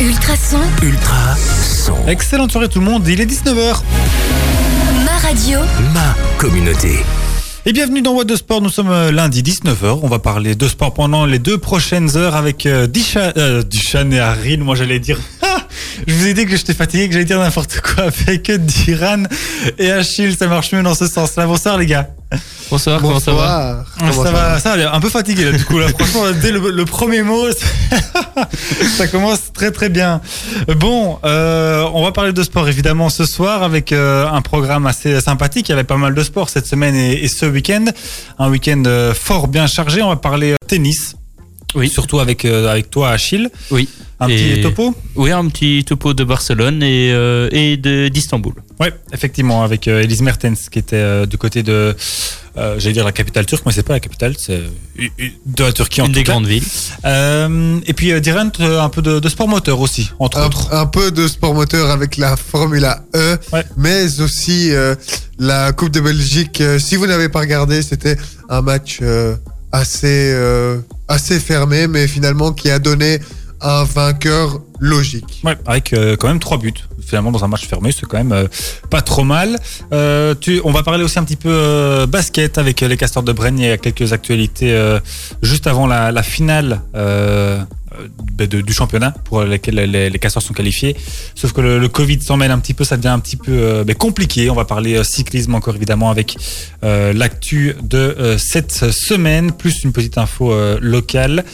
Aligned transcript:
Ultrason, 0.00 0.60
Ultra 0.80 1.34
son. 1.36 2.06
Excellente 2.06 2.52
soirée 2.52 2.68
tout 2.68 2.78
le 2.78 2.84
monde, 2.84 3.08
il 3.08 3.20
est 3.20 3.26
19h. 3.26 3.82
ma 5.04 5.18
radio, 5.18 5.58
Ma 5.92 6.14
communauté. 6.38 7.00
Et 7.66 7.72
bienvenue 7.72 8.00
dans 8.00 8.12
What 8.12 8.22
de 8.24 8.36
Sport, 8.36 8.62
nous 8.62 8.68
sommes 8.68 8.90
euh, 8.90 9.10
lundi 9.10 9.42
19h. 9.42 9.98
On 10.00 10.06
va 10.06 10.20
parler 10.20 10.54
de 10.54 10.68
sport 10.68 10.94
pendant 10.94 11.26
les 11.26 11.40
deux 11.40 11.58
prochaines 11.58 12.16
heures 12.16 12.36
avec 12.36 12.64
euh, 12.66 12.86
Disha, 12.86 13.32
euh, 13.36 13.64
Dishan 13.64 14.12
et 14.12 14.20
Arin. 14.20 14.58
Moi 14.58 14.76
j'allais 14.76 15.00
dire... 15.00 15.18
Je 16.06 16.14
vous 16.14 16.26
ai 16.26 16.34
dit 16.34 16.46
que 16.46 16.56
j'étais 16.56 16.74
fatigué, 16.74 17.06
que 17.08 17.12
j'allais 17.12 17.24
dire 17.24 17.38
n'importe 17.38 17.80
quoi 17.80 18.04
avec 18.04 18.50
Diran 18.50 19.24
et 19.78 19.90
Achille. 19.90 20.36
Ça 20.36 20.46
marche 20.46 20.72
mieux 20.72 20.82
dans 20.82 20.94
ce 20.94 21.06
sens-là. 21.06 21.46
Bonsoir 21.46 21.78
les 21.78 21.86
gars. 21.86 22.08
Bonsoir, 22.70 23.00
comment 23.00 23.18
ça 23.18 23.32
va 23.32 23.84
Ah, 23.98 24.12
ça, 24.12 24.30
va, 24.30 24.58
ça 24.58 24.76
va, 24.76 24.94
un 24.94 25.00
peu 25.00 25.08
fatigué 25.08 25.46
là 25.46 25.52
du 25.52 25.64
coup 25.64 25.78
là. 25.78 25.88
Franchement, 25.98 26.24
dès 26.42 26.52
le, 26.52 26.70
le 26.70 26.84
premier 26.84 27.22
mot, 27.22 27.46
ça 28.96 29.06
commence 29.08 29.52
très 29.54 29.70
très 29.70 29.88
bien. 29.88 30.20
Bon, 30.76 31.18
euh, 31.24 31.88
on 31.94 32.04
va 32.04 32.12
parler 32.12 32.34
de 32.34 32.42
sport 32.42 32.68
évidemment 32.68 33.08
ce 33.08 33.24
soir 33.24 33.62
avec 33.62 33.92
euh, 33.92 34.28
un 34.28 34.42
programme 34.42 34.86
assez 34.86 35.18
sympathique. 35.22 35.68
Il 35.68 35.72
y 35.72 35.74
avait 35.74 35.84
pas 35.84 35.96
mal 35.96 36.14
de 36.14 36.22
sport 36.22 36.50
cette 36.50 36.66
semaine 36.66 36.94
et, 36.94 37.24
et 37.24 37.28
ce 37.28 37.46
week-end, 37.46 37.86
un 38.38 38.50
week-end 38.50 38.82
euh, 38.86 39.14
fort 39.14 39.48
bien 39.48 39.66
chargé. 39.66 40.02
On 40.02 40.10
va 40.10 40.16
parler 40.16 40.52
euh, 40.52 40.56
tennis. 40.66 41.14
Oui. 41.74 41.88
Surtout 41.90 42.18
avec 42.18 42.44
euh, 42.44 42.68
avec 42.70 42.90
toi 42.90 43.10
Achille. 43.10 43.50
Oui. 43.70 43.88
Un 44.20 44.28
Et- 44.28 44.36
petit 44.54 44.62
topo. 44.62 44.94
Oui, 45.14 45.30
un 45.30 45.46
petit 45.48 45.84
topo 45.84 46.12
de 46.12 46.24
Barcelone 46.24 46.82
et, 46.82 47.12
euh, 47.12 47.48
et 47.52 47.76
de- 47.76 48.08
d'Istanbul. 48.08 48.54
Ouais, 48.80 48.92
effectivement, 49.12 49.62
avec 49.62 49.86
euh, 49.86 50.02
Elise 50.02 50.22
Mertens 50.22 50.68
qui 50.70 50.78
était 50.80 50.96
euh, 50.96 51.24
du 51.26 51.38
côté 51.38 51.62
de, 51.62 51.94
euh, 52.56 52.74
j'allais 52.78 52.94
dire 52.94 53.04
la 53.04 53.12
capitale 53.12 53.46
turque, 53.46 53.64
mais 53.64 53.70
c'est 53.70 53.84
pas 53.84 53.92
la 53.92 54.00
capitale, 54.00 54.34
c'est 54.36 54.60
de 55.46 55.62
la 55.64 55.72
Turquie 55.72 56.00
en 56.00 56.06
Une 56.06 56.12
tout 56.12 56.18
des 56.18 56.24
cas. 56.24 56.32
grandes 56.32 56.46
villes. 56.46 56.64
Euh, 57.04 57.78
et 57.86 57.92
puis 57.92 58.10
euh, 58.12 58.20
euh, 58.60 58.80
un 58.80 58.88
peu 58.88 59.02
de, 59.02 59.20
de 59.20 59.28
sport 59.28 59.46
moteur 59.46 59.78
aussi, 59.80 60.10
entre 60.18 60.38
un, 60.38 60.46
autres. 60.46 60.74
un 60.74 60.86
peu 60.86 61.12
de 61.12 61.28
sport 61.28 61.54
moteur 61.54 61.90
avec 61.90 62.16
la 62.16 62.36
Formule 62.36 62.88
E, 63.14 63.36
Ouais. 63.52 63.64
mais 63.76 64.20
aussi 64.20 64.72
euh, 64.72 64.96
la 65.38 65.72
Coupe 65.72 65.90
de 65.90 66.00
Belgique. 66.00 66.60
Si 66.80 66.96
vous 66.96 67.06
n'avez 67.06 67.28
pas 67.28 67.40
regardé, 67.40 67.82
c'était 67.82 68.16
un 68.48 68.62
match 68.62 68.98
euh, 69.02 69.36
assez, 69.70 70.32
euh, 70.32 70.78
assez 71.08 71.40
fermé, 71.40 71.88
mais 71.88 72.06
finalement 72.06 72.52
qui 72.52 72.70
a 72.70 72.78
donné 72.78 73.18
un 73.60 73.84
vainqueur 73.84 74.60
logique. 74.78 75.40
Ouais, 75.44 75.56
avec 75.66 75.92
euh, 75.92 76.16
quand 76.16 76.28
même 76.28 76.38
trois 76.38 76.58
buts. 76.58 76.72
Finalement, 77.04 77.32
dans 77.32 77.44
un 77.44 77.48
match 77.48 77.66
fermé, 77.66 77.90
c'est 77.90 78.06
quand 78.06 78.18
même 78.18 78.32
euh, 78.32 78.46
pas 78.90 79.02
trop 79.02 79.24
mal. 79.24 79.58
Euh, 79.92 80.34
tu, 80.40 80.60
on 80.64 80.70
va 80.70 80.82
parler 80.82 81.02
aussi 81.02 81.18
un 81.18 81.24
petit 81.24 81.36
peu 81.36 81.48
euh, 81.50 82.06
basket 82.06 82.58
avec 82.58 82.80
les 82.82 82.96
Castors 82.96 83.22
de 83.22 83.32
Brenne. 83.32 83.58
Il 83.58 83.66
y 83.66 83.70
a 83.70 83.78
quelques 83.78 84.12
actualités 84.12 84.98
juste 85.42 85.66
avant 85.66 85.86
la, 85.86 86.12
la 86.12 86.22
finale 86.22 86.82
euh, 87.98 88.46
du 88.46 88.72
championnat 88.72 89.12
pour 89.24 89.42
lesquels 89.42 89.74
les, 89.74 90.18
Castors 90.18 90.42
sont 90.42 90.54
qualifiés. 90.54 90.96
Sauf 91.34 91.52
que 91.52 91.60
le, 91.60 91.88
Covid 91.88 92.20
s'en 92.20 92.36
mêle 92.36 92.50
un 92.50 92.58
petit 92.58 92.74
peu, 92.74 92.84
ça 92.84 92.96
devient 92.96 93.08
un 93.08 93.18
petit 93.18 93.36
peu 93.36 93.52
euh, 93.52 93.84
ben, 93.84 93.94
compliqué. 93.94 94.50
On 94.50 94.54
va 94.54 94.64
parler 94.64 94.96
euh, 94.96 95.04
cyclisme 95.04 95.54
encore 95.54 95.76
évidemment 95.76 96.10
avec 96.10 96.36
euh, 96.84 97.12
l'actu 97.12 97.74
de 97.82 98.36
cette 98.38 98.90
semaine, 98.90 99.52
plus 99.52 99.84
une 99.84 99.92
petite 99.92 100.18
info 100.18 100.52
locale. 100.80 101.44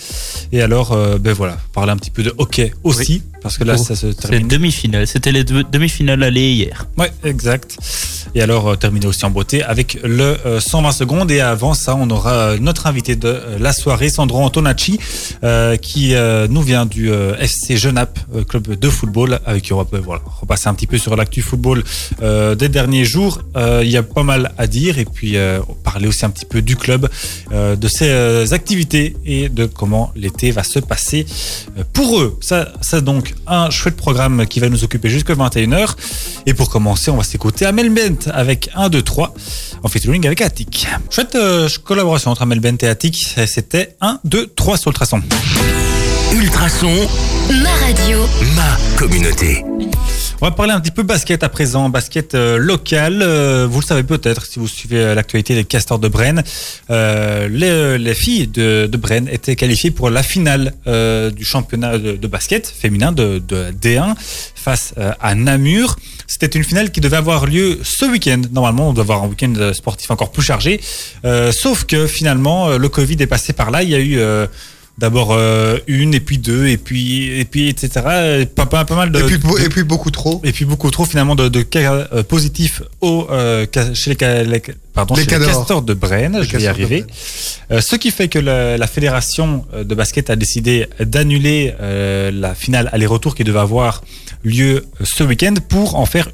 Et 0.52 0.62
alors, 0.62 0.96
ben 1.18 1.32
voilà, 1.32 1.56
parler 1.72 1.92
un 1.92 1.96
petit 1.96 2.10
peu 2.10 2.22
de 2.22 2.34
hockey 2.38 2.72
aussi, 2.82 3.22
parce 3.44 3.58
que 3.58 3.62
là, 3.64 3.76
ça 3.76 3.94
se 3.94 4.10
C'est 4.10 4.28
termine. 4.30 4.48
demi-finale. 4.48 5.06
C'était 5.06 5.30
les 5.30 5.44
demi-finales 5.44 6.22
aller 6.24 6.50
hier. 6.52 6.86
Ouais, 6.98 7.12
exact. 7.22 7.76
Et 8.34 8.40
alors, 8.42 8.68
euh, 8.70 8.74
terminer 8.76 9.06
aussi 9.06 9.24
en 9.24 9.30
beauté 9.30 9.62
avec 9.62 9.98
le 10.02 10.36
euh, 10.46 10.58
120 10.58 10.90
secondes. 10.92 11.30
Et 11.30 11.40
avant 11.40 11.74
ça, 11.74 11.94
on 11.94 12.08
aura 12.10 12.32
euh, 12.32 12.58
notre 12.58 12.86
invité 12.88 13.14
de 13.16 13.28
euh, 13.28 13.58
la 13.60 13.72
soirée, 13.74 14.08
Sandro 14.08 14.40
Antonacci, 14.42 14.98
euh, 15.44 15.76
qui 15.76 16.14
euh, 16.14 16.48
nous 16.48 16.62
vient 16.62 16.86
du 16.86 17.12
euh, 17.12 17.36
FC 17.38 17.76
Genappe, 17.76 18.18
euh, 18.34 18.42
club 18.42 18.66
de 18.74 18.88
football, 18.88 19.38
avec 19.44 19.62
qui 19.64 19.72
on 19.74 19.76
va 19.76 19.86
euh, 19.92 20.00
voilà, 20.02 20.22
repasser 20.40 20.68
un 20.68 20.74
petit 20.74 20.86
peu 20.86 20.96
sur 20.98 21.14
l'actu 21.14 21.42
football 21.42 21.84
euh, 22.22 22.54
des 22.54 22.70
derniers 22.70 23.04
jours. 23.04 23.42
Euh, 23.56 23.82
Il 23.84 23.90
y 23.90 23.98
a 23.98 24.02
pas 24.02 24.22
mal 24.22 24.52
à 24.56 24.66
dire. 24.66 24.98
Et 24.98 25.04
puis, 25.04 25.36
euh, 25.36 25.60
parler 25.84 26.08
aussi 26.08 26.24
un 26.24 26.30
petit 26.30 26.46
peu 26.46 26.62
du 26.62 26.76
club, 26.76 27.08
euh, 27.52 27.76
de 27.76 27.88
ses 27.88 28.08
euh, 28.08 28.46
activités 28.52 29.16
et 29.26 29.50
de 29.50 29.66
comment 29.66 30.10
l'été 30.16 30.50
va 30.50 30.64
se 30.64 30.78
passer 30.78 31.26
euh, 31.78 31.84
pour 31.92 32.18
eux. 32.20 32.38
Ça, 32.40 32.72
ça 32.80 33.02
donc 33.02 33.33
un 33.46 33.70
chouette 33.70 33.96
programme 33.96 34.46
qui 34.46 34.60
va 34.60 34.68
nous 34.68 34.84
occuper 34.84 35.08
jusqu'à 35.08 35.34
21h. 35.34 35.94
Et 36.46 36.54
pour 36.54 36.70
commencer, 36.70 37.10
on 37.10 37.16
va 37.16 37.24
s'écouter 37.24 37.66
Amel 37.66 37.90
Bent 37.90 38.30
avec 38.32 38.70
1, 38.74 38.88
2, 38.88 39.02
3 39.02 39.34
en 39.82 39.88
featuring 39.88 40.26
avec 40.26 40.40
Attic. 40.40 40.86
Chouette 41.10 41.34
euh, 41.34 41.68
collaboration 41.84 42.30
entre 42.30 42.42
Amel 42.42 42.60
Bent 42.60 42.76
et 42.82 42.88
Attic. 42.88 43.36
C'était 43.46 43.96
1, 44.00 44.20
2, 44.24 44.52
3 44.54 44.76
sur 44.76 44.90
le 44.90 44.94
traçon. 44.94 45.20
Ultrason. 46.34 46.92
ma 47.62 47.70
radio, 47.86 48.18
Ma 48.56 48.76
communauté. 48.98 49.64
On 50.40 50.46
va 50.46 50.50
parler 50.50 50.72
un 50.72 50.80
petit 50.80 50.90
peu 50.90 51.04
basket 51.04 51.44
à 51.44 51.48
présent, 51.48 51.88
basket 51.88 52.34
euh, 52.34 52.58
local. 52.58 53.22
Euh, 53.22 53.68
vous 53.70 53.80
le 53.80 53.86
savez 53.86 54.02
peut-être 54.02 54.44
si 54.44 54.58
vous 54.58 54.66
suivez 54.66 54.98
euh, 54.98 55.14
l'actualité 55.14 55.54
des 55.54 55.62
Castors 55.64 56.00
de 56.00 56.08
Brenne. 56.08 56.42
Euh, 56.90 57.46
les, 57.48 57.98
les 57.98 58.14
filles 58.14 58.48
de, 58.48 58.88
de 58.90 58.96
Brenne 58.96 59.28
étaient 59.30 59.54
qualifiées 59.54 59.92
pour 59.92 60.10
la 60.10 60.24
finale 60.24 60.74
euh, 60.88 61.30
du 61.30 61.44
championnat 61.44 61.98
de, 61.98 62.16
de 62.16 62.26
basket 62.26 62.66
féminin 62.66 63.12
de, 63.12 63.38
de 63.38 63.70
D1 63.70 64.14
face 64.56 64.94
à 65.20 65.34
Namur. 65.36 65.96
C'était 66.26 66.46
une 66.58 66.64
finale 66.64 66.90
qui 66.90 67.00
devait 67.00 67.16
avoir 67.18 67.46
lieu 67.46 67.78
ce 67.84 68.06
week-end. 68.06 68.42
Normalement, 68.50 68.88
on 68.88 68.92
doit 68.92 69.04
avoir 69.04 69.22
un 69.22 69.28
week-end 69.28 69.54
sportif 69.72 70.10
encore 70.10 70.32
plus 70.32 70.42
chargé. 70.42 70.80
Euh, 71.24 71.52
sauf 71.52 71.84
que 71.84 72.08
finalement, 72.08 72.76
le 72.76 72.88
Covid 72.88 73.16
est 73.20 73.26
passé 73.28 73.52
par 73.52 73.70
là. 73.70 73.84
Il 73.84 73.90
y 73.90 73.94
a 73.94 74.00
eu 74.00 74.18
euh, 74.18 74.46
d'abord 74.98 75.32
euh, 75.32 75.78
une, 75.88 76.14
et 76.14 76.20
puis 76.20 76.38
deux, 76.38 76.66
et 76.68 76.76
puis, 76.76 77.26
et 77.38 77.44
puis 77.44 77.68
etc. 77.68 77.88
Et 78.42 78.46
Pas, 78.46 78.66
pas, 78.66 78.84
pas 78.84 78.94
mal 78.94 79.10
de, 79.10 79.18
et, 79.20 79.24
puis, 79.24 79.38
beau- 79.38 79.58
de- 79.58 79.64
et 79.64 79.68
puis 79.68 79.82
beaucoup 79.82 80.10
trop. 80.10 80.40
et 80.44 80.52
puis 80.52 80.64
beaucoup 80.64 80.90
trop 80.90 81.04
finalement 81.04 81.34
de, 81.34 81.48
de 81.48 81.62
cas 81.62 82.06
euh, 82.12 82.22
positifs 82.22 82.80
au, 83.00 83.26
euh, 83.30 83.66
chez 83.94 84.14
les, 84.14 84.44
les- 84.44 84.62
pardon, 84.92 85.14
Les 85.16 85.24
chez 85.24 85.38
les 85.38 85.46
castors 85.46 85.82
de 85.82 85.94
Brenne, 85.94 86.40
je 86.42 86.56
vais 86.56 86.62
y 86.62 86.66
arriver. 86.68 87.04
Euh, 87.72 87.80
ce 87.80 87.96
qui 87.96 88.10
fait 88.12 88.28
que 88.28 88.38
la, 88.38 88.76
la 88.78 88.86
fédération 88.86 89.64
euh, 89.74 89.82
de 89.82 89.94
basket 89.96 90.30
a 90.30 90.36
décidé 90.36 90.86
d'annuler 91.00 91.74
euh, 91.80 92.30
la 92.30 92.54
finale 92.54 92.88
aller-retour 92.92 93.34
qui 93.34 93.42
devait 93.42 93.58
avoir 93.58 94.02
lieu 94.44 94.84
ce 95.02 95.24
week-end 95.24 95.54
pour 95.68 95.96
en 95.96 96.06
faire 96.06 96.28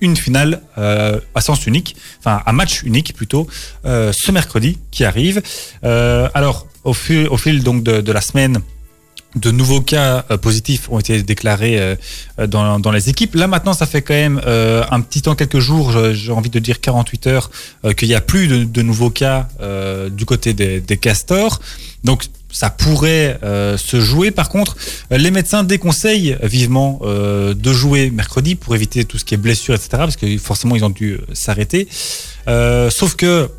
une 0.00 0.16
finale 0.16 0.62
euh, 0.78 1.20
à 1.34 1.42
sens 1.42 1.66
unique, 1.66 1.96
enfin 2.20 2.40
un 2.46 2.52
match 2.52 2.82
unique 2.82 3.12
plutôt, 3.14 3.46
euh, 3.84 4.10
ce 4.16 4.32
mercredi 4.32 4.78
qui 4.90 5.04
arrive. 5.04 5.42
Euh, 5.84 6.28
alors 6.32 6.66
au 6.86 6.92
fil, 7.36 7.62
donc 7.62 7.82
de, 7.82 8.12
la 8.12 8.20
semaine, 8.20 8.60
de 9.34 9.50
nouveaux 9.50 9.80
cas 9.80 10.24
euh, 10.30 10.38
positifs 10.38 10.88
ont 10.88 10.98
été 10.98 11.22
déclarés 11.22 11.78
euh, 11.78 11.94
euh, 12.38 12.46
dans, 12.46 12.90
les 12.90 13.10
équipes. 13.10 13.34
Là 13.34 13.48
maintenant, 13.48 13.74
ça 13.74 13.86
fait 13.86 14.02
quand 14.02 14.14
même 14.14 14.40
un 14.46 15.00
petit 15.00 15.22
temps, 15.22 15.34
quelques 15.34 15.58
jours, 15.58 15.92
j'ai 16.12 16.32
envie 16.32 16.50
de 16.50 16.58
dire 16.58 16.80
48 16.80 17.26
heures, 17.26 17.50
qu'il 17.96 18.08
n'y 18.08 18.14
a 18.14 18.20
plus 18.20 18.46
de, 18.48 18.82
nouveaux 18.82 19.10
cas 19.10 19.48
du 20.10 20.24
côté 20.24 20.54
des, 20.54 20.80
des 20.80 20.96
castors. 20.96 21.60
Donc 22.04 22.24
ça 22.50 22.70
pourrait 22.70 23.38
se 23.42 24.00
jouer. 24.00 24.30
Par 24.30 24.48
contre, 24.48 24.76
les 25.10 25.30
médecins 25.30 25.64
déconseillent 25.64 26.38
vivement 26.42 27.00
de 27.04 27.72
jouer 27.72 28.10
mercredi 28.10 28.54
pour 28.54 28.74
éviter 28.74 29.04
tout 29.04 29.18
ce 29.18 29.24
qui 29.24 29.34
est 29.34 29.38
blessure, 29.38 29.74
etc. 29.74 29.88
Parce 29.92 30.16
que 30.16 30.38
forcément, 30.38 30.76
ils 30.76 30.84
ont 30.84 30.90
dû 30.90 31.18
s'arrêter. 31.32 31.88
Sauf 32.46 33.16
que 33.16 33.50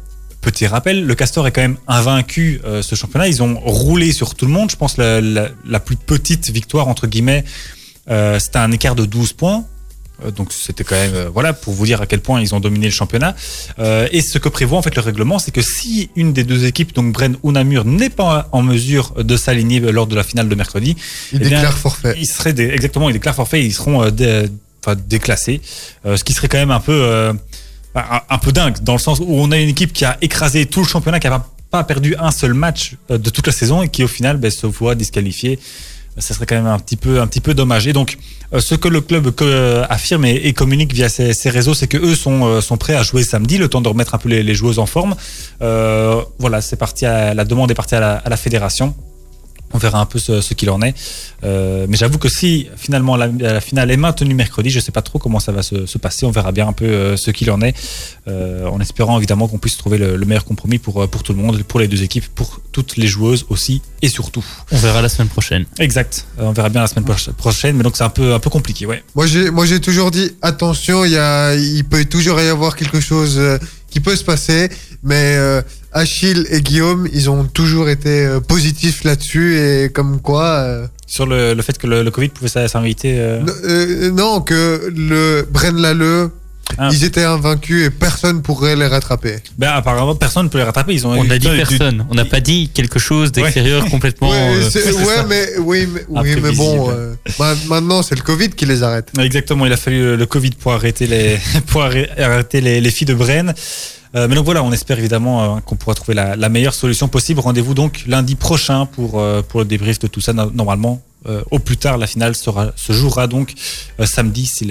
Petit 0.41 0.67
rappel, 0.67 1.05
le 1.05 1.15
Castor 1.15 1.45
est 1.47 1.51
quand 1.51 1.61
même 1.61 1.77
invaincu 1.87 2.61
euh, 2.65 2.81
ce 2.81 2.95
championnat. 2.95 3.27
Ils 3.27 3.43
ont 3.43 3.59
roulé 3.59 4.13
sur 4.13 4.33
tout 4.35 4.45
le 4.45 4.51
monde. 4.51 4.71
Je 4.71 4.75
pense 4.77 4.97
la, 4.97 5.19
la, 5.19 5.49
la 5.67 5.79
plus 5.79 5.95
petite 5.97 6.49
victoire 6.51 6.87
entre 6.87 7.07
guillemets, 7.07 7.43
euh, 8.09 8.39
c'était 8.39 8.59
un 8.59 8.71
écart 8.71 8.95
de 8.95 9.05
12 9.05 9.33
points. 9.33 9.65
Euh, 10.25 10.31
donc 10.31 10.51
c'était 10.53 10.83
quand 10.83 10.95
même 10.95 11.13
euh, 11.13 11.29
voilà 11.29 11.53
pour 11.53 11.73
vous 11.73 11.85
dire 11.85 12.01
à 12.01 12.07
quel 12.07 12.21
point 12.21 12.39
ils 12.41 12.55
ont 12.55 12.59
dominé 12.61 12.85
le 12.87 12.91
championnat. 12.93 13.35
Euh, 13.79 14.07
et 14.11 14.21
ce 14.21 14.37
que 14.37 14.47
prévoit 14.47 14.77
en 14.77 14.81
fait 14.81 14.95
le 14.95 15.01
règlement, 15.01 15.37
c'est 15.37 15.51
que 15.51 15.61
si 15.61 16.09
une 16.15 16.31
des 16.33 16.43
deux 16.45 16.65
équipes, 16.65 16.93
donc 16.95 17.11
Brenne 17.13 17.35
ou 17.43 17.51
Namur, 17.51 17.83
n'est 17.83 18.09
pas 18.09 18.47
en 18.53 18.61
mesure 18.61 19.13
de 19.23 19.35
s'aligner 19.37 19.79
lors 19.79 20.07
de 20.07 20.15
la 20.15 20.23
finale 20.23 20.47
de 20.49 20.55
mercredi, 20.55 20.95
Il 21.33 21.37
Eh 21.37 21.39
bien, 21.49 21.57
déclare 21.59 21.77
forfait. 21.77 22.15
ils 22.17 22.25
seraient 22.25 22.53
des- 22.53 22.69
exactement, 22.69 23.09
ils 23.09 23.13
déclarent 23.13 23.35
forfait, 23.35 23.63
ils 23.65 23.73
seront 23.73 24.09
dé- 24.11 24.45
enfin, 24.83 24.95
déclassés, 25.07 25.61
Euh, 26.05 26.15
ce 26.15 26.23
qui 26.23 26.33
serait 26.33 26.47
quand 26.47 26.57
même 26.59 26.71
un 26.71 26.79
peu 26.79 26.93
euh, 27.03 27.33
un, 27.97 28.21
un 28.29 28.37
peu 28.37 28.51
dingue 28.51 28.77
dans 28.81 28.93
le 28.93 28.99
sens 28.99 29.19
où 29.19 29.25
on 29.29 29.51
a 29.51 29.57
une 29.57 29.69
équipe 29.69 29.93
qui 29.93 30.05
a 30.05 30.17
écrasé 30.21 30.65
tout 30.65 30.81
le 30.81 30.87
championnat, 30.87 31.19
qui 31.19 31.27
a 31.27 31.45
pas, 31.69 31.83
perdu 31.83 32.15
un 32.17 32.31
seul 32.31 32.53
match 32.53 32.95
euh, 33.11 33.17
de 33.17 33.29
toute 33.29 33.45
la 33.45 33.53
saison 33.53 33.81
et 33.81 33.89
qui 33.89 34.03
au 34.03 34.07
final 34.07 34.37
ben, 34.37 34.49
se 34.49 34.65
voit 34.65 34.95
disqualifié. 34.95 35.59
Ça 36.17 36.33
serait 36.33 36.47
quand 36.47 36.55
même 36.55 36.65
un 36.65 36.79
petit 36.79 36.95
peu 36.95 37.21
un 37.21 37.27
petit 37.27 37.41
peu 37.41 37.53
dommage. 37.53 37.87
Et 37.87 37.93
donc 37.93 38.17
euh, 38.53 38.59
ce 38.59 38.75
que 38.75 38.87
le 38.87 39.01
club 39.01 39.33
euh, 39.41 39.85
affirme 39.89 40.25
et, 40.25 40.53
communique 40.53 40.93
via 40.93 41.09
ses, 41.09 41.49
réseaux, 41.49 41.73
c'est 41.73 41.87
que 41.87 41.97
eux 41.97 42.15
sont 42.15 42.45
euh, 42.45 42.77
prêts 42.77 42.95
à 42.95 43.03
jouer 43.03 43.23
samedi, 43.23 43.57
le 43.57 43.67
temps 43.67 43.81
de 43.81 43.89
remettre 43.89 44.15
un 44.15 44.17
peu 44.17 44.29
les, 44.29 44.55
joueuses 44.55 44.79
en 44.79 44.85
forme. 44.85 45.15
Euh, 45.61 46.21
voilà, 46.39 46.61
c'est 46.61 46.77
parti. 46.77 47.05
À, 47.05 47.33
la 47.33 47.45
demande 47.45 47.71
est 47.71 47.75
partie 47.75 47.95
à 47.95 48.23
la 48.25 48.37
fédération 48.37 48.95
On 49.73 49.77
verra 49.77 49.99
un 49.99 50.05
peu 50.05 50.17
ce, 50.19 50.41
ce 50.41 50.53
qu'il 50.53 50.69
en 50.69 50.81
est. 50.81 50.95
Euh, 51.43 51.85
mais 51.89 51.97
j'avoue 51.97 52.17
que 52.17 52.29
si 52.29 52.67
finalement 52.77 53.15
la, 53.15 53.27
la 53.27 53.61
finale 53.61 53.91
est 53.91 53.97
maintenue 53.97 54.33
mercredi, 54.33 54.69
je 54.69 54.79
sais 54.79 54.91
pas 54.93 55.01
trop 55.01 55.19
comment 55.19 55.39
ça 55.39 55.51
va 55.51 55.61
se, 55.61 55.85
se 55.85 55.97
passer. 55.97 56.25
On 56.25 56.31
verra 56.31 56.51
bien 56.51 56.67
un 56.67 56.73
peu 56.73 56.85
euh, 56.85 57.17
ce 57.17 57.31
qu'il 57.31 57.51
en 57.51 57.61
est, 57.61 57.75
euh, 58.27 58.65
en 58.67 58.79
espérant 58.79 59.17
évidemment 59.17 59.47
qu'on 59.47 59.57
puisse 59.57 59.77
trouver 59.77 59.97
le, 59.97 60.15
le 60.15 60.25
meilleur 60.25 60.45
compromis 60.45 60.77
pour, 60.77 61.07
pour 61.09 61.23
tout 61.23 61.33
le 61.33 61.39
monde, 61.39 61.61
pour 61.63 61.79
les 61.79 61.87
deux 61.87 62.01
équipes, 62.03 62.27
pour 62.33 62.61
toutes 62.71 62.95
les 62.97 63.07
joueuses 63.07 63.45
aussi 63.49 63.81
et 64.01 64.09
surtout. 64.09 64.43
On 64.71 64.77
verra 64.77 65.01
la 65.01 65.09
semaine 65.09 65.27
prochaine. 65.27 65.65
Exact. 65.79 66.25
Euh, 66.39 66.43
on 66.43 66.53
verra 66.53 66.69
bien 66.69 66.81
la 66.81 66.87
semaine 66.87 67.05
prochaine, 67.37 67.75
mais 67.75 67.83
donc 67.83 67.97
c'est 67.97 68.03
un 68.03 68.09
peu, 68.09 68.33
un 68.33 68.39
peu 68.39 68.49
compliqué, 68.49 68.85
ouais. 68.85 69.03
Moi, 69.15 69.27
j'ai, 69.27 69.49
moi, 69.51 69.65
j'ai 69.65 69.81
toujours 69.81 70.11
dit 70.11 70.31
attention, 70.41 71.03
il 71.03 71.11
y 71.11 71.17
a, 71.17 71.55
il 71.55 71.83
peut 71.83 72.05
toujours 72.05 72.39
y 72.39 72.47
avoir 72.47 72.75
quelque 72.75 72.99
chose 72.99 73.35
euh, 73.37 73.57
qui 73.89 73.99
peut 73.99 74.15
se 74.15 74.23
passer, 74.23 74.69
mais 75.03 75.35
euh, 75.37 75.61
Achille 75.93 76.45
et 76.49 76.61
Guillaume, 76.61 77.07
ils 77.13 77.29
ont 77.29 77.45
toujours 77.45 77.89
été 77.89 78.25
euh, 78.25 78.39
positifs 78.39 79.03
là-dessus 79.03 79.57
et 79.57 79.89
comme 79.89 80.19
quoi, 80.21 80.45
euh, 80.45 80.87
Sur 81.05 81.25
le, 81.25 81.53
le 81.53 81.61
fait 81.61 81.77
que 81.77 81.87
le, 81.87 82.03
le 82.03 82.11
Covid 82.11 82.29
pouvait 82.29 82.67
s'inviter. 82.67 83.19
euh, 83.19 83.41
euh, 83.63 84.11
non, 84.11 84.41
que 84.41 84.91
le 84.95 85.47
Bren 85.49 85.77
Lalleux, 85.81 86.31
Ah. 86.77 86.89
ils 86.91 87.03
étaient 87.03 87.23
invaincus 87.23 87.85
et 87.87 87.89
personne 87.89 88.41
pourrait 88.41 88.75
les 88.75 88.85
rattraper. 88.87 89.37
Ben, 89.57 89.69
apparemment, 89.71 90.15
personne 90.15 90.43
ne 90.45 90.49
peut 90.49 90.57
les 90.59 90.63
rattraper. 90.63 90.93
Ils 90.93 91.07
ont 91.07 91.11
On 91.11 91.29
a 91.29 91.37
dit 91.39 91.49
du- 91.49 91.55
personne. 91.57 92.05
On 92.09 92.15
n'a 92.15 92.25
pas 92.25 92.39
dit 92.39 92.69
quelque 92.73 92.99
chose 92.99 93.31
d'extérieur 93.31 93.85
complètement. 93.89 94.29
ouais, 94.29 94.37
euh, 94.75 94.93
ouais, 94.93 95.25
mais 95.27 95.47
oui, 95.59 95.87
mais, 95.91 96.01
oui, 96.07 96.35
mais 96.41 96.51
bon, 96.51 96.89
euh, 96.91 97.15
ma- 97.39 97.55
maintenant 97.67 98.03
c'est 98.03 98.15
le 98.15 98.21
Covid 98.21 98.49
qui 98.49 98.65
les 98.65 98.83
arrête. 98.83 99.09
Exactement, 99.19 99.65
il 99.65 99.73
a 99.73 99.77
fallu 99.77 100.15
le, 100.17 100.25
Covid 100.25 100.51
pour 100.51 100.73
arrêter 100.73 101.07
les, 101.07 101.39
pour 101.67 101.81
arrê- 101.83 102.09
arrêter 102.19 102.61
les, 102.61 102.79
les 102.81 102.91
filles 102.91 103.07
de 103.07 103.15
Brenne. 103.15 103.53
Euh, 104.15 104.27
mais 104.29 104.35
donc 104.35 104.45
voilà, 104.45 104.63
on 104.63 104.71
espère 104.71 104.97
évidemment 104.99 105.57
euh, 105.57 105.59
qu'on 105.59 105.75
pourra 105.75 105.93
trouver 105.95 106.13
la, 106.13 106.35
la 106.35 106.49
meilleure 106.49 106.73
solution 106.73 107.07
possible. 107.07 107.39
Rendez-vous 107.39 107.73
donc 107.73 108.03
lundi 108.07 108.35
prochain 108.35 108.85
pour, 108.85 109.19
euh, 109.19 109.41
pour 109.41 109.59
le 109.59 109.65
débrief 109.65 109.99
de 109.99 110.07
tout 110.07 110.21
ça. 110.21 110.31
No- 110.31 110.49
Normalement, 110.53 111.01
euh, 111.27 111.41
au 111.51 111.59
plus 111.59 111.77
tard, 111.77 111.97
la 111.97 112.07
finale 112.07 112.35
se 112.35 112.93
jouera 112.93 113.27
donc 113.27 113.53
euh, 113.99 114.05
samedi 114.05 114.45
si 114.45 114.69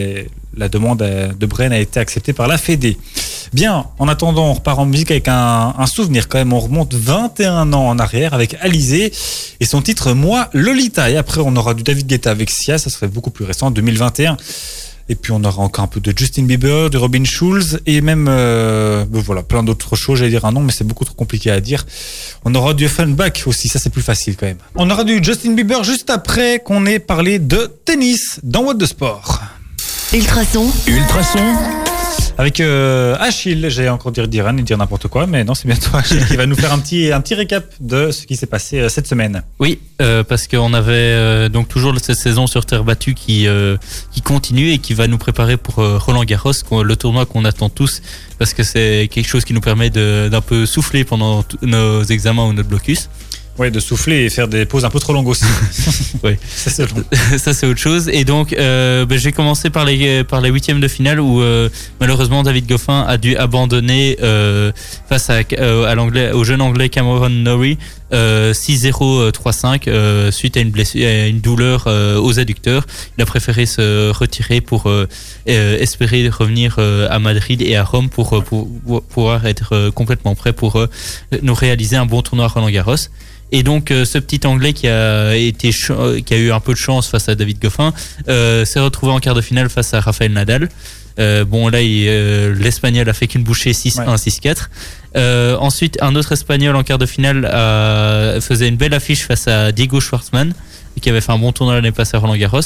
la 0.57 0.69
demande 0.69 0.99
de 0.99 1.47
Brenne 1.47 1.73
a 1.73 1.79
été 1.79 2.01
acceptée 2.01 2.33
par 2.33 2.49
la 2.49 2.59
Fédé. 2.59 2.97
Bien, 3.53 3.87
en 3.99 4.09
attendant, 4.09 4.47
on 4.47 4.55
repart 4.55 4.79
en 4.79 4.87
musique 4.87 5.11
avec 5.11 5.29
un, 5.29 5.75
un 5.79 5.87
souvenir 5.87 6.29
quand 6.29 6.39
même. 6.39 6.53
On 6.53 6.61
remonte 6.61 6.95
21 6.95 7.73
ans 7.73 7.89
en 7.89 7.99
arrière 7.99 8.35
avec 8.35 8.57
Alizé 8.61 9.13
et 9.61 9.67
son 9.67 9.83
titre 9.83 10.13
Moi 10.13 10.49
Lolita. 10.53 11.11
Et 11.11 11.17
après, 11.17 11.41
on 11.45 11.55
aura 11.57 11.75
du 11.75 11.83
David 11.83 12.07
Guetta 12.07 12.31
avec 12.31 12.51
Sia, 12.51 12.79
ça 12.79 12.91
serait 12.91 13.09
beaucoup 13.09 13.31
plus 13.31 13.45
récent, 13.45 13.71
2021. 13.71 14.37
Et 15.09 15.15
puis 15.15 15.33
on 15.33 15.43
aura 15.45 15.63
encore 15.63 15.85
un 15.85 15.89
peu 15.89 16.01
de 16.01 16.13
Justin 16.17 16.45
Bieber, 16.45 16.91
de 16.91 16.99
Robin 16.99 17.25
Schulz 17.25 17.81
et 17.87 18.01
même 18.01 18.27
euh, 18.29 19.05
ben 19.09 19.21
voilà 19.21 19.43
plein 19.43 19.63
d'autres 19.63 19.95
choses. 19.95 20.19
J'allais 20.19 20.31
dire 20.31 20.45
un 20.45 20.53
nom, 20.53 20.61
mais 20.61 20.73
c'est 20.73 20.87
beaucoup 20.87 21.05
trop 21.05 21.15
compliqué 21.15 21.51
à 21.51 21.61
dire. 21.61 21.87
On 22.45 22.55
aura 22.55 22.75
du 22.75 22.87
Offenbach 22.87 23.47
aussi, 23.47 23.69
ça 23.69 23.79
c'est 23.79 23.91
plus 23.91 24.03
facile 24.03 24.37
quand 24.37 24.47
même. 24.47 24.59
On 24.75 24.91
aura 24.91 25.05
du 25.05 25.23
Justin 25.23 25.53
Bieber 25.53 25.85
juste 25.85 26.11
après 26.11 26.61
qu'on 26.65 26.87
ait 26.87 26.99
parlé 26.99 27.39
de 27.39 27.71
tennis 27.85 28.41
dans 28.43 28.65
What 28.65 28.75
de 28.75 28.87
Sport. 28.87 29.43
Ultrason, 30.13 30.67
Ultrason, 30.87 31.86
Avec 32.39 32.61
euh, 32.61 33.17
Achille, 33.19 33.67
j'ai 33.71 33.89
encore 33.89 34.13
dire 34.13 34.29
dire 34.29 34.49
et 34.49 34.63
dire 34.63 34.77
n'importe 34.77 35.09
quoi, 35.09 35.27
mais 35.27 35.43
non, 35.43 35.55
c'est 35.55 35.67
bien 35.67 35.77
toi 35.77 36.01
Achille 36.01 36.25
qui 36.27 36.37
va 36.37 36.47
nous 36.47 36.55
faire 36.55 36.73
un 36.73 36.79
petit 36.79 37.11
un 37.13 37.23
récap 37.31 37.65
de 37.81 38.11
ce 38.11 38.27
qui 38.27 38.37
s'est 38.37 38.47
passé 38.47 38.79
euh, 38.79 38.89
cette 38.89 39.07
semaine. 39.07 39.43
Oui, 39.59 39.81
euh, 40.03 40.23
parce 40.23 40.47
qu'on 40.47 40.75
avait 40.75 41.49
donc 41.49 41.69
toujours 41.69 41.95
cette 42.01 42.19
saison 42.19 42.47
sur 42.47 42.67
terre 42.67 42.85
battue 42.85 43.15
qui 43.15 43.47
qui 44.13 44.21
continue 44.21 44.71
et 44.73 44.79
qui 44.79 44.95
va 44.95 45.07
nous 45.07 45.19
préparer 45.19 45.57
pour 45.57 45.77
Roland 45.77 46.25
Garros, 46.25 46.53
le 46.71 46.97
tournoi 46.97 47.27
qu'on 47.27 47.45
attend 47.45 47.71
tous, 47.71 48.03
parce 48.39 48.53
que 48.53 48.63
c'est 48.63 49.09
quelque 49.11 49.29
chose 49.29 49.45
qui 49.45 49.55
nous 49.55 49.61
permet 49.61 49.91
d'un 49.91 50.41
peu 50.41 50.67
souffler 50.67 51.05
pendant 51.05 51.45
nos 51.63 52.03
examens 52.03 52.45
ou 52.45 52.53
notre 52.53 52.69
blocus. 52.69 53.09
Ouais, 53.59 53.71
de 53.71 53.81
souffler 53.81 54.25
et 54.25 54.31
faire 54.31 54.49
des 54.49 54.67
pauses 54.67 54.85
un 54.85 54.91
peu 54.91 55.01
trop 55.01 55.13
longues 55.13 55.29
aussi. 55.29 55.45
Ouais. 56.23 56.39
Ça 56.49 56.71
c'est 56.71 56.91
long. 56.91 57.05
ça 57.39 57.53
c'est 57.53 57.67
autre 57.67 57.79
chose. 57.79 58.09
Et 58.09 58.25
donc 58.25 58.53
euh, 58.53 59.05
ben, 59.05 59.19
j'ai 59.19 59.33
commencé 59.33 59.69
par 59.71 59.85
les 59.85 60.25
par 60.25 60.41
les 60.41 60.49
huitièmes 60.49 60.81
de 60.81 60.89
finale 60.89 61.21
où 61.21 61.41
euh, 61.41 61.69
malheureusement 62.01 62.43
David 62.43 62.67
Goffin 62.67 63.05
a 63.07 63.19
dû 63.19 63.37
abandonner 63.37 64.17
euh, 64.23 64.73
face 65.09 65.29
à, 65.31 65.41
euh, 65.59 65.85
à 65.85 65.95
l'anglais 65.95 66.33
au 66.33 66.43
jeune 66.43 66.63
anglais 66.63 66.89
Cameron 66.89 67.29
Norrie 67.29 67.79
euh, 68.13 68.53
6-0 68.53 69.31
3-5 69.31 69.83
euh, 69.89 70.31
suite 70.31 70.57
à 70.57 70.61
une 70.61 70.71
blessure 70.71 71.07
à 71.07 71.27
une 71.27 71.41
douleur 71.41 71.87
aux 71.87 72.39
adducteurs. 72.39 72.87
Il 73.19 73.23
a 73.23 73.27
préféré 73.27 73.67
se 73.67 74.11
retirer 74.11 74.61
pour 74.61 74.91
espérer 75.47 76.29
revenir 76.29 76.79
à 76.79 77.19
Madrid 77.19 77.61
et 77.63 77.77
à 77.77 77.85
Rome 77.85 78.09
pour, 78.09 78.43
pour, 78.45 78.69
pour 78.87 79.03
pouvoir 79.03 79.47
être 79.47 79.91
complètement 79.91 80.35
prêt 80.35 80.53
pour 80.53 80.85
nous 81.43 81.55
réaliser 81.55 81.97
un 81.97 82.07
bon 82.07 82.23
tournoi 82.23 82.47
à 82.47 82.49
Roland 82.49 82.71
Garros. 82.71 82.97
Et 83.53 83.63
donc 83.63 83.91
euh, 83.91 84.05
ce 84.05 84.19
petit 84.19 84.47
anglais 84.47 84.73
qui 84.73 84.89
a 84.89 85.37
été 85.37 85.71
euh, 85.91 86.21
qui 86.21 86.35
a 86.35 86.37
eu 86.37 86.51
un 86.53 86.61
peu 86.61 86.73
de 86.73 86.79
chance 86.79 87.09
face 87.09 87.29
à 87.29 87.35
David 87.37 87.61
Goffin 87.63 87.93
euh, 88.29 88.65
s'est 88.65 88.81
retrouvé 88.81 89.13
en 89.13 89.21
quart 89.21 89.35
de 89.35 89.41
finale 89.41 89.69
face 89.71 89.95
à 89.95 90.01
Rafael 90.01 90.33
Nadal. 90.33 90.69
Euh, 91.19 91.45
bon 91.45 91.69
là 91.69 91.81
l'espagnol 91.81 93.09
a 93.09 93.13
fait 93.15 93.27
qu'une 93.27 93.43
bouchée 93.45 93.73
6-1 93.73 94.07
Ouais. 94.09 94.15
6-4. 94.17 94.69
Euh, 95.17 95.57
ensuite 95.59 95.97
un 96.03 96.15
autre 96.17 96.33
espagnol 96.33 96.77
en 96.77 96.83
quart 96.83 96.99
de 96.99 97.07
finale 97.07 97.43
faisait 98.43 98.69
une 98.69 98.77
belle 98.77 98.95
affiche 98.95 99.23
face 99.25 99.49
à 99.49 99.73
Diego 99.73 100.01
Schwartzmann 100.01 100.53
qui 101.01 101.11
avait 101.11 101.21
fait 101.21 101.33
un 101.33 101.39
bon 101.39 101.53
tournoi 101.53 101.75
l'année 101.75 101.93
passée 101.93 102.17
à 102.17 102.21
Roland 102.21 102.37
Garros 102.37 102.61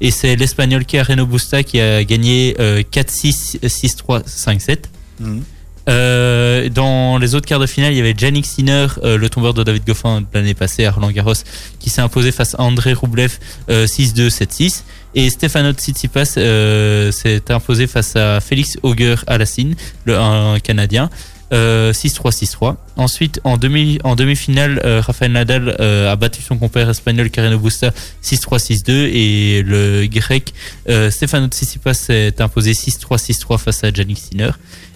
et 0.00 0.10
c'est 0.10 0.34
l'espagnol 0.36 0.84
Carreno 0.84 1.24
Busta 1.24 1.62
qui 1.62 1.80
a 1.80 2.02
gagné 2.04 2.56
euh, 2.60 2.82
4-6 2.82 3.60
6-3 3.62 4.24
5-7. 4.26 4.78
Mhm. 5.20 5.42
Euh, 5.88 6.68
dans 6.68 7.18
les 7.18 7.34
autres 7.34 7.46
quarts 7.46 7.60
de 7.60 7.66
finale, 7.66 7.92
il 7.92 7.96
y 7.96 8.00
avait 8.00 8.14
Yannick 8.18 8.46
Sinner, 8.46 8.86
euh, 9.02 9.16
le 9.16 9.28
tombeur 9.28 9.54
de 9.54 9.62
David 9.62 9.86
Goffin 9.86 10.20
de 10.20 10.26
l'année 10.34 10.54
passée 10.54 10.84
à 10.84 10.90
Roland 10.90 11.10
Garros, 11.10 11.34
qui 11.78 11.90
s'est 11.90 12.00
imposé 12.00 12.32
face 12.32 12.54
à 12.54 12.62
André 12.62 12.92
Roublev 12.92 13.38
euh, 13.70 13.86
6-2, 13.86 14.28
7-6. 14.28 14.82
Et 15.14 15.30
Stefano 15.30 15.72
Tsitsipas 15.72 16.34
euh, 16.36 17.10
s'est 17.10 17.50
imposé 17.50 17.86
face 17.86 18.16
à 18.16 18.40
Félix 18.40 18.76
Auger 18.82 19.16
Alassine, 19.26 19.74
le 20.04 20.18
un 20.18 20.58
Canadien. 20.60 21.08
Euh, 21.52 21.92
6-3, 21.92 22.32
6-3. 22.32 22.76
Ensuite, 22.96 23.40
en 23.44 23.56
demi 23.56 24.00
en 24.02 24.16
demi-finale, 24.16 24.80
euh, 24.84 25.00
Rafael 25.00 25.30
Nadal 25.30 25.76
euh, 25.78 26.10
a 26.10 26.16
battu 26.16 26.42
son 26.42 26.56
compère 26.58 26.90
espagnol 26.90 27.30
Carreno 27.30 27.56
Busta 27.58 27.92
6-3, 28.20 28.58
6-2 28.58 28.90
et 29.12 29.62
le 29.64 30.06
grec 30.08 30.52
euh, 30.88 31.08
Stefano 31.08 31.46
Tsitsipas 31.46 31.94
s'est 31.94 32.34
imposé 32.42 32.72
6-3, 32.72 33.18
6-3 33.18 33.58
face 33.58 33.84
à 33.84 33.90
Yannick 33.90 34.18
Sinner. 34.18 34.50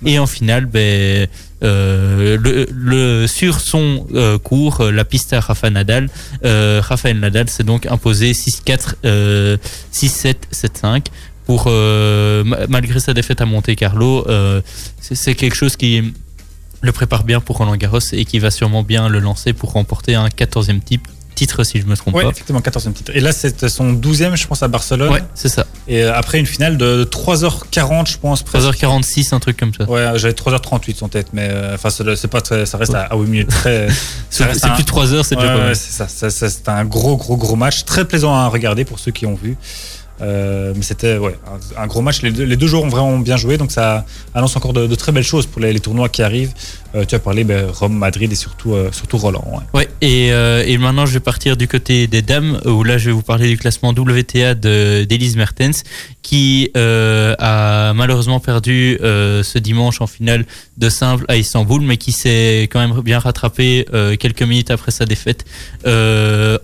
Et 0.04 0.18
en 0.18 0.26
finale, 0.26 0.66
ben, 0.66 1.28
euh, 1.62 3.26
sur 3.28 3.60
son 3.60 4.06
euh, 4.14 4.38
cours, 4.38 4.80
euh, 4.80 4.90
la 4.90 5.04
piste 5.04 5.32
à 5.32 5.40
Rafa 5.40 5.70
Nadal, 5.70 6.08
euh, 6.44 6.80
Rafael 6.82 7.18
Nadal 7.20 7.48
s'est 7.48 7.62
donc 7.64 7.86
imposé 7.86 8.32
6-4, 8.32 8.94
euh, 9.04 9.56
6-7, 9.92 10.34
7-5. 10.52 11.06
Pour, 11.46 11.64
euh, 11.66 12.44
ma- 12.44 12.66
malgré 12.68 13.00
sa 13.00 13.12
défaite 13.14 13.40
à 13.40 13.46
Monte 13.46 13.74
Carlo, 13.74 14.24
euh, 14.28 14.60
c'est 15.00 15.34
quelque 15.34 15.56
chose 15.56 15.74
qui 15.76 16.12
le 16.82 16.92
prépare 16.92 17.24
bien 17.24 17.40
pour 17.40 17.56
Roland 17.58 17.76
Garros 17.76 17.98
et 18.12 18.24
qui 18.24 18.38
va 18.38 18.50
sûrement 18.50 18.82
bien 18.82 19.08
le 19.08 19.18
lancer 19.18 19.52
pour 19.52 19.72
remporter 19.72 20.14
un 20.14 20.28
14e 20.28 20.80
type, 20.80 21.06
titre 21.34 21.62
si 21.64 21.80
je 21.80 21.86
me 21.86 21.94
trompe 21.96 22.14
Ouais, 22.14 22.24
pas. 22.24 22.30
effectivement, 22.30 22.60
14e 22.60 22.92
titre. 22.92 23.12
Et 23.14 23.20
là, 23.20 23.32
c'est 23.32 23.68
son 23.68 23.92
12e, 23.92 24.36
je 24.36 24.46
pense, 24.46 24.62
à 24.62 24.68
Barcelone. 24.68 25.10
Ouais, 25.12 25.22
c'est 25.34 25.48
ça. 25.48 25.66
Et 25.88 26.02
euh, 26.04 26.14
après 26.14 26.38
une 26.38 26.46
finale 26.46 26.76
de 26.76 27.04
3h40, 27.04 28.06
je 28.10 28.18
pense. 28.18 28.42
presque. 28.42 28.66
3h46, 28.66 29.34
un 29.34 29.40
truc 29.40 29.56
comme 29.58 29.72
ça. 29.74 29.84
Ouais, 29.88 30.06
j'avais 30.16 30.34
3h38 30.34 31.02
en 31.04 31.08
tête, 31.08 31.28
mais 31.32 31.48
euh, 31.50 31.74
enfin, 31.74 31.90
c'est 31.90 32.16
c'est 32.16 32.28
pas 32.28 32.40
très, 32.40 32.66
ça 32.66 32.76
reste 32.78 32.94
à, 32.94 33.02
à 33.04 33.16
8 33.16 33.26
minutes. 33.28 33.48
Très, 33.48 33.88
C'est 34.30 34.42
ça 34.42 34.48
reste 34.48 34.60
c'est 34.60 34.66
un- 34.66 34.70
plus 34.74 34.82
de 34.82 34.88
3 34.88 35.14
heures, 35.14 35.24
c'est 35.24 35.36
Ouais, 35.36 35.42
déjà 35.42 35.54
pas 35.54 35.64
mal. 35.64 35.76
c'est 35.76 35.92
ça. 35.92 36.08
Ça- 36.08 36.30
ça- 36.30 36.50
C'était 36.50 36.68
un 36.70 36.84
gros, 36.84 37.16
gros, 37.16 37.36
gros 37.36 37.56
match. 37.56 37.84
Très 37.84 38.04
plaisant 38.04 38.34
à 38.34 38.46
regarder 38.48 38.84
pour 38.84 38.98
ceux 38.98 39.10
qui 39.12 39.24
ont 39.26 39.34
vu. 39.34 39.56
Euh, 40.22 40.72
mais 40.76 40.82
c'était 40.82 41.18
un, 41.76 41.86
gros 41.86 42.02
match. 42.02 42.22
Les 42.22 42.56
deux, 42.56 42.66
joueurs 42.66 42.84
ont 42.84 42.88
vraiment 42.88 43.18
bien 43.18 43.36
joué, 43.36 43.56
donc 43.56 43.72
ça 43.72 44.04
annonce 44.34 44.56
encore 44.56 44.72
de, 44.72 44.94
très 44.94 45.12
belles 45.12 45.24
choses 45.24 45.46
pour 45.46 45.60
les 45.60 45.80
tournois 45.80 46.08
qui 46.08 46.22
arrivent. 46.22 46.52
Euh, 46.94 47.04
tu 47.04 47.14
as 47.14 47.18
parlé 47.20 47.44
ben, 47.44 47.66
Rome, 47.70 47.96
Madrid 47.96 48.32
et 48.32 48.34
surtout, 48.34 48.74
euh, 48.74 48.90
surtout 48.92 49.16
Roland. 49.18 49.44
ouais. 49.52 49.80
Ouais, 49.80 49.88
et, 50.00 50.32
euh, 50.32 50.64
et 50.66 50.76
maintenant 50.78 51.06
je 51.06 51.12
vais 51.12 51.20
partir 51.20 51.56
du 51.56 51.68
côté 51.68 52.06
des 52.08 52.20
dames, 52.22 52.60
où 52.64 52.82
là 52.82 52.98
je 52.98 53.06
vais 53.06 53.12
vous 53.12 53.22
parler 53.22 53.48
du 53.48 53.56
classement 53.56 53.90
WTA 53.90 54.54
de- 54.54 55.04
d'Elise 55.04 55.36
Mertens, 55.36 55.84
qui 56.22 56.70
a 56.74 57.92
malheureusement 57.94 58.40
perdu 58.40 58.98
ce 59.00 59.58
dimanche 59.58 60.00
en 60.00 60.06
finale 60.06 60.44
de 60.78 60.88
simple 60.88 61.24
à 61.28 61.36
Istanbul, 61.36 61.80
mais 61.82 61.96
qui 61.96 62.12
s'est 62.12 62.62
quand 62.70 62.80
même 62.80 63.00
bien 63.02 63.18
rattrapé 63.18 63.86
euh, 63.94 64.16
quelques 64.16 64.42
minutes 64.42 64.70
après 64.70 64.90
sa 64.90 65.06
défaite 65.06 65.44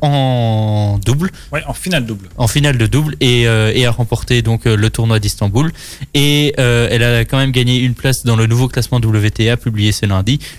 en 0.02 0.99
double 1.04 1.30
Ouais, 1.52 1.62
en 1.66 1.73
finale 1.75 2.04
double. 2.06 2.28
en 2.37 2.47
finale 2.49 2.78
de 2.78 2.87
double 2.87 3.16
et, 3.21 3.42
et 3.42 3.87
a 3.87 3.90
remporté 3.90 4.42
donc 4.42 4.64
le 4.64 4.90
tournoi 4.90 5.18
d'Istanbul 5.18 5.71
et 6.14 6.54
elle 6.59 7.02
a 7.02 7.25
quand 7.25 7.38
même 7.38 7.52
gagné 7.52 7.78
une 7.78 7.95
place 7.95 8.25
dans 8.25 8.37
le 8.37 8.47
nouveau 8.47 8.68
classement 8.68 8.99
WTA 8.99 9.56
publié 9.56 9.92
ce 9.92 10.06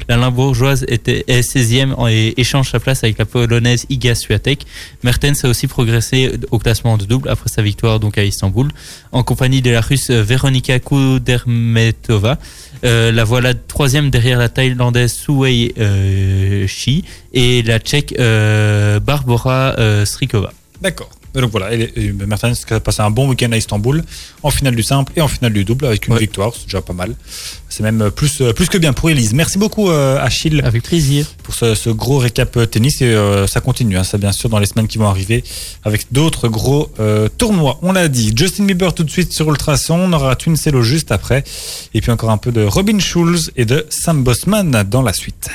La 0.08 0.18
Limbourgeoise 0.18 0.86
était 0.88 1.24
est 1.28 1.42
16e 1.42 1.94
en- 1.98 2.08
et 2.08 2.34
échange 2.38 2.72
sa 2.72 2.80
place 2.80 3.04
avec 3.04 3.18
la 3.18 3.26
polonaise 3.26 3.86
Iga 3.90 4.16
Swiatek. 4.16 4.66
Mertens 5.04 5.44
a 5.44 5.50
aussi 5.50 5.68
progressé 5.68 6.32
au 6.52 6.60
classement 6.60 6.98
de 6.98 7.06
double 7.06 7.30
après 7.30 7.50
sa 7.50 7.62
victoire 7.62 8.00
donc 8.00 8.18
à 8.18 8.24
Istanbul 8.24 8.70
en 9.12 9.24
compagnie 9.24 9.62
de 9.62 9.72
la 9.72 9.82
russe 9.82 10.10
Veronika 10.10 10.80
Kudermetova. 10.80 12.38
Euh, 12.86 13.12
la 13.12 13.24
voilà 13.24 13.54
troisième 13.54 14.10
derrière 14.10 14.38
la 14.40 14.50
Thaïlandaise 14.50 15.14
Suwei 15.14 15.74
euh, 15.80 16.68
Shi 16.68 17.04
et 17.34 17.64
la 17.64 17.80
Tchèque 17.80 18.14
euh, 18.20 19.00
Barbara 19.00 19.76
Strikova. 20.06 20.54
D'accord. 20.82 21.10
Et 21.38 21.42
donc 21.42 21.52
voilà, 21.52 21.72
et, 21.74 21.94
et 21.96 22.12
Mertens 22.14 22.66
qui 22.66 22.74
a 22.74 22.80
passé 22.80 23.02
un 23.04 23.12
bon 23.12 23.30
week-end 23.30 23.52
à 23.52 23.58
Istanbul, 23.58 24.04
en 24.42 24.50
finale 24.50 24.76
du 24.76 24.82
simple 24.82 25.14
et 25.16 25.22
en 25.22 25.28
finale 25.28 25.54
du 25.54 25.64
double 25.64 25.86
avec 25.86 26.08
une 26.08 26.14
Ouais. 26.16 26.20
victoire, 26.20 26.52
c'est 26.56 26.64
déjà 26.66 26.82
pas 26.82 26.94
mal. 26.94 27.14
C'est 27.70 27.84
même 27.84 28.10
plus, 28.10 28.42
euh, 28.42 28.54
plus 28.54 28.70
que 28.70 28.78
bien 28.80 28.92
pour 28.92 29.10
Elise. 29.12 29.34
Merci 29.34 29.60
beaucoup 29.60 29.92
euh, 29.92 30.18
Achille 30.20 30.62
Avec 30.66 30.82
plaisir. 30.84 31.28
pour 31.44 31.54
ce, 31.54 31.76
ce 31.76 31.92
gros 31.92 32.18
récap 32.18 32.58
euh, 32.58 32.66
tennis 32.66 33.02
et 33.02 33.06
euh, 33.06 33.46
ça 33.46 33.60
continue, 33.60 33.98
hein, 33.98 34.04
ça 34.04 34.18
bien 34.18 34.32
sûr 34.32 34.50
dans 34.50 34.58
les 34.58 34.66
semaines 34.66 34.88
qui 34.88 34.98
vont 34.98 35.08
arriver 35.08 35.44
avec 35.84 36.08
d'autres 36.12 36.48
gros 36.48 36.90
euh, 37.00 37.30
tournois. 37.30 37.78
On 37.84 37.92
l'a 37.92 38.08
dit, 38.08 38.34
Justin 38.36 38.64
Bieber 38.66 38.94
tout 38.96 39.04
de 39.04 39.12
suite 39.12 39.32
sur 39.32 39.48
Ultrason, 39.50 39.96
on 40.00 40.14
aura 40.14 40.36
Twincello 40.36 40.82
juste 40.82 41.12
après 41.12 41.44
et 41.94 42.02
puis 42.02 42.10
encore 42.10 42.32
un 42.32 42.38
peu 42.38 42.52
de 42.52 42.64
Robin 42.64 42.98
Schulz 43.00 43.52
et 43.56 43.66
de 43.66 43.86
Sam 43.90 44.24
Bossman 44.24 44.84
dans 44.90 45.04
la 45.04 45.14
suite. 45.14 45.50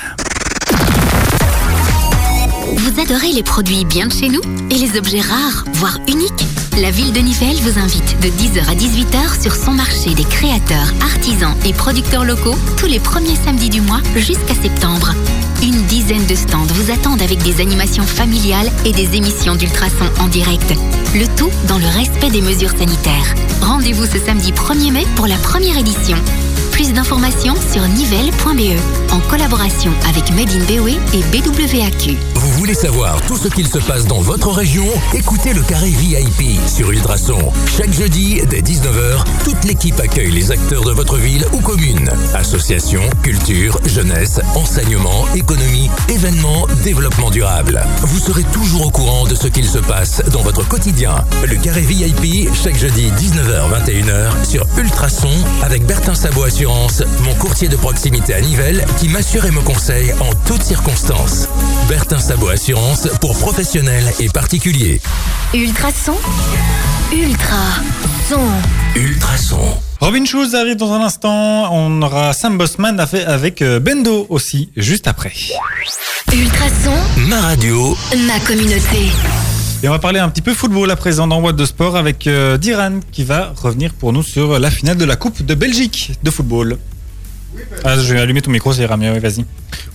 Vous 2.82 3.00
adorez 3.00 3.30
les 3.30 3.44
produits 3.44 3.84
bien 3.84 4.08
de 4.08 4.12
chez 4.12 4.28
nous 4.28 4.40
et 4.68 4.74
les 4.74 4.98
objets 4.98 5.20
rares, 5.20 5.62
voire 5.74 5.98
uniques 6.08 6.44
La 6.80 6.90
ville 6.90 7.12
de 7.12 7.20
Nivelles 7.20 7.60
vous 7.60 7.78
invite 7.78 8.18
de 8.18 8.26
10h 8.26 8.68
à 8.68 8.74
18h 8.74 9.40
sur 9.40 9.54
son 9.54 9.70
marché 9.70 10.12
des 10.14 10.24
créateurs, 10.24 10.92
artisans 11.00 11.54
et 11.64 11.72
producteurs 11.74 12.24
locaux 12.24 12.56
tous 12.78 12.86
les 12.86 12.98
premiers 12.98 13.36
samedis 13.36 13.70
du 13.70 13.80
mois 13.82 14.00
jusqu'à 14.16 14.54
septembre. 14.60 15.14
Une 15.62 15.80
dizaine 15.84 16.26
de 16.26 16.34
stands 16.34 16.66
vous 16.74 16.90
attendent 16.90 17.22
avec 17.22 17.38
des 17.44 17.60
animations 17.60 18.02
familiales 18.02 18.72
et 18.84 18.90
des 18.90 19.16
émissions 19.16 19.54
d'ultrasons 19.54 20.10
en 20.18 20.26
direct. 20.26 20.74
Le 21.14 21.26
tout 21.36 21.50
dans 21.68 21.78
le 21.78 21.86
respect 21.86 22.30
des 22.30 22.42
mesures 22.42 22.76
sanitaires. 22.76 23.34
Rendez-vous 23.62 24.06
ce 24.06 24.18
samedi 24.18 24.50
1er 24.50 24.90
mai 24.90 25.06
pour 25.14 25.28
la 25.28 25.36
première 25.36 25.78
édition. 25.78 26.16
Plus 26.72 26.92
d'informations 26.92 27.54
sur 27.72 27.86
nivelle.be 27.86 28.76
en 29.12 29.20
collaboration 29.30 29.92
avec 30.08 30.32
Made 30.32 30.50
in 30.50 30.64
BOE 30.64 30.98
et 31.14 31.22
BWAQ. 31.30 32.31
Vous 32.52 32.58
voulez 32.58 32.74
savoir 32.74 33.18
tout 33.22 33.38
ce 33.38 33.48
qu'il 33.48 33.66
se 33.66 33.78
passe 33.78 34.06
dans 34.06 34.20
votre 34.20 34.50
région? 34.50 34.84
Écoutez 35.14 35.54
le 35.54 35.62
carré 35.62 35.88
VIP 35.88 36.60
sur 36.68 36.90
Ultrason. 36.90 37.38
Chaque 37.78 37.92
jeudi, 37.92 38.42
dès 38.46 38.60
19h, 38.60 39.24
toute 39.42 39.64
l'équipe 39.64 39.98
accueille 39.98 40.30
les 40.30 40.50
acteurs 40.50 40.84
de 40.84 40.92
votre 40.92 41.16
ville 41.16 41.46
ou 41.54 41.60
commune. 41.60 42.10
Associations, 42.34 43.02
culture, 43.22 43.78
jeunesse, 43.86 44.38
enseignement, 44.54 45.24
économie, 45.34 45.90
événements, 46.10 46.66
développement 46.84 47.30
durable. 47.30 47.82
Vous 48.02 48.18
serez 48.18 48.44
toujours 48.44 48.86
au 48.86 48.90
courant 48.90 49.24
de 49.24 49.34
ce 49.34 49.46
qu'il 49.46 49.66
se 49.66 49.78
passe 49.78 50.22
dans 50.30 50.42
votre 50.42 50.68
quotidien. 50.68 51.24
Le 51.48 51.56
carré 51.56 51.80
VIP, 51.80 52.52
chaque 52.54 52.76
jeudi 52.76 53.10
19h-21h 53.12 54.44
sur 54.44 54.66
Ultrason 54.76 55.32
avec 55.62 55.86
Bertin 55.86 56.14
Sabot 56.14 56.44
Assurance, 56.44 57.02
mon 57.24 57.34
courtier 57.34 57.68
de 57.68 57.76
proximité 57.76 58.34
à 58.34 58.42
Nivelles 58.42 58.84
qui 58.98 59.08
m'assure 59.08 59.46
et 59.46 59.50
me 59.50 59.62
conseille 59.62 60.12
en 60.20 60.30
toutes 60.46 60.62
circonstances. 60.62 61.48
Bertin 61.88 62.18
Sabot 62.18 62.41
Assurance 62.50 63.08
pour 63.20 63.36
professionnels 63.38 64.12
et 64.20 64.28
particuliers. 64.28 65.00
Ultrason 65.54 66.14
Ultra 67.12 67.56
son. 68.28 68.40
Ultrason. 68.96 69.58
Robin 70.00 70.24
Schulz 70.24 70.54
arrive 70.54 70.76
dans 70.76 70.92
un 70.92 71.00
instant, 71.02 71.72
on 71.72 72.02
aura 72.02 72.32
Sam 72.32 72.58
Bossman 72.58 72.98
avec- 73.00 73.26
avec 73.26 73.62
euh, 73.62 73.80
Bendo 73.80 74.26
aussi 74.28 74.70
juste 74.76 75.06
après. 75.06 75.32
Ultrason, 76.32 76.94
Ma 77.28 77.40
radio, 77.40 77.96
ma 78.26 78.38
communauté. 78.40 79.10
Et 79.82 79.88
on 79.88 79.92
va 79.92 79.98
parler 79.98 80.20
un 80.20 80.28
petit 80.28 80.42
peu 80.42 80.54
football 80.54 80.90
à 80.90 80.96
présent 80.96 81.26
dans 81.26 81.40
Boîte 81.40 81.56
de 81.56 81.66
Sport 81.66 81.96
avec 81.96 82.26
euh, 82.26 82.56
Diran 82.58 83.00
qui 83.10 83.24
va 83.24 83.52
revenir 83.56 83.92
pour 83.94 84.12
nous 84.12 84.22
sur 84.22 84.58
la 84.58 84.70
finale 84.70 84.96
de 84.96 85.04
la 85.04 85.16
Coupe 85.16 85.44
de 85.44 85.54
Belgique 85.54 86.12
de 86.22 86.30
football. 86.30 86.78
Ah, 87.84 87.98
je 87.98 88.12
vais 88.14 88.20
allumer 88.20 88.42
ton 88.42 88.50
micro, 88.50 88.72
ça 88.72 88.82
ira 88.82 88.96
mieux, 88.96 89.12
oui, 89.12 89.18
vas-y. 89.18 89.44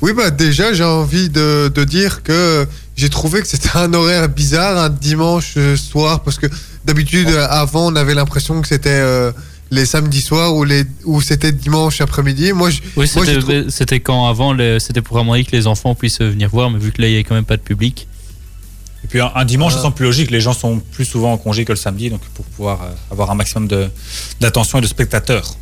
Oui, 0.01 0.13
bah 0.13 0.29
déjà, 0.29 0.73
j'ai 0.73 0.83
envie 0.83 1.29
de, 1.29 1.71
de 1.73 1.83
dire 1.83 2.21
que 2.23 2.67
j'ai 2.95 3.09
trouvé 3.09 3.41
que 3.41 3.47
c'était 3.47 3.75
un 3.75 3.93
horaire 3.93 4.29
bizarre, 4.29 4.77
un 4.77 4.89
dimanche 4.89 5.53
euh, 5.57 5.75
soir, 5.75 6.21
parce 6.21 6.37
que 6.37 6.47
d'habitude, 6.85 7.29
euh, 7.29 7.47
avant, 7.49 7.87
on 7.91 7.95
avait 7.95 8.13
l'impression 8.13 8.61
que 8.61 8.67
c'était 8.67 8.89
euh, 8.89 9.31
les 9.71 9.85
samedis 9.85 10.21
soirs 10.21 10.55
ou, 10.55 10.63
les, 10.63 10.83
ou 11.05 11.19
c'était 11.21 11.51
dimanche 11.51 11.99
après-midi. 12.01 12.53
Moi, 12.53 12.69
je- 12.69 12.81
Oui, 12.95 13.07
c'était 13.07 13.39
trou- 13.39 13.99
quand 14.03 14.27
avant, 14.27 14.55
c'était 14.79 15.01
pour 15.01 15.23
moyen 15.23 15.43
que 15.43 15.51
les 15.51 15.67
enfants 15.67 15.95
puissent 15.95 16.21
venir 16.21 16.49
voir, 16.49 16.69
mais 16.69 16.79
vu 16.79 16.91
que 16.91 17.01
là, 17.01 17.07
il 17.07 17.11
n'y 17.11 17.15
avait 17.17 17.23
quand 17.23 17.35
même 17.35 17.45
pas 17.45 17.57
de 17.57 17.61
public. 17.63 18.07
Et 19.03 19.07
puis 19.07 19.19
un, 19.21 19.31
un 19.35 19.45
dimanche, 19.45 19.73
Ah. 19.73 19.77
ça 19.77 19.81
semble 19.83 19.95
plus 19.95 20.05
logique, 20.05 20.31
les 20.31 20.41
gens 20.41 20.53
sont 20.53 20.79
plus 20.91 21.05
souvent 21.05 21.31
en 21.33 21.37
congé 21.37 21.65
que 21.65 21.71
le 21.71 21.77
samedi, 21.77 22.09
donc 22.09 22.21
pour 22.33 22.45
pouvoir 22.45 22.81
euh, 22.83 22.89
avoir 23.11 23.31
un 23.31 23.35
maximum 23.35 23.67
de- 23.67 23.87
d'attention 24.41 24.79
et 24.79 24.81
de 24.81 24.87
spectateurs. 24.87 25.55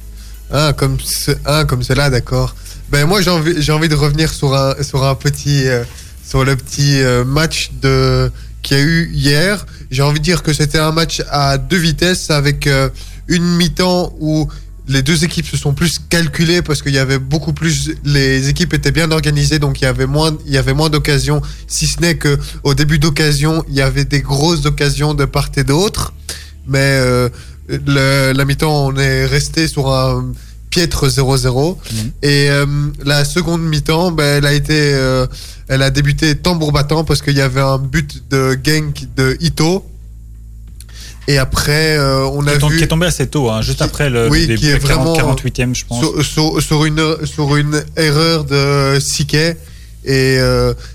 Ah, 0.51 0.73
comme, 0.75 0.97
ah, 1.45 1.65
comme 1.65 1.83
cela, 1.83 2.09
d'accord. 2.09 2.55
Ben, 2.89 3.05
moi, 3.05 3.21
j'ai 3.21 3.31
envie, 3.31 3.71
envie 3.71 3.89
de 3.89 3.95
revenir 3.95 4.31
sur 4.31 4.53
un, 4.53 4.75
sur 4.83 5.03
un 5.03 5.15
petit, 5.15 5.67
euh, 5.67 5.83
sur 6.25 6.45
le 6.45 6.55
petit 6.55 7.01
euh, 7.01 7.25
match 7.25 7.71
de, 7.81 8.31
qu'il 8.61 8.77
y 8.77 8.79
a 8.79 8.83
eu 8.83 9.11
hier. 9.11 9.65
J'ai 9.89 10.03
envie 10.03 10.19
de 10.19 10.23
dire 10.23 10.43
que 10.43 10.53
c'était 10.53 10.77
un 10.77 10.91
match 10.91 11.23
à 11.29 11.57
deux 11.57 11.77
vitesses 11.77 12.29
avec 12.29 12.67
euh, 12.67 12.89
une 13.27 13.43
mi-temps 13.43 14.13
où 14.19 14.47
les 14.87 15.01
deux 15.01 15.23
équipes 15.23 15.47
se 15.47 15.57
sont 15.57 15.73
plus 15.73 15.97
calculées 16.09 16.61
parce 16.61 16.83
qu'il 16.83 16.93
y 16.93 16.99
avait 16.99 17.17
beaucoup 17.17 17.53
plus, 17.53 17.95
les 18.03 18.49
équipes 18.49 18.75
étaient 18.75 18.91
bien 18.91 19.09
organisées, 19.11 19.57
donc 19.57 19.81
il 19.81 19.85
y 19.85 19.87
avait 19.87 20.05
moins, 20.05 20.37
moins 20.75 20.89
d'occasions, 20.91 21.41
si 21.67 21.87
ce 21.87 21.99
n'est 22.01 22.17
que 22.17 22.37
au 22.61 22.75
début 22.75 22.99
d'occasion, 22.99 23.65
il 23.67 23.73
y 23.73 23.81
avait 23.81 24.05
des 24.05 24.21
grosses 24.21 24.67
occasions 24.67 25.15
de 25.15 25.25
part 25.25 25.49
et 25.57 25.63
d'autre. 25.63 26.13
Mais 26.67 26.99
le- 27.69 28.31
la 28.33 28.45
mi-temps, 28.45 28.87
on 28.87 28.95
est 28.97 29.25
resté 29.25 29.67
sur 29.67 29.91
un 29.93 30.31
piètre 30.69 31.07
0-0. 31.09 31.77
Mhm. 31.91 32.11
Et 32.21 32.49
euh, 32.49 32.65
la 33.03 33.23
seconde 33.25 33.61
mi-temps, 33.63 34.11
ben, 34.11 34.37
elle 34.39 34.45
a 34.45 34.53
été, 34.53 34.93
euh, 34.93 35.25
elle 35.67 35.81
a 35.81 35.89
débuté 35.89 36.35
tambour 36.35 36.71
battant 36.71 37.03
parce 37.03 37.21
qu'il 37.21 37.35
y 37.37 37.41
avait 37.41 37.61
un 37.61 37.77
but 37.77 38.23
de 38.29 38.57
Genk 38.63 39.07
de 39.15 39.37
Ito. 39.41 39.85
Et 41.27 41.39
après, 41.39 41.97
euh, 41.97 42.23
on 42.27 42.43
Qui 42.43 42.49
a 42.49 42.57
vu 42.69 42.77
qui 42.77 42.83
est 42.83 42.87
tombé 42.87 43.07
assez 43.07 43.25
tôt, 43.25 43.49
hein, 43.49 43.61
juste 43.63 43.77
Qui- 43.77 43.83
après 43.83 44.11
le 44.11 44.29
oui, 44.29 44.41
début, 44.45 44.59
qui 44.59 44.67
est 44.67 44.73
le 44.73 44.79
40, 44.79 45.15
vraiment, 45.17 45.33
48e, 45.33 45.73
je 45.73 45.83
pense. 45.85 45.99
sur, 45.99 46.23
sur, 46.23 46.61
sur 46.61 46.85
une, 46.85 47.15
sur 47.25 47.55
une 47.55 47.83
erreur 47.97 48.43
de 48.45 48.99
Siquet. 48.99 49.57
Et 50.07 50.37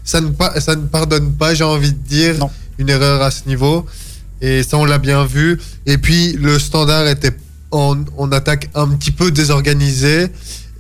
ça, 0.05 0.21
ne, 0.21 0.29
pa- 0.29 0.61
ça 0.61 0.77
ne 0.77 0.83
pardonne 0.87 1.33
pas, 1.33 1.53
j'ai 1.55 1.65
envie 1.65 1.91
de 1.93 1.99
dire, 1.99 2.39
Non. 2.39 2.49
une 2.79 2.89
erreur 2.91 3.23
à 3.23 3.33
ce 3.33 3.41
niveau. 3.49 3.85
Et 4.41 4.63
ça, 4.63 4.77
on 4.79 4.85
l'a 4.85 4.99
bien 4.99 5.25
vu. 5.25 5.59
Et 5.87 5.99
puis, 5.99 6.33
le 6.33 6.59
standard 6.59 7.07
était 7.09 7.33
en, 7.71 7.97
attaque 8.33 8.71
un 8.75 8.89
petit 8.89 9.11
peu 9.11 9.31
désorganisé. 9.31 10.29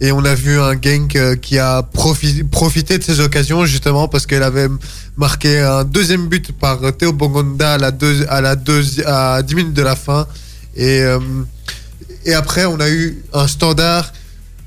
Et 0.02 0.12
on 0.12 0.24
a 0.24 0.34
vu 0.34 0.58
un 0.58 0.72
Genk 0.80 1.14
euh, 1.16 1.36
qui 1.36 1.58
a 1.58 1.82
profi- 1.82 2.42
profité 2.42 2.96
de 2.96 3.02
ces 3.04 3.20
occasions, 3.20 3.66
justement, 3.66 4.08
parce 4.08 4.24
qu'elle 4.24 4.42
avait 4.42 4.68
marqué 5.18 5.58
un 5.60 5.84
deuxième 5.84 6.26
but 6.28 6.52
par 6.52 6.80
Théo 6.96 7.12
Bongonda 7.12 7.74
à, 7.74 7.78
la 7.78 7.90
à, 8.28 8.40
la 8.40 8.56
à 9.06 9.42
10 9.42 9.54
minutes 9.54 9.74
de 9.74 9.82
la 9.82 9.96
fin. 9.96 10.26
Et, 10.74 11.02
euh, 11.02 11.18
et 12.24 12.32
après, 12.32 12.64
on 12.64 12.80
a 12.80 12.88
eu 12.88 13.22
un 13.34 13.46
standard 13.46 14.10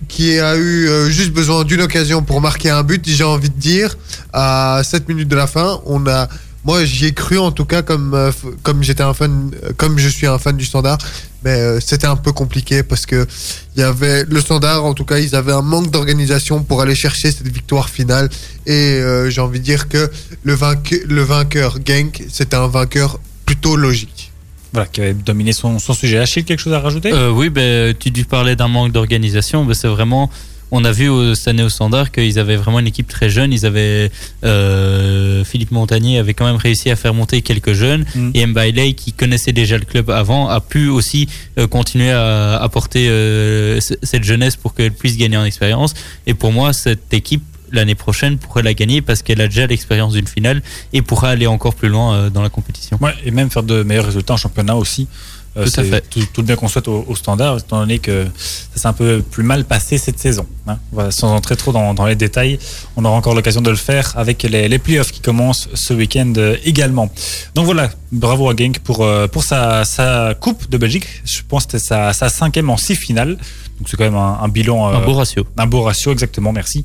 qui 0.08 0.38
a 0.38 0.56
eu 0.56 0.88
euh, 0.88 1.10
juste 1.10 1.32
besoin 1.32 1.64
d'une 1.64 1.82
occasion 1.82 2.22
pour 2.22 2.40
marquer 2.42 2.70
un 2.70 2.84
but, 2.84 3.02
j'ai 3.08 3.24
envie 3.24 3.50
de 3.50 3.58
dire, 3.60 3.98
à 4.34 4.82
7 4.84 5.08
minutes 5.10 5.30
de 5.30 5.36
la 5.36 5.48
fin. 5.48 5.82
On 5.86 6.06
a, 6.08 6.28
moi, 6.64 6.86
j'y 6.86 7.06
ai 7.08 7.14
cru 7.14 7.38
en 7.38 7.52
tout 7.52 7.66
cas, 7.66 7.82
comme, 7.82 8.14
euh, 8.14 8.32
comme 8.62 8.84
j'étais 8.84 9.04
un 9.04 9.14
fan, 9.14 9.52
euh, 9.64 9.72
comme 9.76 9.98
je 9.98 10.08
suis 10.08 10.28
un 10.28 10.38
fan 10.38 10.56
du 10.56 10.66
standard, 10.66 10.98
mais 11.44 11.52
euh, 11.52 11.80
c'était 11.82 12.08
un 12.08 12.16
peu 12.16 12.32
compliqué 12.32 12.84
parce 12.84 13.06
que 13.06 13.28
il 13.76 13.82
y 13.82 13.84
avait 13.84 14.24
le 14.24 14.40
standard, 14.40 14.86
en 14.86 14.94
tout 14.94 15.04
cas, 15.06 15.20
ils 15.20 15.36
avaient 15.36 15.52
un 15.52 15.62
manque 15.62 15.92
d'organisation 15.92 16.64
pour 16.64 16.82
aller 16.82 16.96
chercher 16.96 17.32
cette 17.32 17.48
victoire 17.50 17.90
finale. 17.90 18.30
Et 18.66 18.72
euh, 18.72 19.30
j'ai 19.30 19.42
envie 19.42 19.60
de 19.60 19.66
dire 19.66 19.90
que 19.90 20.10
le, 20.44 20.54
vainque- 20.56 21.04
le 21.08 21.22
vainqueur 21.24 21.78
Genk, 21.86 22.24
c'était 22.32 22.56
un 22.56 22.68
vainqueur 22.68 23.20
plutôt 23.46 23.76
logique. 23.76 24.32
Voilà, 24.72 24.88
qui 24.88 25.02
avait 25.02 25.14
dominé 25.14 25.54
son, 25.54 25.78
son 25.80 25.94
sujet. 25.94 26.18
Achille, 26.18 26.46
quelque 26.46 26.60
chose 26.60 26.74
à 26.74 26.80
rajouter? 26.80 27.12
Euh, 27.14 27.30
oui, 27.30 27.50
ben, 27.50 27.94
tu, 28.00 28.12
tu 28.12 28.24
parlais 28.26 28.56
d'un 28.56 28.68
manque 28.70 28.92
d'organisation. 28.92 29.66
Ben, 29.66 29.74
c'est 29.74 29.88
vraiment. 29.88 30.32
On 30.76 30.84
a 30.86 30.92
vu 30.92 31.08
au, 31.08 31.36
cette 31.36 31.50
année 31.50 31.64
au 31.64 31.70
standard 31.70 32.12
qu'ils 32.12 32.40
avaient 32.40 32.56
vraiment 32.56 32.80
une 32.80 32.88
équipe 32.88 33.08
très 33.08 33.30
jeune. 33.30 33.54
Ils 33.54 33.66
avaient 33.66 34.10
euh, 34.44 35.44
Philippe 35.46 35.72
Montagnier 35.72 36.18
avait 36.18 36.34
quand 36.34 36.46
même 36.46 36.56
réussi 36.56 36.90
à 36.90 36.96
faire 36.96 37.14
monter 37.14 37.42
quelques 37.42 37.74
jeunes 37.74 38.04
Mm. 38.16 38.32
et 38.34 38.46
Mbailey 38.46 38.94
qui 38.94 39.14
connaissait 39.14 39.54
déjà 39.54 39.78
le 39.78 39.86
club 39.86 40.10
avant 40.10 40.50
a 40.50 40.60
pu 40.62 40.90
aussi 40.90 41.28
euh, 41.58 41.68
continuer 41.68 42.12
à 42.12 42.58
apporter 42.58 43.08
euh, 43.10 43.80
cette 43.80 44.24
jeunesse 44.24 44.56
pour 44.56 44.74
qu'elle 44.74 44.92
puisse 44.92 45.18
gagner 45.18 45.38
en 45.38 45.46
expérience. 45.46 45.94
Et 46.28 46.34
pour 46.34 46.52
moi, 46.52 46.74
cette 46.74 47.14
équipe 47.14 47.44
l'année 47.72 47.96
prochaine 47.96 48.38
pourrait 48.38 48.62
la 48.64 48.74
gagner 48.74 49.02
parce 49.02 49.24
qu'elle 49.24 49.42
a 49.42 49.48
déjà 49.48 49.66
l'expérience 49.68 50.14
d'une 50.14 50.28
finale 50.28 50.62
et 50.94 51.02
pourra 51.02 51.30
aller 51.30 51.48
encore 51.48 51.74
plus 51.74 51.90
loin 51.90 52.14
euh, 52.14 52.30
dans 52.30 52.42
la 52.42 52.50
compétition. 52.50 52.98
Ouais, 53.02 53.14
et 53.26 53.32
même 53.32 53.50
faire 53.50 53.64
de 53.64 53.84
meilleurs 53.84 54.06
résultats 54.06 54.36
en 54.36 54.38
championnat 54.38 54.76
aussi. 54.76 55.08
Euh, 55.56 55.66
Tout 55.66 55.80
à 55.82 55.84
fait. 55.84 56.02
Tout, 56.10 56.20
tout 56.34 56.42
le 56.42 56.48
bien 56.48 56.56
qu'on 56.56 56.68
souhaite 56.68 56.88
au, 56.88 57.06
au 57.08 57.16
standard, 57.16 57.60
étant 57.60 57.80
donné 57.80 58.00
que 58.00 58.26
ça 58.74 58.82
s'est 58.82 58.88
un 58.88 58.94
peu 58.94 59.22
plus 59.22 59.44
mal 59.44 59.66
passé 59.66 60.00
cette 60.00 60.18
saison. 60.18 60.48
hein. 60.68 60.80
Voilà, 60.92 61.12
sans 61.12 61.32
entrer 61.32 61.56
trop 61.56 61.72
dans, 61.72 61.94
dans 61.94 62.08
les 62.08 62.16
détails, 62.16 62.58
on 62.96 63.06
aura 63.06 63.16
encore 63.16 63.36
l'occasion 63.36 63.62
de 63.62 63.70
le 63.70 63.76
faire 63.76 64.14
avec 64.18 64.42
les, 64.44 64.68
les 64.68 64.80
playoffs 64.80 65.12
qui 65.12 65.20
commencent 65.20 65.70
ce 65.76 65.94
week-end 65.94 66.34
euh, 66.38 66.58
également. 66.66 67.12
Donc 67.54 67.66
voilà, 67.66 67.92
bravo 68.12 68.50
à 68.50 68.56
Genk 68.56 68.80
pour, 68.80 69.04
euh, 69.04 69.28
pour 69.28 69.44
sa, 69.44 69.86
sa 69.86 70.34
Coupe 70.40 70.70
de 70.72 70.78
Belgique. 70.78 71.06
Je 71.24 71.42
pense 71.48 71.66
que 71.68 71.74
c'était 71.74 71.84
sa, 71.86 72.14
sa 72.14 72.30
cinquième 72.30 72.72
en 72.72 72.78
six 72.78 72.96
finales. 72.96 73.38
Donc 73.78 73.90
c'est 73.90 73.98
quand 73.98 74.06
même 74.06 74.16
un, 74.16 74.40
un 74.42 74.48
bilan. 74.48 74.88
Un 74.88 75.02
euh, 75.02 75.06
beau 75.06 75.14
ratio. 75.14 75.46
un 75.58 75.68
beau 75.68 75.84
ratio, 75.84 76.12
exactement, 76.12 76.52
merci. 76.52 76.84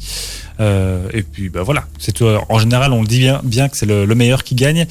Euh, 0.60 1.08
et 1.14 1.22
puis 1.22 1.48
bah, 1.48 1.62
voilà, 1.62 1.86
c'est 1.98 2.12
tout. 2.12 2.26
En 2.50 2.58
général, 2.58 2.92
on 2.92 3.00
le 3.00 3.08
dit 3.08 3.20
bien, 3.20 3.40
bien 3.44 3.68
que 3.70 3.76
c'est 3.78 3.86
le, 3.86 4.04
le 4.04 4.14
meilleur 4.14 4.44
qui 4.44 4.54
gagne. 4.54 4.86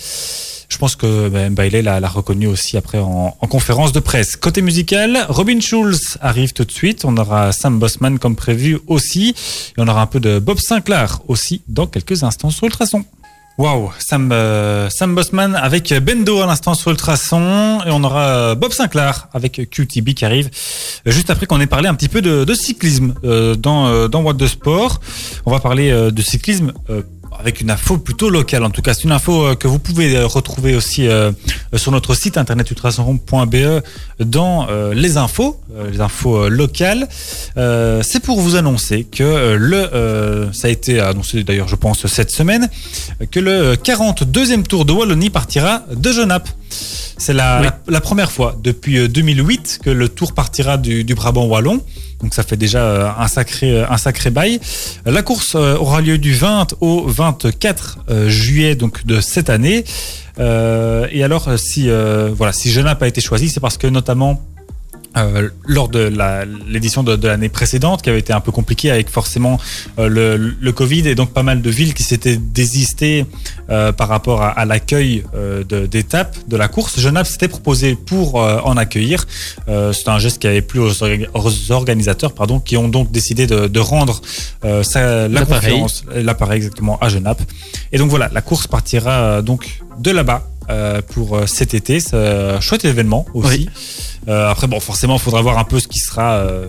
Je 0.69 0.77
pense 0.77 0.95
que 0.95 1.29
ben, 1.29 1.53
Bailey 1.53 1.81
l'a 1.81 1.99
reconnu 2.07 2.47
aussi 2.47 2.77
après 2.77 2.99
en, 2.99 3.37
en 3.39 3.47
conférence 3.47 3.93
de 3.93 3.99
presse. 3.99 4.35
Côté 4.35 4.61
musical, 4.61 5.25
Robin 5.29 5.59
Schulz 5.59 6.17
arrive 6.21 6.53
tout 6.53 6.65
de 6.65 6.71
suite. 6.71 7.05
On 7.05 7.15
aura 7.17 7.51
Sam 7.51 7.79
Bossman 7.79 8.19
comme 8.19 8.35
prévu 8.35 8.79
aussi. 8.87 9.29
Et 9.77 9.81
on 9.81 9.87
aura 9.87 10.01
un 10.01 10.07
peu 10.07 10.19
de 10.19 10.39
Bob 10.39 10.59
Sinclair 10.59 11.19
aussi 11.27 11.61
dans 11.67 11.87
quelques 11.87 12.23
instants 12.23 12.49
sur 12.49 12.65
Ultrason. 12.65 13.05
Waouh, 13.57 13.91
Sam, 13.97 14.31
euh, 14.31 14.87
Sam 14.91 15.15
Bossman 15.15 15.55
avec 15.55 15.91
Bendo 15.91 16.41
à 16.41 16.45
l'instant 16.45 16.75
sur 16.75 16.91
Ultrason 16.91 17.81
et 17.87 17.89
on 17.89 18.03
aura 18.03 18.25
euh, 18.27 18.55
Bob 18.55 18.71
Sinclair 18.71 19.29
avec 19.33 19.67
QTB 19.71 20.09
qui 20.13 20.25
arrive 20.25 20.51
euh, 21.07 21.11
juste 21.11 21.31
après 21.31 21.47
qu'on 21.47 21.59
ait 21.59 21.65
parlé 21.65 21.87
un 21.87 21.95
petit 21.95 22.07
peu 22.07 22.21
de, 22.21 22.43
de 22.43 22.53
cyclisme 22.53 23.15
euh, 23.23 23.55
dans, 23.55 23.87
euh, 23.87 24.07
dans 24.07 24.21
What 24.21 24.35
the 24.35 24.45
Sport. 24.45 24.99
On 25.47 25.51
va 25.51 25.59
parler 25.59 25.89
euh, 25.89 26.11
de 26.11 26.21
cyclisme 26.21 26.71
avec 27.39 27.61
une 27.61 27.69
info 27.69 27.97
plutôt 27.97 28.29
locale. 28.29 28.63
En 28.63 28.69
tout 28.69 28.81
cas, 28.81 28.93
c'est 28.93 29.03
une 29.03 29.11
info 29.11 29.45
euh, 29.45 29.55
que 29.55 29.67
vous 29.67 29.79
pouvez 29.79 30.15
euh, 30.15 30.25
retrouver 30.25 30.75
aussi 30.75 31.07
euh, 31.07 31.31
sur 31.75 31.91
notre 31.91 32.15
site 32.15 32.37
internet 32.37 32.69
ultrason.be 32.69 33.55
dans 34.19 34.67
les 34.93 35.17
infos, 35.17 35.59
les 35.91 36.01
infos 36.01 36.49
locales. 36.49 37.07
C'est 37.55 38.19
pour 38.21 38.39
vous 38.39 38.55
annoncer 38.55 39.03
que 39.03 39.55
le, 39.55 40.49
ça 40.53 40.67
a 40.67 40.71
été 40.71 40.99
annoncé 40.99 41.43
d'ailleurs, 41.43 41.67
je 41.67 41.75
pense, 41.75 42.05
cette 42.07 42.31
semaine, 42.31 42.69
que 43.31 43.39
le 43.39 43.75
42e 43.75 44.63
Tour 44.63 44.85
de 44.85 44.93
Wallonie 44.93 45.29
partira 45.29 45.83
de 45.93 46.11
Genappe. 46.11 46.49
C'est 46.69 47.33
la, 47.33 47.59
Oui. 47.61 47.67
la, 47.67 47.79
la 47.87 48.01
première 48.01 48.31
fois 48.31 48.55
depuis 48.63 48.97
euh, 48.99 49.07
2008 49.07 49.79
que 49.83 49.89
le 49.89 50.07
Tour 50.09 50.33
partira 50.33 50.77
du, 50.77 51.03
du 51.03 51.15
Brabant 51.15 51.45
wallon. 51.45 51.81
Donc 52.21 52.33
ça 52.33 52.43
fait 52.43 52.57
déjà 52.57 52.79
euh, 52.83 53.09
un 53.17 53.27
sacré 53.27 53.71
euh, 53.71 53.85
un 53.89 53.97
sacré 53.97 54.29
bail. 54.31 54.59
La 55.05 55.21
course 55.23 55.53
euh, 55.55 55.75
aura 55.77 56.01
lieu 56.01 56.17
du 56.17 56.33
20 56.33 56.75
au 56.81 57.07
24 57.07 57.99
euh, 58.09 58.29
juillet 58.29 58.75
donc 58.75 59.05
de 59.05 59.19
cette 59.21 59.49
année. 59.49 59.83
Euh, 60.39 61.07
et 61.11 61.23
alors 61.23 61.47
euh, 61.47 61.57
si 61.57 61.89
euh, 61.89 62.29
voilà 62.35 62.53
si 62.53 62.71
Genappe 62.71 63.01
a 63.03 63.07
été 63.07 63.21
choisi, 63.21 63.49
c'est 63.49 63.59
parce 63.59 63.77
que 63.77 63.87
notamment 63.87 64.41
euh, 65.25 65.49
lors 65.65 65.89
de 65.89 65.99
la- 65.99 66.45
l'édition 66.67 67.03
de, 67.03 67.15
de 67.15 67.27
l'année 67.27 67.49
précédente, 67.49 68.01
qui 68.01 68.09
avait 68.09 68.19
été 68.19 68.33
un 68.33 68.39
peu 68.39 68.51
compliquée 68.51 68.91
avec 68.91 69.09
forcément 69.09 69.59
euh, 69.99 70.07
le, 70.07 70.37
le 70.37 70.71
Covid 70.71 71.07
et 71.07 71.15
donc 71.15 71.31
pas 71.31 71.43
mal 71.43 71.61
de 71.61 71.69
villes 71.69 71.93
qui 71.93 72.03
s'étaient 72.03 72.37
désistées 72.37 73.25
euh, 73.69 73.91
par 73.91 74.07
rapport 74.07 74.41
à, 74.41 74.49
à 74.49 74.65
l'accueil 74.65 75.23
euh, 75.35 75.63
de- 75.63 75.85
d'étapes 75.85 76.35
de 76.47 76.57
la 76.57 76.67
course. 76.67 76.99
Genappe 76.99 77.27
s'était 77.27 77.47
proposé 77.47 77.95
pour 77.95 78.41
euh, 78.41 78.59
en 78.63 78.77
accueillir. 78.77 79.25
Euh, 79.67 79.93
C'est 79.93 80.09
un 80.09 80.19
geste 80.19 80.39
qui 80.39 80.47
avait 80.47 80.61
plu 80.61 80.79
aux, 80.79 80.91
aux 81.03 81.71
organisateurs, 81.71 82.33
pardon, 82.33 82.59
qui 82.59 82.77
ont 82.77 82.87
donc 82.89 83.11
décidé 83.11 83.47
de, 83.47 83.67
de 83.67 83.79
rendre 83.79 84.21
euh, 84.65 84.83
ça- 84.83 85.27
la 85.27 85.39
confiance, 85.79 86.03
l'appareil 86.15 86.57
exactement 86.57 86.97
à 86.99 87.09
Genappe. 87.09 87.41
Et 87.91 87.97
donc 87.97 88.09
voilà, 88.09 88.29
la 88.33 88.41
course 88.41 88.67
partira 88.67 89.11
euh, 89.11 89.41
donc 89.41 89.79
de 89.99 90.11
là-bas. 90.11 90.47
Euh, 90.69 91.01
pour 91.01 91.37
euh, 91.37 91.45
cet 91.45 91.73
été, 91.73 91.99
c'est 91.99 92.15
un 92.15 92.59
chouette 92.59 92.85
événement 92.85 93.25
aussi. 93.33 93.49
Oui. 93.49 93.69
Euh, 94.27 94.49
après, 94.49 94.67
bon, 94.67 94.79
forcément, 94.79 95.15
il 95.15 95.21
faudra 95.21 95.41
voir 95.41 95.57
un 95.57 95.63
peu 95.63 95.79
ce 95.79 95.87
qui 95.87 95.99
sera 95.99 96.33
euh, 96.37 96.67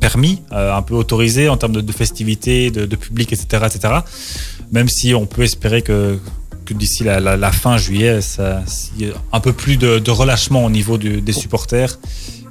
permis, 0.00 0.42
euh, 0.52 0.74
un 0.74 0.82
peu 0.82 0.94
autorisé 0.94 1.48
en 1.48 1.56
termes 1.56 1.72
de, 1.72 1.80
de 1.80 1.92
festivités, 1.92 2.70
de, 2.70 2.86
de 2.86 2.96
public, 2.96 3.32
etc., 3.32 3.64
etc. 3.66 3.94
Même 4.72 4.88
si 4.88 5.14
on 5.14 5.26
peut 5.26 5.42
espérer 5.42 5.82
que, 5.82 6.18
que 6.64 6.74
d'ici 6.74 7.04
la, 7.04 7.20
la- 7.20 7.36
la 7.36 7.52
fin 7.52 7.76
juillet, 7.78 8.20
ça, 8.20 8.62
y 8.98 9.06
a 9.06 9.08
un 9.32 9.40
peu 9.40 9.52
plus 9.52 9.76
de, 9.76 9.98
de 9.98 10.10
relâchement 10.10 10.64
au 10.64 10.70
niveau 10.70 10.98
du- 10.98 11.20
des 11.20 11.32
supporters 11.32 11.98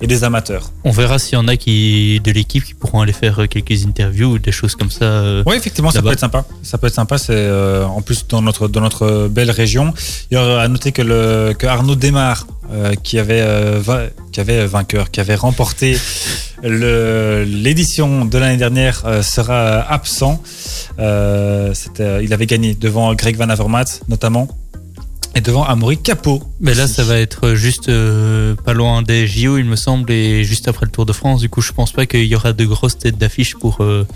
et 0.01 0.07
des 0.07 0.23
amateurs. 0.23 0.71
On 0.83 0.91
verra 0.91 1.17
s'il 1.19 1.33
y 1.33 1.37
en 1.37 1.47
a 1.47 1.55
qui 1.55 2.19
de 2.23 2.31
l'équipe 2.31 2.63
qui 2.63 2.73
pourront 2.73 3.01
aller 3.01 3.13
faire 3.13 3.47
quelques 3.49 3.85
interviews 3.85 4.33
ou 4.33 4.39
des 4.39 4.51
choses 4.51 4.75
comme 4.75 4.91
ça. 4.91 5.05
euh. 5.05 5.43
Oui, 5.45 5.55
effectivement, 5.55 5.89
ça 5.91 6.01
peut 6.01 6.11
être 6.11 6.19
sympa. 6.19 6.43
Ça 6.63 6.77
peut 6.77 6.87
être 6.87 6.93
sympa. 6.95 7.17
C'est 7.17 7.31
euh, 7.33 7.85
en 7.85 8.01
plus 8.01 8.27
dans 8.27 8.41
notre 8.41 8.67
dans 8.67 8.81
notre 8.81 9.27
belle 9.29 9.51
région. 9.51 9.93
Il 10.31 10.35
y 10.35 10.37
a 10.37 10.59
à 10.59 10.67
noter 10.67 10.91
que 10.91 11.01
le 11.01 11.53
que 11.57 11.65
Arnaud 11.67 11.95
Desmar, 11.95 12.45
euh, 12.71 12.93
qui 13.03 13.19
avait 13.19 13.43
va- 13.79 14.07
qui 14.31 14.39
avait 14.41 14.65
vainqueur, 14.65 15.11
qui 15.11 15.19
avait 15.21 15.35
remporté 15.35 15.97
l'édition 16.63 18.25
de 18.25 18.37
l'année 18.37 18.57
dernière, 18.57 19.03
sera 19.23 19.79
absent. 19.91 20.41
C'était, 21.73 22.23
il 22.23 22.33
avait 22.33 22.45
gagné 22.45 22.73
devant 22.75 23.13
Greg 23.13 23.35
Van 23.37 23.49
Avermaet 23.49 23.85
notamment 24.07 24.47
et 25.35 25.41
devant 25.41 25.63
Amaury 25.63 25.97
Capot. 25.97 26.41
Mais 26.61 26.73
là, 26.73 26.87
ça 26.87 27.03
va 27.03 27.17
être 27.19 27.53
juste 27.55 27.89
euh, 27.89 28.55
pas 28.55 28.73
loin 28.73 29.01
des 29.01 29.27
JO, 29.27 29.57
il 29.57 29.65
me 29.65 29.75
semble, 29.75 30.11
et 30.11 30.43
juste 30.43 30.67
après 30.67 30.85
le 30.85 30.91
Tour 30.91 31.05
de 31.05 31.13
France. 31.13 31.41
Du 31.41 31.49
coup, 31.49 31.61
je 31.61 31.73
pense 31.73 31.91
pas 31.91 32.05
qu'il 32.05 32.23
y 32.25 32.35
aura 32.35 32.53
de 32.53 32.65
grosses 32.65 32.97
têtes 32.97 33.17
d'affiche 33.17 33.55
pour 33.55 33.81
euh, 33.81 34.07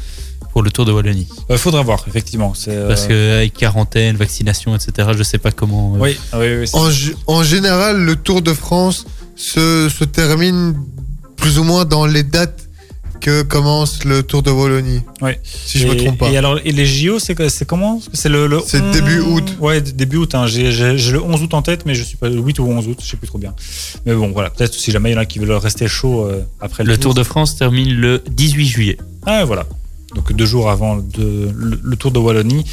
pour 0.53 0.63
le 0.63 0.71
Tour 0.71 0.85
de 0.85 0.91
Wallonie, 0.91 1.27
Euh, 1.51 1.57
faudra 1.57 1.81
voir 1.83 2.03
effectivement. 2.07 2.53
Euh, 2.67 2.87
parce 2.87 3.05
que 3.05 3.35
avec 3.37 3.53
quarantaine, 3.53 4.15
vaccination, 4.15 4.75
etc. 4.75 5.09
Je 5.15 5.21
sais 5.23 5.37
pas 5.37 5.51
comment. 5.51 5.95
euh, 5.95 5.99
oui, 5.99 6.17
oui, 6.33 6.47
oui, 6.61 6.69
En, 7.27 7.33
en 7.35 7.43
général, 7.43 7.97
le 8.03 8.15
Tour 8.15 8.41
de 8.41 8.53
France 8.53 9.05
se, 9.35 9.89
se 9.89 10.03
termine 10.05 10.75
plus 11.35 11.59
ou 11.59 11.63
moins 11.63 11.85
dans 11.85 12.05
les 12.05 12.23
dates 12.23 12.68
que 13.19 13.41
commence 13.43 14.03
le 14.03 14.23
Tour 14.23 14.43
de 14.43 14.51
Wallonie. 14.51 15.01
Ouais. 15.21 15.39
Si 15.43 15.79
je 15.79 15.87
et, 15.87 15.89
me 15.89 15.95
trompe 15.95 16.17
pas. 16.17 16.29
Et 16.29 16.37
alors, 16.37 16.59
et 16.63 16.71
les 16.71 16.85
JO, 16.85 17.19
c'est 17.19 17.35
comment? 17.65 18.01
C'est 18.13 18.29
le, 18.29 18.47
le 18.47 18.59
C'est 18.65 18.81
11 18.81 18.91
début 18.91 19.19
août. 19.19 19.57
Ouais, 19.59 19.81
début 19.81 20.17
août. 20.17 20.35
Hein. 20.35 20.47
J'ai 20.47 20.71
le 20.71 21.21
11 21.21 21.43
août 21.43 21.53
en 21.53 21.61
tête, 21.61 21.85
mais 21.85 21.95
je 21.95 22.03
suis 22.03 22.17
pas 22.17 22.29
le 22.29 22.39
8 22.39 22.59
ou 22.59 22.63
11 22.63 22.87
août, 22.87 22.99
je 23.03 23.09
sais 23.09 23.17
plus 23.17 23.27
trop 23.27 23.37
bien. 23.37 23.53
Mais 24.05 24.13
bon, 24.13 24.31
voilà, 24.31 24.49
peut-être 24.49 24.73
si 24.73 24.91
jamais 24.91 25.11
il 25.11 25.13
y 25.13 25.15
en 25.17 25.21
a 25.21 25.25
qui 25.25 25.39
veulent 25.39 25.51
rester 25.51 25.87
chaud 25.87 26.25
euh, 26.25 26.41
après 26.59 26.83
le, 26.83 26.91
Le 26.91 26.97
Tour 26.97 27.13
de 27.13 27.23
France 27.23 27.55
termine 27.55 27.93
le 27.93 28.23
18 28.29 28.65
juillet. 28.67 28.97
Ah, 29.25 29.45
voilà. 29.45 29.65
Donc 30.15 30.33
deux 30.33 30.45
jours 30.45 30.69
avant 30.69 30.97
de, 30.97 31.51
le, 31.55 31.79
le 31.81 31.95
Tour 31.95 32.11
de 32.11 32.19
Wallonie. 32.19 32.65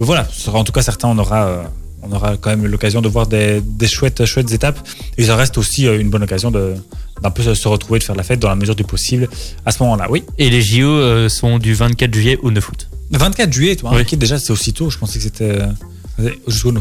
Voilà, 0.00 0.26
ce 0.32 0.40
sera 0.40 0.58
en 0.58 0.64
tout 0.64 0.72
cas 0.72 0.82
certain, 0.82 1.08
on 1.08 1.18
aura, 1.18 1.46
euh, 1.46 1.62
on 2.08 2.12
aura 2.14 2.36
quand 2.36 2.50
même 2.50 2.66
l'occasion 2.66 3.00
de 3.00 3.08
voir 3.08 3.26
des, 3.26 3.60
des 3.60 3.86
chouettes, 3.88 4.24
chouettes 4.24 4.52
étapes. 4.52 4.78
Et 5.18 5.24
ça 5.24 5.36
reste 5.36 5.58
aussi 5.58 5.86
euh, 5.86 5.98
une 6.00 6.10
bonne 6.10 6.22
occasion 6.22 6.50
de 6.50 6.74
d'un 7.22 7.30
peu 7.30 7.42
se- 7.54 7.68
retrouver, 7.68 8.00
de 8.00 8.04
faire 8.04 8.16
la 8.16 8.24
fête 8.24 8.40
dans 8.40 8.48
la 8.48 8.56
mesure 8.56 8.74
du 8.74 8.82
possible 8.84 9.28
à 9.64 9.70
ce 9.70 9.82
moment-là. 9.84 10.06
Oui. 10.10 10.24
Et 10.38 10.50
les 10.50 10.60
JO 10.62 10.86
euh, 10.88 11.28
sont 11.28 11.58
du 11.58 11.72
24 11.72 12.12
juillet 12.12 12.38
au 12.42 12.50
9 12.50 12.68
août. 12.68 12.88
24 13.12 13.52
juillet, 13.52 13.76
toi. 13.76 13.90
Oui. 13.94 14.00
Ok, 14.02 14.14
déjà, 14.16 14.38
c'est 14.38 14.52
aussitôt. 14.52 14.90
Je 14.90 14.98
pensais 14.98 15.18
que 15.18 15.24
c'était. 15.24 15.44
euh. 15.44 15.66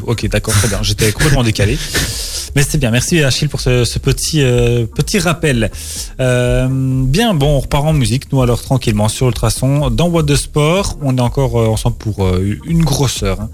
Ok, 0.06 0.28
d'accord, 0.30 0.54
très 0.54 0.68
bien. 0.68 0.80
J'étais 0.84 1.12
complètement 1.12 1.44
décalé. 1.44 1.76
Mais 2.56 2.62
c'est 2.62 2.78
bien. 2.78 2.92
Merci 2.92 3.24
Achille 3.24 3.48
pour 3.48 3.62
ce, 3.62 3.84
ce 3.84 3.98
petit, 3.98 4.42
euh, 4.44 4.86
petit 4.86 5.18
rappel. 5.18 5.72
Euh, 6.20 6.68
bien, 6.70 7.34
bon, 7.34 7.58
on 7.58 7.60
repart 7.60 7.84
en 7.86 7.94
musique, 7.94 8.32
nous, 8.32 8.42
alors 8.44 8.62
tranquillement, 8.62 9.10
sur 9.10 9.28
Ultrason. 9.28 9.90
Dans 9.90 10.08
What 10.08 10.24
the 10.24 10.36
Sport, 10.36 10.98
on 11.02 11.18
est 11.18 11.22
encore 11.22 11.60
euh, 11.60 11.66
ensemble 11.68 11.96
pour 11.98 12.28
une 12.66 12.84
grosse 12.84 13.24
heure. 13.24 13.42
hein. 13.42 13.50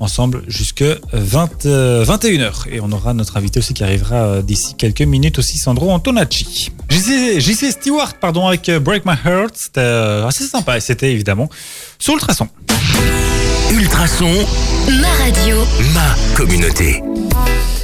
Ensemble 0.00 0.42
jusque 0.46 0.84
20, 1.12 1.66
euh, 1.66 2.04
21h. 2.04 2.68
Et 2.70 2.80
on 2.80 2.90
aura 2.92 3.14
notre 3.14 3.36
invité 3.36 3.58
aussi 3.58 3.74
qui 3.74 3.84
arrivera 3.84 4.16
euh, 4.16 4.42
d'ici 4.42 4.74
quelques 4.74 5.02
minutes 5.02 5.38
aussi, 5.38 5.58
Sandro 5.58 5.90
Antonacci. 5.90 6.70
JC, 6.90 7.70
Stewart, 7.70 8.14
pardon, 8.14 8.46
avec 8.46 8.68
euh, 8.68 8.80
Break 8.80 9.04
My 9.04 9.14
Heart. 9.24 9.54
C'était 9.54 9.80
euh, 9.80 10.26
assez 10.26 10.44
sympa 10.44 10.76
et 10.76 10.80
c'était 10.80 11.12
évidemment 11.12 11.48
sur 11.98 12.14
Ultrason. 12.14 12.48
Ultrason, 13.70 14.30
Ma 15.00 15.08
radio. 15.22 15.56
ma 15.92 16.14
communauté. 16.34 17.02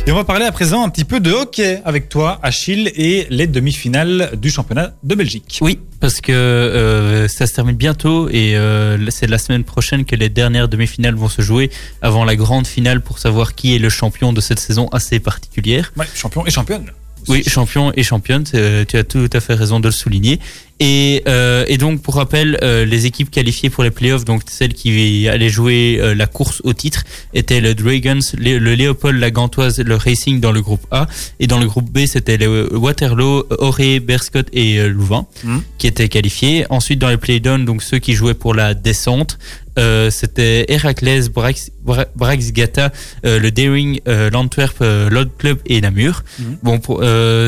Et 0.07 0.13
on 0.13 0.15
va 0.15 0.25
parler 0.25 0.47
à 0.47 0.53
présent 0.53 0.83
un 0.83 0.89
petit 0.89 1.05
peu 1.05 1.21
de 1.21 1.31
hockey 1.31 1.83
avec 1.85 2.09
toi, 2.09 2.39
Achille, 2.43 2.91
et 2.95 3.27
les 3.29 3.47
demi-finales 3.47 4.31
du 4.37 4.51
championnat 4.51 4.95
de 5.03 5.15
Belgique. 5.15 5.59
Oui, 5.61 5.79
parce 6.01 6.21
que 6.21 6.33
euh, 6.33 7.29
ça 7.29 7.47
se 7.47 7.55
termine 7.55 7.77
bientôt 7.77 8.29
et 8.31 8.57
euh, 8.57 9.11
c'est 9.11 9.27
la 9.27 9.39
semaine 9.39 9.65
prochaine 9.65 10.05
que 10.05 10.17
les 10.17 10.31
dernières 10.31 10.69
demi-finales 10.69 11.15
vont 11.15 11.29
se 11.29 11.43
jouer 11.43 11.71
avant 12.03 12.25
la 12.25 12.35
grande 12.37 12.67
finale 12.67 13.01
pour 13.03 13.19
savoir 13.19 13.55
qui 13.55 13.75
est 13.75 13.79
le 13.79 13.91
champion 13.91 14.33
de 14.33 14.41
cette 14.41 14.61
saison 14.61 14.89
assez 14.89 15.21
particulière. 15.21 15.93
Ouais, 15.97 16.07
champion 16.15 16.47
et 16.47 16.51
championne. 16.51 16.91
Oui, 17.29 17.43
champion 17.47 17.93
et 17.97 18.03
championne, 18.03 18.45
c'est- 18.47 18.87
tu 18.87 18.97
as 18.97 19.05
tout 19.05 19.29
à 19.33 19.41
fait 19.41 19.55
raison 19.55 19.81
de 19.81 19.87
le 19.89 19.93
souligner. 19.93 20.41
Et, 20.81 21.23
euh, 21.29 21.65
et 21.69 21.79
donc, 21.79 22.03
pour 22.03 22.17
rappel, 22.17 22.59
euh, 22.63 22.85
les 22.85 23.07
équipes 23.07 23.31
qualifiées 23.31 23.71
pour 23.71 23.85
les 23.85 23.93
playoffs, 23.93 24.25
donc 24.25 24.43
celles 24.51 24.75
qui 24.75 25.29
allaient 25.29 25.49
jouer 25.49 25.99
euh, 26.01 26.15
la 26.17 26.27
course 26.27 26.61
au 26.65 26.73
titre, 26.73 27.05
étaient 27.33 27.61
le 27.61 27.75
Dragons, 27.77 28.19
le, 28.37 28.59
le 28.59 28.75
Léopold, 28.75 29.19
la 29.21 29.31
Gantoise, 29.31 29.79
le 29.81 29.95
Racing 29.95 30.41
dans 30.41 30.51
le 30.51 30.61
groupe 30.63 30.85
A. 30.91 31.07
Et 31.39 31.47
dans 31.47 31.61
le 31.61 31.67
groupe 31.67 31.91
B, 31.93 32.07
c'était 32.07 32.37
le 32.37 32.77
Waterloo, 32.77 33.45
Oré, 33.59 34.01
Berscott 34.01 34.49
et 34.53 34.79
euh, 34.81 34.89
Louvain 34.89 35.27
Mhm. 35.45 35.63
qui 35.79 35.87
étaient 35.87 36.09
qualifiés. 36.09 36.67
Ensuite, 36.71 36.99
dans 36.99 37.09
les 37.09 37.19
play-down, 37.19 37.65
donc 37.65 37.81
ceux 37.83 37.99
qui 38.01 38.15
jouaient 38.15 38.35
pour 38.35 38.53
la 38.53 38.75
descente, 38.75 39.39
euh, 39.79 40.11
c'était 40.11 40.65
Héraclès, 40.69 41.29
Brax, 41.29 41.71
Bra- 41.85 42.07
Braxgata, 42.17 42.93
euh, 43.27 43.39
le 43.39 43.51
Daring, 43.51 44.01
euh, 44.09 44.31
l'Antwerp, 44.31 44.77
l'Old 44.81 45.31
Club 45.39 45.59
et 45.67 45.81
Namur. 45.81 46.23
Mhm. 46.39 46.59
Bon, 46.63 46.81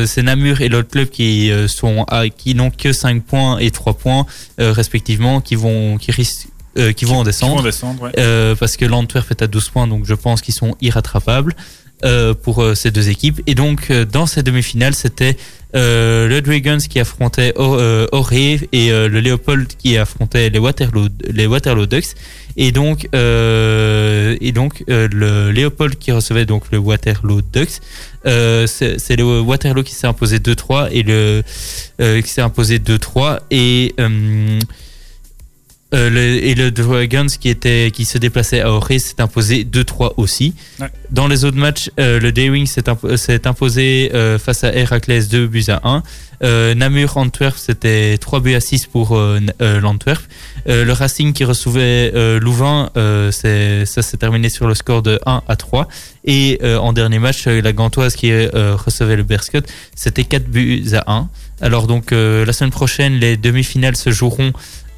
c'est 0.05 0.23
Namur 0.23 0.61
et 0.61 0.69
l'Old 0.69 0.89
Club 0.89 1.09
qui 1.09 1.51
sont 1.67 2.03
à, 2.09 2.29
qui 2.29 2.55
n'ont 2.55 2.71
que 2.71 2.91
5 2.93 3.23
points 3.23 3.57
et 3.59 3.71
3 3.71 3.93
points 3.95 4.25
respectivement, 4.59 5.41
qui 5.41 5.55
vont 5.55 5.97
qui 5.97 6.11
risquent 6.11 6.47
qui 6.95 7.05
vont 7.05 7.13
en 7.15 7.17
vont 7.17 7.23
descendre. 7.23 7.63
ouais. 8.03 8.55
Parce 8.59 8.77
que 8.77 8.85
l'Antwerp 8.85 9.31
est 9.31 9.41
à 9.41 9.47
12 9.47 9.69
points, 9.69 9.87
donc 9.87 10.05
je 10.05 10.13
pense 10.13 10.41
qu'ils 10.41 10.53
sont 10.53 10.75
irrattrapables 10.81 11.55
euh, 12.05 12.35
pour 12.35 12.61
euh, 12.61 12.75
ces 12.75 12.91
deux 12.91 13.09
équipes. 13.09 13.41
Et 13.47 13.55
donc, 13.55 13.89
euh, 13.89 14.05
dans 14.05 14.27
ces 14.27 14.43
demi-finales, 14.43 14.93
c'était 14.93 15.35
le 15.73 16.39
Dragons 16.41 16.77
qui 16.77 16.99
affrontait 16.99 17.53
Oré 17.57 18.67
et 18.71 18.89
le 18.89 19.19
Léopold 19.19 19.67
qui 19.77 19.95
affrontait 19.97 20.49
les 20.49 20.57
Waterloo, 20.57 21.09
les 21.31 21.45
Waterloo 21.45 21.85
Ducks. 21.85 22.15
Et 22.55 22.71
donc, 22.71 23.03
et 23.13 24.51
donc 24.51 24.83
le 24.87 25.51
Léopold 25.51 25.97
qui 25.99 26.11
recevait 26.11 26.45
donc 26.45 26.63
le 26.71 26.79
Waterloo 26.79 27.41
Ducks. 27.53 27.79
C'est 28.25 29.15
le 29.17 29.39
Waterloo 29.41 29.83
qui 29.83 29.93
s'est 29.93 30.07
imposé 30.07 30.39
2-3 30.39 30.89
et 30.91 31.03
le 31.03 31.43
qui 32.21 32.29
s'est 32.29 32.41
imposé 32.41 32.79
2-3 32.79 33.39
et 33.51 33.93
euh, 35.93 35.97
euh, 35.97 36.09
le, 36.09 36.19
et 36.45 36.53
le 36.55 36.69
Dragons 36.71 37.27
qui 37.39 37.49
était 37.49 37.91
qui 37.93 38.03
se 38.05 38.17
déplaçait 38.17 38.61
à 38.61 38.71
Oré 38.71 38.99
s'est 38.99 39.21
imposé 39.21 39.63
2-3 39.63 40.13
aussi. 40.17 40.53
Ouais. 40.79 40.87
Dans 41.11 41.27
les 41.27 41.45
autres 41.45 41.57
matchs, 41.57 41.89
euh, 41.99 42.19
le 42.19 42.31
Daring 42.31 42.65
s'est 42.65 42.81
impo- 42.89 43.15
s'est 43.15 43.47
imposé 43.47 44.11
euh, 44.13 44.37
face 44.37 44.63
à 44.63 44.73
Héraclès 44.75 45.29
2 45.29 45.47
buts 45.47 45.63
à 45.69 45.79
1. 45.83 46.03
Euh, 46.43 46.75
Namur 46.75 47.17
Antwerp 47.17 47.57
c'était 47.57 48.17
3 48.19 48.41
buts 48.41 48.53
à 48.53 48.59
6 48.59 48.85
pour 48.87 49.15
euh, 49.17 49.39
euh, 49.61 49.79
l'Antwerp. 49.79 50.21
Euh, 50.67 50.83
le 50.85 50.91
Racing 50.93 51.31
qui 51.33 51.45
recevait 51.45 52.11
euh, 52.13 52.39
Louvain, 52.39 52.91
euh, 52.97 53.31
ça 53.31 54.01
s'est 54.01 54.17
terminé 54.17 54.49
sur 54.49 54.67
le 54.67 54.75
score 54.75 55.01
de 55.01 55.19
1 55.25 55.41
à 55.47 55.55
3. 55.55 55.87
Et 56.25 56.59
euh, 56.63 56.77
en 56.77 56.91
dernier 56.93 57.19
match, 57.19 57.47
euh, 57.47 57.61
la 57.61 57.71
Gantoise 57.73 58.15
qui 58.15 58.31
euh, 58.31 58.75
recevait 58.75 59.15
le 59.15 59.23
Berscott, 59.23 59.65
c'était 59.95 60.25
4 60.25 60.43
buts 60.49 60.83
à 60.93 61.11
1. 61.11 61.29
Alors 61.61 61.87
donc 61.87 62.11
euh, 62.11 62.45
la 62.45 62.53
semaine 62.53 62.71
prochaine, 62.71 63.13
les 63.15 63.35
demi-finales 63.37 63.95
se 63.95 64.11
joueront 64.11 64.51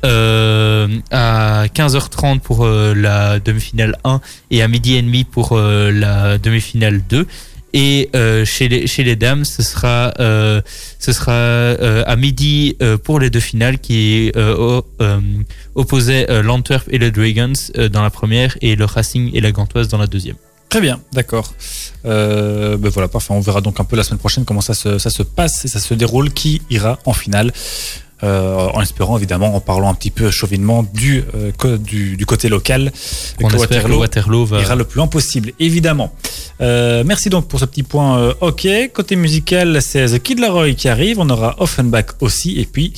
euh, 0.06 0.88
à 1.12 1.66
15h30 1.68 2.40
pour 2.40 2.66
euh, 2.66 2.94
la 2.96 3.40
demi-finale 3.40 3.98
1 4.06 4.22
et 4.50 4.62
à 4.62 4.68
midi 4.70 4.96
et 4.96 5.02
demi 5.02 5.26
pour 5.26 5.54
euh, 5.54 5.92
la 5.92 6.38
demi-finale 6.38 7.02
2. 7.10 7.28
Et 7.74 8.10
chez, 8.46 8.68
les, 8.68 8.88
chez 8.88 9.04
les 9.04 9.16
dames, 9.16 9.46
ce 9.46 9.62
sera, 9.62 10.12
ce 10.18 11.12
sera 11.14 11.70
à 12.08 12.16
midi 12.16 12.76
pour 13.04 13.20
les 13.20 13.30
deux 13.30 13.40
finales 13.40 13.78
qui 13.78 14.32
opposaient 15.76 16.42
l'Antwerp 16.42 16.86
et 16.90 16.98
le 16.98 17.12
Dragons 17.12 17.54
dans 17.92 18.02
la 18.02 18.10
première 18.10 18.58
et 18.62 18.76
le 18.76 18.86
Racing 18.86 19.30
et 19.36 19.40
la 19.40 19.52
Gantoise 19.52 19.88
dans 19.88 20.00
la 20.00 20.08
deuxième. 20.08 20.36
Très 20.70 20.82
bien, 20.82 21.00
d'accord. 21.14 21.54
Ben 22.04 22.90
voilà, 22.90 23.08
parfait. 23.08 23.34
On 23.34 23.40
verra 23.40 23.62
donc 23.62 23.80
un 23.80 23.84
peu 23.84 23.96
la 23.96 24.04
semaine 24.04 24.18
prochaine 24.18 24.46
comment 24.46 24.62
ça 24.62 24.74
ça 24.74 25.10
se 25.12 25.22
passe 25.22 25.64
et 25.64 25.68
ça 25.68 25.80
se 25.80 25.94
déroule, 25.94 26.34
qui 26.34 26.64
ira 26.72 26.98
en 27.06 27.14
finale? 27.14 27.54
Euh, 28.22 28.68
en 28.74 28.82
espérant 28.82 29.18
évidemment, 29.18 29.56
en 29.56 29.62
parlant 29.62 29.90
un 29.90 29.94
petit 29.94 30.12
peu 30.12 30.30
chauvinement 30.30 30.84
du, 30.94 31.24
euh, 31.36 31.52
co- 31.58 31.78
du, 31.78 32.18
du 32.18 32.26
côté 32.26 32.50
local, 32.50 32.92
On 33.42 33.48
que 33.48 33.56
espère 33.56 33.84
que 33.86 33.92
Waterloo 33.94 34.46
va... 34.46 34.60
ira 34.60 34.76
le 34.76 34.84
plus 34.84 34.98
loin 34.98 35.08
possible, 35.08 35.54
évidemment. 35.58 36.14
Euh, 36.60 37.04
merci 37.06 37.30
donc 37.30 37.48
pour 37.48 37.62
ce 37.62 37.66
petit 37.66 37.84
point 37.84 38.20
euh, 38.20 38.34
OK. 38.42 38.68
Côté 38.94 39.16
musical, 39.16 39.82
c'est 39.82 40.06
The 40.08 40.20
Kid 40.22 40.40
Laroi 40.40 40.74
qui 40.74 40.90
arrive. 40.90 41.20
On 41.20 41.30
aura 41.30 41.56
Offenbach 41.60 42.08
aussi. 42.20 42.60
Et 42.60 42.66
puis, 42.66 42.92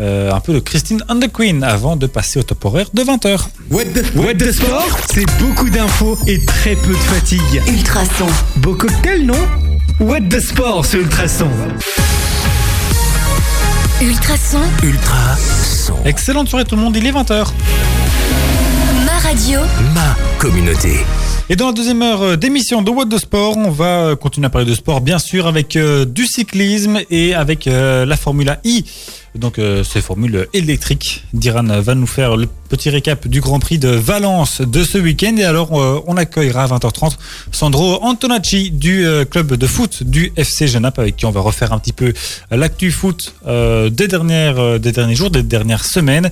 euh, 0.00 0.32
un 0.32 0.40
peu 0.40 0.52
de 0.52 0.58
Christine 0.58 1.04
and 1.08 1.20
the 1.20 1.30
Queen 1.32 1.62
avant 1.62 1.94
de 1.94 2.08
passer 2.08 2.40
au 2.40 2.42
top 2.42 2.64
horaire 2.64 2.88
de 2.92 3.02
20h. 3.02 3.38
What 3.70 3.84
the, 4.38 4.50
Sport, 4.50 4.98
c'est 5.12 5.26
beaucoup 5.38 5.70
d'infos 5.70 6.18
et 6.26 6.44
très 6.44 6.74
peu 6.74 6.90
de 6.92 6.96
fatigue. 6.96 7.62
Ultrason. 7.68 8.26
Beau 8.56 8.74
cocktail, 8.74 9.24
non? 9.24 9.38
What 10.00 10.22
the 10.30 10.40
Sport 10.40 10.84
sur 10.84 10.98
Ultrason? 10.98 11.48
Ultrason. 14.04 14.60
Ultra 14.82 15.34
son. 15.34 15.94
Excellente 16.04 16.50
soirée 16.50 16.66
tout 16.66 16.76
le 16.76 16.82
monde, 16.82 16.94
il 16.94 17.06
est 17.06 17.10
20h. 17.10 17.46
Ma 19.06 19.18
radio. 19.18 19.60
Ma 19.94 20.14
communauté. 20.38 20.98
Et 21.48 21.56
dans 21.56 21.68
la 21.68 21.72
deuxième 21.72 22.02
heure 22.02 22.20
euh, 22.20 22.36
d'émission 22.36 22.82
de 22.82 22.90
What 22.90 23.06
the 23.06 23.16
Sport, 23.16 23.56
on 23.56 23.70
va 23.70 23.84
euh, 23.84 24.16
continuer 24.16 24.46
à 24.48 24.50
parler 24.50 24.68
de 24.68 24.74
sport, 24.74 25.00
bien 25.00 25.18
sûr, 25.18 25.46
avec 25.46 25.76
euh, 25.76 26.04
du 26.04 26.26
cyclisme 26.26 27.00
et 27.10 27.32
avec 27.32 27.66
euh, 27.66 28.04
la 28.04 28.18
Formule 28.18 28.58
I. 28.64 28.84
Donc, 29.34 29.58
euh, 29.58 29.82
ces 29.82 30.00
formules 30.00 30.46
électriques. 30.52 31.24
Diran 31.32 31.64
va 31.80 31.94
nous 31.94 32.06
faire 32.06 32.36
le 32.36 32.46
petit 32.68 32.90
récap 32.90 33.28
du 33.28 33.40
Grand 33.40 33.58
Prix 33.58 33.78
de 33.78 33.88
Valence 33.88 34.60
de 34.60 34.82
ce 34.82 34.98
week-end. 34.98 35.36
Et 35.36 35.44
alors, 35.44 35.80
euh, 35.80 36.02
on 36.06 36.16
accueillera 36.16 36.64
à 36.64 36.66
20h30 36.66 37.16
Sandro 37.52 38.02
Antonacci 38.02 38.70
du 38.70 39.06
euh, 39.06 39.24
club 39.24 39.54
de 39.54 39.66
foot 39.66 40.02
du 40.02 40.32
FC 40.36 40.66
Genappe, 40.66 40.98
avec 40.98 41.16
qui 41.16 41.26
on 41.26 41.30
va 41.30 41.40
refaire 41.40 41.72
un 41.72 41.78
petit 41.78 41.92
peu 41.92 42.12
l'actu 42.50 42.90
foot 42.90 43.34
euh, 43.46 43.90
des, 43.90 44.08
dernières, 44.08 44.58
euh, 44.58 44.78
des 44.78 44.92
derniers 44.92 45.14
jours, 45.14 45.30
des 45.30 45.42
dernières 45.42 45.84
semaines. 45.84 46.30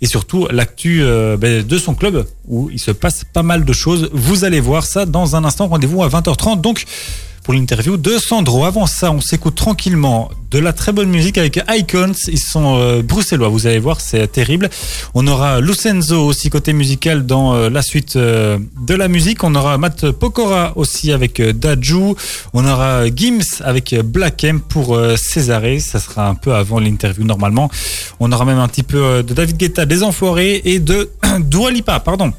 Et 0.00 0.06
surtout, 0.06 0.46
l'actu 0.50 1.02
ben, 1.38 1.66
de 1.66 1.78
son 1.78 1.94
club, 1.94 2.26
où 2.48 2.70
il 2.70 2.78
se 2.78 2.90
passe 2.90 3.24
pas 3.24 3.42
mal 3.42 3.64
de 3.64 3.72
choses. 3.72 4.10
Vous 4.12 4.44
allez 4.44 4.60
voir 4.60 4.84
ça 4.84 5.06
dans 5.06 5.36
un 5.36 5.44
instant. 5.44 5.68
Rendez-vous 5.68 6.02
à 6.02 6.08
20h30. 6.08 6.60
Donc, 6.60 6.84
pour 7.42 7.54
l'interview 7.54 7.96
de 7.96 8.18
Sandro. 8.18 8.64
Avant 8.64 8.86
ça, 8.86 9.10
on 9.10 9.20
s'écoute 9.20 9.54
tranquillement 9.54 10.30
de 10.50 10.58
la 10.58 10.72
très 10.72 10.92
bonne 10.92 11.08
musique 11.08 11.38
avec 11.38 11.62
Icons. 11.68 12.12
Ils 12.28 12.38
sont 12.38 12.78
euh, 12.78 13.02
bruxellois, 13.02 13.48
vous 13.48 13.66
allez 13.66 13.78
voir, 13.78 14.00
c'est 14.00 14.26
terrible. 14.28 14.68
On 15.14 15.26
aura 15.26 15.60
Lucenzo 15.60 16.26
aussi 16.26 16.50
côté 16.50 16.72
musical 16.72 17.24
dans 17.24 17.54
euh, 17.54 17.70
la 17.70 17.82
suite 17.82 18.16
euh, 18.16 18.58
de 18.80 18.94
la 18.94 19.08
musique. 19.08 19.44
On 19.44 19.54
aura 19.54 19.78
Matt 19.78 20.10
Pokora 20.10 20.72
aussi 20.76 21.12
avec 21.12 21.40
Daju. 21.40 22.14
On 22.52 22.66
aura 22.66 23.06
Gims 23.14 23.62
avec 23.64 23.94
Black 24.04 24.44
M 24.44 24.60
pour 24.60 24.98
Césaré. 25.16 25.80
Ça 25.80 26.00
sera 26.00 26.28
un 26.28 26.34
peu 26.34 26.54
avant 26.54 26.78
l'interview 26.78 27.24
normalement. 27.24 27.70
On 28.18 28.30
aura 28.32 28.44
même 28.44 28.58
un 28.58 28.68
petit 28.68 28.82
peu 28.82 29.22
de 29.22 29.34
David 29.34 29.56
Guetta, 29.56 29.86
des 29.86 30.02
Enfoirés 30.02 30.60
et 30.64 30.78
de 30.78 31.10
Dua 31.40 31.70
Lipa, 31.70 32.00
pardon. 32.00 32.32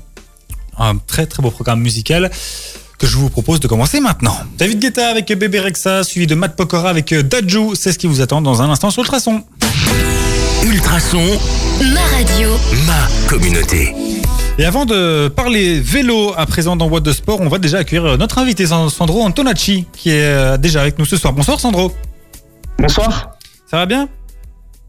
Un 0.77 0.97
très 0.97 1.25
très 1.25 1.43
beau 1.43 1.51
programme 1.51 1.81
musical 1.81 2.31
que 3.01 3.07
je 3.07 3.17
vous 3.17 3.31
propose 3.31 3.59
de 3.59 3.67
commencer 3.67 3.99
maintenant. 3.99 4.37
David 4.59 4.77
Guetta 4.77 5.09
avec 5.09 5.27
Bébé 5.35 5.59
Rexa, 5.59 6.03
suivi 6.03 6.27
de 6.27 6.35
Matt 6.35 6.55
Pokora 6.55 6.91
avec 6.91 7.11
Daju. 7.11 7.73
C'est 7.73 7.91
ce 7.91 7.97
qui 7.97 8.05
vous 8.05 8.21
attend 8.21 8.43
dans 8.43 8.61
un 8.61 8.69
instant 8.69 8.91
sur 8.91 9.01
Ultrason. 9.01 9.43
Ultrason, 10.63 11.23
Ma 11.95 12.01
radio. 12.15 12.49
ma 12.85 13.27
communauté. 13.27 13.95
Et 14.59 14.65
avant 14.65 14.85
de 14.85 15.29
parler 15.35 15.79
vélo 15.79 16.33
à 16.37 16.45
présent 16.45 16.75
dans 16.75 16.87
What 16.87 16.99
de 16.99 17.11
Sport, 17.11 17.41
on 17.41 17.47
va 17.47 17.57
déjà 17.57 17.79
accueillir 17.79 18.19
notre 18.19 18.37
invité 18.37 18.67
Sandro 18.67 19.23
Antonacci 19.23 19.87
qui 19.93 20.11
est 20.11 20.21
euh, 20.21 20.57
déjà 20.57 20.81
avec 20.81 20.99
nous 20.99 21.05
ce 21.05 21.17
soir. 21.17 21.33
Bonsoir 21.33 21.59
Sandro. 21.59 21.91
Bonsoir. 22.77 23.31
Ça 23.65 23.77
va 23.77 23.87
bien? 23.87 24.09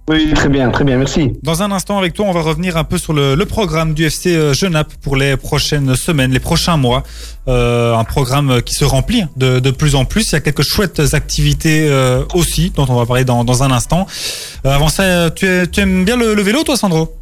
Oui, 0.08 0.32
très 0.34 0.48
bien, 0.48 0.70
très 0.70 0.82
bien, 0.84 0.96
merci. 0.96 1.30
Dans 1.44 1.62
un 1.62 1.70
instant 1.70 1.96
avec 1.96 2.12
toi, 2.12 2.26
on 2.26 2.32
va 2.32 2.40
revenir 2.42 2.76
un 2.76 2.82
peu 2.82 2.98
sur 2.98 3.12
le, 3.12 3.36
le 3.36 3.46
programme 3.46 3.94
du 3.94 4.04
FC 4.04 4.34
euh, 4.34 4.52
Genappe 4.52 4.92
pour 5.00 5.14
les 5.14 5.36
prochaines 5.36 5.94
semaines, 5.94 6.32
les 6.32 6.40
prochains 6.40 6.76
mois. 6.76 7.04
Euh, 7.46 7.94
un 7.94 8.02
programme 8.04 8.62
qui 8.62 8.74
se 8.74 8.84
remplit 8.84 9.24
de, 9.36 9.60
de 9.60 9.70
plus 9.70 9.94
en 9.94 10.04
plus. 10.04 10.30
Il 10.30 10.32
y 10.32 10.36
a 10.36 10.40
quelques 10.40 10.62
chouettes 10.62 11.00
activités 11.14 11.86
euh, 11.88 12.24
aussi 12.34 12.70
dont 12.74 12.86
on 12.88 12.96
va 12.96 13.06
parler 13.06 13.24
dans, 13.24 13.44
dans 13.44 13.62
un 13.62 13.70
instant. 13.70 14.06
Euh, 14.66 14.70
avant 14.74 14.88
ça, 14.88 15.04
euh, 15.04 15.30
tu, 15.30 15.46
es- 15.46 15.68
tu 15.68 15.80
aimes 15.80 16.04
bien 16.04 16.16
le, 16.16 16.34
le 16.34 16.42
vélo 16.42 16.64
toi 16.64 16.76
Sandro? 16.76 17.14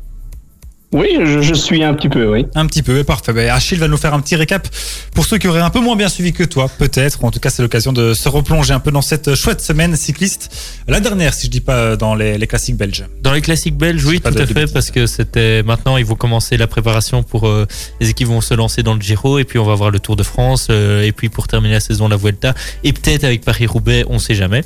Oui, 0.93 1.07
je, 1.25 1.41
je 1.41 1.55
suis 1.55 1.85
un 1.85 1.95
petit 1.95 2.09
peu, 2.09 2.27
oui. 2.27 2.47
Un 2.57 2.67
petit 2.67 2.83
peu, 2.83 3.05
parfait. 3.05 3.33
Ben, 3.33 3.49
Achille 3.51 3.79
va 3.79 3.87
nous 3.87 3.97
faire 3.97 4.13
un 4.13 4.19
petit 4.21 4.35
récap 4.35 4.67
pour 5.15 5.25
ceux 5.25 5.39
qui 5.39 5.47
auraient 5.47 5.61
un 5.61 5.71
peu 5.71 5.79
moins 5.79 5.95
bien 5.95 6.09
suivi 6.09 6.33
que 6.33 6.43
toi, 6.43 6.69
peut-être. 6.69 7.25
En 7.25 7.31
tout 7.31 7.39
cas, 7.39 7.49
c'est 7.49 7.63
l'occasion 7.63 7.93
de 7.93 8.13
se 8.13 8.29
replonger 8.29 8.73
un 8.73 8.81
peu 8.81 8.91
dans 8.91 9.01
cette 9.01 9.37
chouette 9.37 9.61
semaine 9.61 9.95
cycliste. 9.95 10.53
La 10.89 10.99
dernière, 10.99 11.33
si 11.33 11.47
je 11.47 11.51
dis 11.53 11.61
pas 11.61 11.95
dans 11.95 12.17
les, 12.17 12.39
les 12.39 12.47
classiques 12.49 12.77
belges. 12.77 13.05
Dans 13.23 13.33
les 13.33 13.41
classiques 13.41 13.77
belges, 13.77 14.05
oui, 14.05 14.21
tout 14.21 14.33
de- 14.33 14.41
à 14.41 14.47
fait, 14.47 14.53
bêtises. 14.53 14.73
parce 14.73 14.91
que 14.91 15.07
c'était 15.07 15.63
maintenant 15.63 15.97
ils 15.97 16.05
vont 16.05 16.17
commencer 16.17 16.57
la 16.57 16.67
préparation 16.67 17.23
pour 17.23 17.47
euh, 17.47 17.67
les 18.01 18.11
équipes 18.11 18.27
vont 18.29 18.41
se 18.41 18.55
lancer 18.55 18.83
dans 18.83 18.95
le 18.95 19.01
Giro 19.01 19.39
et 19.39 19.45
puis 19.45 19.61
on 19.61 19.65
va 19.65 19.77
voir 19.77 19.91
le 19.93 20.01
Tour 20.01 20.17
de 20.17 20.25
France 20.25 20.67
euh, 20.71 21.03
et 21.05 21.13
puis 21.13 21.29
pour 21.29 21.47
terminer 21.47 21.75
la 21.75 21.81
saison 21.81 22.09
la 22.09 22.17
Vuelta 22.17 22.53
et 22.83 22.93
peut-être 22.93 23.23
avec 23.23 23.43
Paris 23.45 23.67
Roubaix, 23.67 24.05
on 24.09 24.19
sait 24.19 24.35
jamais. 24.35 24.65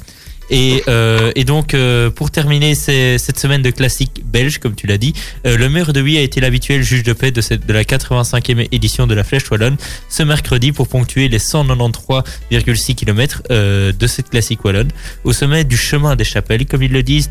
Et, 0.51 0.83
euh, 0.89 1.33
et 1.37 1.45
donc, 1.45 1.75
euh, 1.75 2.11
pour 2.11 2.31
terminer 2.31 2.75
ces- 2.75 3.19
cette 3.19 3.39
semaine 3.39 3.63
de 3.63 3.71
classique 3.71 4.23
belge, 4.27 4.59
comme 4.59 4.75
tu 4.75 4.87
l'as 4.87 4.99
dit, 4.99 5.15
euh, 5.47 5.57
le 5.57 5.69
maire 5.69 5.93
de 5.93 6.01
Huy 6.03 6.19
a 6.19 6.21
été 6.21 6.41
l'habituel 6.41 6.83
juge 6.83 7.03
de 7.03 7.13
paix 7.13 7.31
de, 7.31 7.41
cette, 7.41 7.67
de 7.67 7.73
la 7.73 7.83
85e 7.85 8.67
édition 8.73 9.07
de 9.07 9.15
la 9.15 9.25
Flèche 9.25 9.51
Wallonne 9.51 9.77
ce 10.09 10.23
mercredi 10.23 10.73
pour 10.73 10.89
ponctuer 10.89 11.29
les 11.29 11.39
193,6 11.39 12.95
km 12.95 13.43
de 13.51 14.07
cette 14.07 14.31
classique 14.31 14.65
Wallonne 14.65 14.91
au 15.25 15.33
sommet 15.33 15.65
du 15.65 15.77
chemin 15.77 16.17
des 16.17 16.25
chapelles, 16.25 16.67
comme 16.67 16.83
ils 16.83 16.93
le 16.93 17.03
disent, 17.03 17.31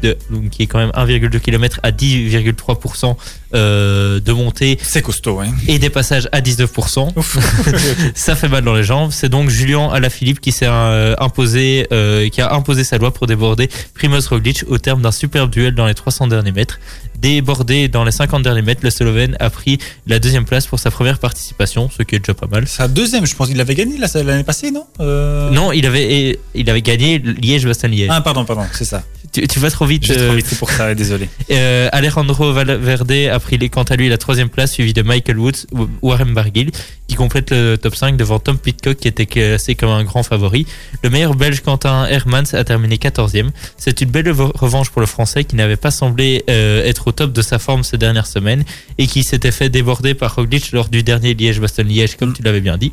qui 0.52 0.64
est 0.64 0.68
quand 0.68 0.80
même 0.80 0.92
1,2 0.96 1.40
km 1.40 1.80
à 1.84 1.92
10,3% 1.92 3.16
euh, 3.54 4.20
de 4.20 4.32
montée 4.32 4.78
C'est 4.82 5.02
costaud, 5.02 5.40
ouais. 5.40 5.48
et 5.68 5.80
des 5.80 5.90
passages 5.90 6.28
à 6.32 6.42
19%. 6.42 7.10
Ouf. 7.16 7.38
Ça 8.16 8.36
fait 8.36 8.48
mal 8.48 8.64
dans 8.64 8.74
les 8.74 8.84
jambes. 8.84 9.12
C'est 9.12 9.30
donc 9.30 9.50
Julien 9.50 9.90
Alaphilippe 9.90 10.40
qui 10.42 10.52
s'est 10.52 10.68
euh, 10.68 11.16
imposé, 11.20 11.88
euh, 11.92 12.30
qui 12.30 12.42
a 12.42 12.54
imposé 12.54 12.84
sa 12.84 12.98
loi 12.98 13.12
pour 13.14 13.28
déborder 13.28 13.70
Primoz 13.94 14.28
Roglic 14.28 14.64
au 14.68 14.78
terme 14.78 15.02
d'un 15.02 15.12
superbe 15.12 15.50
duel 15.50 15.76
dans 15.76 15.86
les 15.86 15.94
300 15.94 16.28
derniers 16.28 16.52
mètres. 16.52 16.80
Débordé 17.20 17.88
dans 17.88 18.04
les 18.04 18.12
50 18.12 18.44
derniers 18.44 18.62
mètres, 18.62 18.82
le 18.84 18.90
Slovène 18.90 19.38
a 19.40 19.50
pris 19.50 19.78
la 20.08 20.20
deuxième 20.20 20.44
place 20.46 20.68
pour 20.68 20.80
sa 20.80 20.92
première 20.92 21.20
participation, 21.20 21.90
ce 21.96 22.04
qui 22.04 22.16
est 22.16 22.20
déjà 22.20 22.34
pas 22.34 22.48
mal. 22.48 22.68
Sa 22.68 22.88
deuxième, 22.88 23.26
je 23.26 23.34
pense 23.36 23.48
qu'il 23.48 23.58
l'avait 23.58 23.76
gagné 23.76 23.98
l'année 23.98 24.44
passée, 24.44 24.72
non? 24.72 24.86
Euh, 25.00 25.50
Non, 25.50 25.72
il 25.72 25.86
avait, 25.86 26.38
il 26.54 26.70
avait 26.70 26.82
gagné 26.82 27.20
Liège-Bastogne-Liège. 27.20 28.10
Ah, 28.12 28.20
pardon, 28.22 28.44
pardon, 28.44 28.64
c'est 28.74 28.84
ça. 28.86 29.04
Tu, 29.32 29.48
tu 29.48 29.60
vas 29.60 29.72
trop 29.72 29.86
vite. 29.86 30.04
Trop 30.14 30.34
vite, 30.36 30.46
c'est 30.50 30.60
pour 30.60 30.70
ça, 30.70 30.94
désolé. 30.94 31.30
Alejandro 31.94 32.52
Valverde 32.52 33.12
a 33.32 33.40
les- 33.52 33.70
quant 33.70 33.84
à 33.84 33.96
lui 33.96 34.10
la 34.10 34.18
troisième 34.18 34.50
place, 34.50 34.72
suivi 34.74 34.94
de 34.94 35.02
Michael 35.02 35.38
Woods, 35.40 35.66
ou- 35.72 35.88
Warren 36.02 36.34
Barguil, 36.34 36.72
qui 37.08 37.16
complète 37.16 37.52
le 37.52 37.76
top 37.76 37.96
5 37.96 38.18
devant 38.18 38.40
Tom 38.40 38.58
Pitcock, 38.58 38.98
qui 38.98 39.08
était 39.08 39.26
classé 39.26 39.76
comme 39.76 39.90
un 39.90 40.04
grand 40.04 40.24
favori. 40.24 40.66
Le 41.04 41.10
meilleur 41.10 41.36
belge 41.36 41.62
Quentin 41.62 42.06
Hermans 42.08 42.54
a 42.54 42.64
terminé 42.64 42.98
14e. 42.98 43.52
C'est 43.78 44.02
une 44.02 44.10
belle 44.10 44.30
revanche 44.32 44.90
pour 44.90 45.02
le 45.02 45.08
français 45.08 45.44
qui 45.44 45.56
n'avait 45.56 45.76
pas 45.76 45.92
semblé 45.92 46.44
euh, 46.50 46.84
être 46.86 47.08
au 47.08 47.12
top 47.12 47.34
de 47.34 47.42
sa 47.42 47.60
forme 47.60 47.84
ces 47.84 47.98
dernières 47.98 48.28
semaines 48.28 48.64
et 48.98 49.08
qui 49.08 49.24
s'était 49.24 49.52
fait 49.52 49.70
déborder 49.70 50.14
par 50.14 50.36
Roglic 50.36 50.72
lors 50.72 50.90
du 50.90 51.04
dernier 51.04 51.34
Liège-Bastogne-Liège, 51.34 52.16
comme 52.18 52.34
tu 52.34 52.42
l'avais 52.42 52.62
bien 52.62 52.78
dit. 52.78 52.92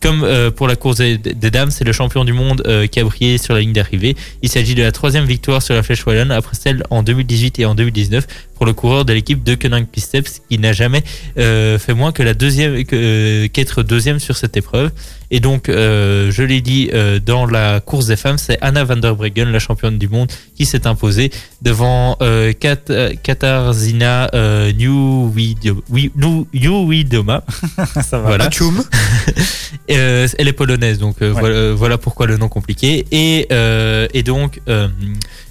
Comme 0.00 0.24
euh, 0.24 0.50
pour 0.50 0.68
la 0.68 0.76
course 0.76 0.98
des, 0.98 1.18
dames, 1.34 1.70
c'est 1.70 1.84
le 1.84 1.92
champion 1.92 2.24
du 2.24 2.32
monde 2.32 2.62
euh, 2.66 2.86
qui 2.86 3.00
a 3.00 3.04
brillé 3.04 3.38
sur 3.38 3.54
la 3.54 3.60
ligne 3.60 3.72
d'arrivée. 3.72 4.14
Il 4.42 4.48
s'agit 4.48 4.74
de 4.74 4.82
la 4.82 4.92
troisième 4.92 5.24
victoire 5.24 5.62
sur 5.62 5.74
la 5.74 5.82
Flèche 5.82 6.04
Wallonne 6.06 6.30
après 6.30 6.56
celle 6.56 6.82
en 6.90 7.02
2018 7.02 7.58
et 7.60 7.64
en 7.64 7.74
2019 7.74 8.26
pour 8.56 8.66
le 8.66 8.72
coureur 8.72 9.04
de 9.04 9.12
l'équipe 9.12 9.44
de 9.44 9.54
Koenig 9.54 9.86
Pisteps 9.86 10.42
qui 10.48 10.58
n'a 10.58 10.72
jamais 10.72 11.04
euh, 11.38 11.78
fait 11.78 11.94
moins 11.94 12.12
que 12.12 12.22
la 12.22 12.34
deuxième 12.34 12.82
euh, 12.92 13.48
qu'être 13.48 13.82
deuxième 13.82 14.18
sur 14.18 14.36
cette 14.36 14.56
épreuve. 14.56 14.90
Et 15.30 15.40
donc, 15.40 15.68
euh, 15.68 16.30
je 16.30 16.42
l'ai 16.42 16.60
dit, 16.60 16.90
euh, 16.94 17.18
dans 17.18 17.46
la 17.46 17.80
course 17.80 18.06
des 18.06 18.16
femmes, 18.16 18.38
c'est 18.38 18.58
Anna 18.60 18.84
van 18.84 18.96
der 18.96 19.14
Breggen, 19.16 19.50
la 19.50 19.58
championne 19.58 19.98
du 19.98 20.08
monde, 20.08 20.30
qui 20.56 20.66
s'est 20.66 20.86
imposée 20.86 21.30
devant 21.62 22.16
euh, 22.22 22.52
Kat, 22.52 22.76
Katarzyna 23.22 24.30
euh, 24.34 24.72
ça 28.02 28.18
va. 28.18 28.28
Voilà. 28.28 28.48
Euh, 29.90 30.26
elle 30.38 30.48
est 30.48 30.52
polonaise, 30.52 30.98
donc 30.98 31.22
euh, 31.22 31.32
Ouais. 31.32 31.40
voilà, 31.40 31.72
voilà 31.72 31.98
pourquoi 31.98 32.26
le 32.26 32.36
nom 32.36 32.48
compliqué. 32.48 33.06
Et, 33.12 33.46
euh, 33.52 34.08
et 34.14 34.22
donc, 34.22 34.60
euh, 34.68 34.88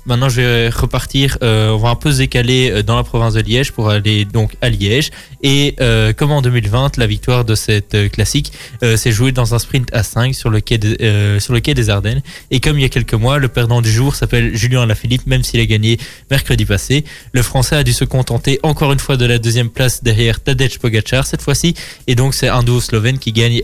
maintenant, 0.05 0.29
je 0.29 0.41
vais 0.41 0.69
repartir. 0.69 1.37
euh, 1.43 1.69
on 1.71 1.77
va 1.77 1.89
un 1.89 1.95
peu 1.95 2.11
se 2.11 2.17
décaler 2.19 2.69
euh, 2.71 2.83
dans 2.83 2.95
la 2.95 3.03
province 3.03 3.33
de 3.33 3.41
Liège 3.41 3.71
pour 3.71 3.89
aller 3.89 4.25
donc 4.25 4.55
à 4.61 4.69
Liège. 4.69 5.11
Et 5.43 5.75
euh, 5.81 6.13
comme 6.13 6.31
en 6.31 6.41
2020, 6.41 6.97
la 6.97 7.07
victoire 7.07 7.45
de 7.45 7.55
cette 7.55 8.11
classique 8.11 8.51
euh, 8.83 8.97
s'est 8.97 9.11
jouée 9.11 9.31
dans 9.31 9.53
un 9.53 9.59
sprint 9.59 9.89
à 9.93 10.03
5 10.03 10.33
sur 10.35 10.49
le 10.49 10.59
quai 10.59 10.77
de- 10.77 11.37
sur 11.39 11.53
le 11.53 11.59
quai 11.59 11.73
des 11.73 11.89
Ardennes. 11.89 12.21
Et 12.51 12.59
comme 12.59 12.77
il 12.79 12.81
y 12.81 12.85
a 12.85 12.89
quelques 12.89 13.13
mois, 13.13 13.37
le 13.39 13.47
perdant 13.47 13.81
du 13.81 13.91
jour 13.91 14.15
s'appelle 14.15 14.55
Julien 14.55 14.81
Alaphilippe, 14.83 15.25
même 15.27 15.43
s'il 15.43 15.59
a 15.59 15.65
gagné 15.65 15.97
mercredi 16.31 16.65
passé. 16.65 17.03
Le 17.33 17.41
Français 17.41 17.75
a 17.75 17.83
dû 17.83 17.93
se 17.93 18.03
contenter 18.05 18.59
encore 18.63 18.91
une 18.93 18.99
fois 18.99 19.17
de 19.17 19.25
la 19.25 19.37
deuxième 19.37 19.69
place 19.69 20.03
derrière 20.03 20.39
Tadej 20.39 20.79
Pogacar 20.79 21.25
cette 21.27 21.41
fois-ci. 21.41 21.73
Et 22.07 22.15
donc 22.15 22.33
c'est 22.33 22.47
un 22.47 22.63
duo 22.63 22.79
slovène 22.81 23.19
qui 23.19 23.31
gagne 23.31 23.61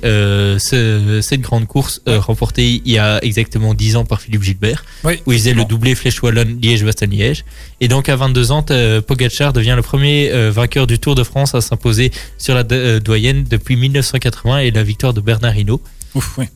ce- 0.60 1.20
cette 1.22 1.42
grande 1.42 1.68
course 1.68 2.02
remportée 2.06 2.82
il 2.86 2.92
y 2.92 2.98
a 2.98 3.20
exactement 3.24 3.74
10 3.74 3.96
ans 3.96 4.06
par 4.06 4.22
Philippe 4.22 4.44
Gilbert, 4.44 4.84
Oui, 5.04 5.20
où 5.26 5.32
il 5.32 5.38
faisait 5.40 5.54
le 5.54 5.66
doublé 5.66 5.96
Flèche 5.96 6.22
Wallonne 6.32 6.60
Liège-Bastogne-Liège. 6.62 7.46
Et 7.80 7.88
donc 7.88 8.10
à 8.10 8.16
22 8.16 8.52
ans, 8.52 8.66
euh, 8.72 9.02
Pogacar 9.02 9.54
devient 9.54 9.74
le 9.76 9.82
premier 9.82 10.32
euh, 10.32 10.52
vainqueur 10.52 10.88
du 10.88 10.98
Tour 10.98 11.16
de 11.16 11.24
France 11.24 11.54
à 11.56 11.62
s'imposer 11.62 12.12
sur 12.38 12.56
la 12.56 12.64
euh, 12.72 13.00
doyenne 13.00 13.44
depuis 13.50 13.76
1980 13.76 14.60
et 14.60 14.72
la 14.72 14.84
victoire 14.84 15.14
de 15.14 15.22
Bernard 15.22 15.56
Hinault. 15.58 15.82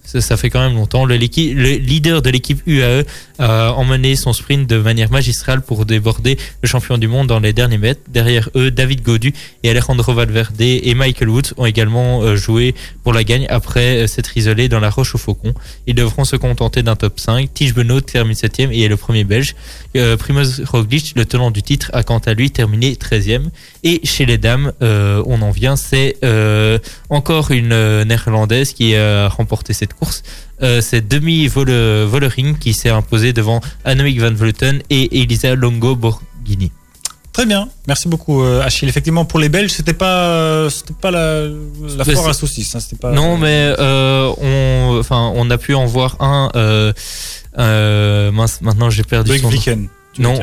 Ça, 0.04 0.38
fait 0.38 0.50
quand 0.50 0.60
même 0.60 0.76
longtemps. 0.76 1.06
Le, 1.06 1.16
leader 1.16 2.22
de 2.22 2.30
l'équipe 2.30 2.62
UAE 2.66 3.04
a 3.40 3.72
emmené 3.74 4.16
son 4.16 4.34
sprint 4.34 4.68
de 4.68 4.78
manière 4.78 5.12
magistrale 5.12 5.62
pour 5.62 5.86
déborder 5.86 6.38
le 6.62 6.68
champion 6.68 6.98
du 6.98 7.08
monde 7.08 7.28
dans 7.28 7.40
les 7.40 7.54
derniers 7.54 7.78
mètres. 7.78 8.02
Derrière 8.08 8.50
eux, 8.56 8.72
David 8.72 9.02
Godu 9.04 9.34
et 9.64 9.70
Alejandro 9.70 10.14
Valverde 10.14 10.60
et 10.60 10.94
Michael 10.94 11.30
Woods 11.30 11.54
ont 11.58 11.66
également 11.66 12.22
euh, 12.22 12.36
joué 12.36 12.76
pour 13.04 13.14
la 13.14 13.24
gagne 13.24 13.46
après 13.50 14.04
euh, 14.04 14.08
s'être 14.08 14.36
isolés 14.38 14.70
dans 14.70 14.80
la 14.80 14.90
roche 14.90 15.16
au 15.16 15.18
faucon. 15.18 15.54
Ils 15.88 15.96
devront 15.96 16.26
se 16.26 16.36
contenter 16.36 16.84
d'un 16.84 16.96
top 16.96 17.20
5. 17.20 17.54
Tige 17.54 17.74
Benoît 17.74 18.02
termine 18.02 18.36
7 18.36 18.60
et 18.60 18.84
est 18.84 18.88
le 18.88 18.98
premier 18.98 19.24
belge. 19.24 19.56
Euh, 19.96 20.18
Primoz 20.18 20.62
Roglic, 20.66 21.14
le 21.16 21.26
tenant 21.26 21.52
du 21.52 21.62
titre, 21.62 21.90
a 21.94 22.04
quant 22.04 22.20
à 22.20 22.34
lui 22.34 22.52
terminé 22.52 22.94
13e. 22.94 23.50
Et 23.84 24.02
chez 24.04 24.26
les 24.26 24.38
dames, 24.38 24.72
euh, 24.82 25.24
on 25.26 25.42
en 25.42 25.52
vient, 25.52 25.76
c'est 25.76 26.18
euh, 26.24 26.80
encore 27.10 27.52
une 27.52 27.72
euh, 27.72 28.04
néerlandaise 28.04 28.74
qui 28.74 28.96
a 28.96 29.28
remporté 29.28 29.45
cette 29.74 29.94
course. 29.94 30.24
Euh, 30.62 30.82
c'est 30.82 31.08
Demi 31.08 31.48
Volle- 31.48 32.04
Vollering 32.06 32.58
qui 32.58 32.74
s'est 32.74 32.90
imposée 32.90 33.34
devant 33.34 33.62
Annemiek 33.84 34.20
van 34.20 34.32
Vleuten 34.34 34.82
et 34.90 35.22
Elisa 35.22 35.56
Longo 35.56 35.96
Borghini. 35.96 36.72
Très 37.34 37.46
bien, 37.46 37.68
merci 37.86 38.08
beaucoup 38.08 38.42
euh, 38.44 38.62
Achille. 38.62 38.88
Effectivement, 38.88 39.26
pour 39.26 39.40
les 39.40 39.50
Belges, 39.50 39.72
c'était 39.72 39.94
pas, 39.94 40.30
euh, 40.30 40.70
c'était 40.70 40.94
pas 40.94 41.12
la, 41.12 41.44
la 41.98 42.06
foire 42.06 42.30
à 42.30 42.34
saucisses. 42.34 42.74
hein, 42.76 42.80
pas, 43.02 43.12
Non, 43.12 43.38
mais 43.38 43.76
euh, 43.78 44.32
on, 44.38 44.98
enfin, 45.00 45.34
on 45.36 45.50
a 45.50 45.58
pu 45.58 45.74
en 45.76 45.86
voir 45.86 46.16
un. 46.22 46.50
Euh, 46.56 46.94
euh, 47.58 48.32
mince, 48.32 48.62
maintenant 48.62 48.90
j'ai 48.90 49.04
perdu 49.04 49.38
son 49.40 49.50
nom. 49.52 49.88
Non, 50.18 50.40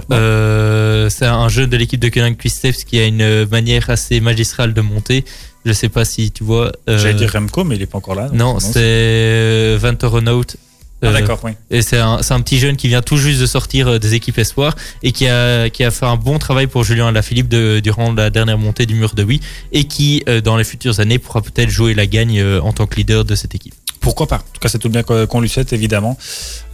c'est 1.08 1.24
un 1.24 1.48
jeu 1.48 1.66
de 1.66 1.76
l'équipe 1.78 1.98
de 1.98 2.10
Koenig 2.10 2.36
Quisteps 2.36 2.84
qui 2.84 2.98
a 2.98 3.06
une 3.06 3.46
manière 3.46 3.88
assez 3.88 4.20
magistrale 4.20 4.74
de 4.74 4.82
monter. 4.82 5.24
Je 5.64 5.72
sais 5.72 5.88
pas 5.88 6.04
si 6.04 6.30
tu 6.32 6.44
vois. 6.44 6.72
euh, 6.88 6.98
J'allais 6.98 7.14
dire 7.14 7.30
Remco, 7.32 7.64
mais 7.64 7.76
il 7.76 7.82
est 7.82 7.86
pas 7.86 7.98
encore 7.98 8.14
là. 8.14 8.28
Non, 8.32 8.58
c'est 8.60 8.72
euh, 8.78 9.78
Van 9.80 9.94
Torenhout. 9.94 10.56
Ah, 11.04 11.08
Euh, 11.08 11.12
d'accord, 11.12 11.40
oui. 11.42 11.50
Et 11.70 11.82
c'est 11.82 11.98
un, 11.98 12.18
petit 12.42 12.58
jeune 12.60 12.76
qui 12.76 12.86
vient 12.86 13.02
tout 13.02 13.16
juste 13.16 13.40
de 13.40 13.46
sortir 13.46 13.88
euh, 13.88 13.98
des 13.98 14.14
équipes 14.14 14.38
espoirs 14.38 14.76
et 15.02 15.10
qui 15.10 15.26
a, 15.26 15.68
qui 15.68 15.82
a 15.82 15.90
fait 15.90 16.06
un 16.06 16.14
bon 16.16 16.38
travail 16.38 16.68
pour 16.68 16.84
Julien 16.84 17.08
Alaphilippe 17.08 17.48
de, 17.48 17.80
durant 17.80 18.12
la 18.12 18.30
dernière 18.30 18.56
montée 18.56 18.86
du 18.86 18.94
mur 18.94 19.14
de 19.16 19.24
Oui 19.24 19.40
et 19.72 19.82
qui, 19.84 20.22
euh, 20.28 20.40
dans 20.40 20.56
les 20.56 20.62
futures 20.62 21.00
années, 21.00 21.18
pourra 21.18 21.42
peut-être 21.42 21.70
jouer 21.70 21.94
la 21.94 22.06
gagne 22.06 22.38
euh, 22.40 22.60
en 22.60 22.72
tant 22.72 22.86
que 22.86 22.94
leader 22.94 23.24
de 23.24 23.34
cette 23.34 23.54
équipe. 23.56 23.74
Pourquoi 24.02 24.26
pas 24.26 24.36
En 24.36 24.52
tout 24.52 24.60
cas, 24.60 24.68
c'est 24.68 24.78
tout 24.78 24.88
bien 24.90 25.02
qu'on 25.02 25.40
lui 25.40 25.48
souhaite, 25.48 25.72
évidemment. 25.72 26.18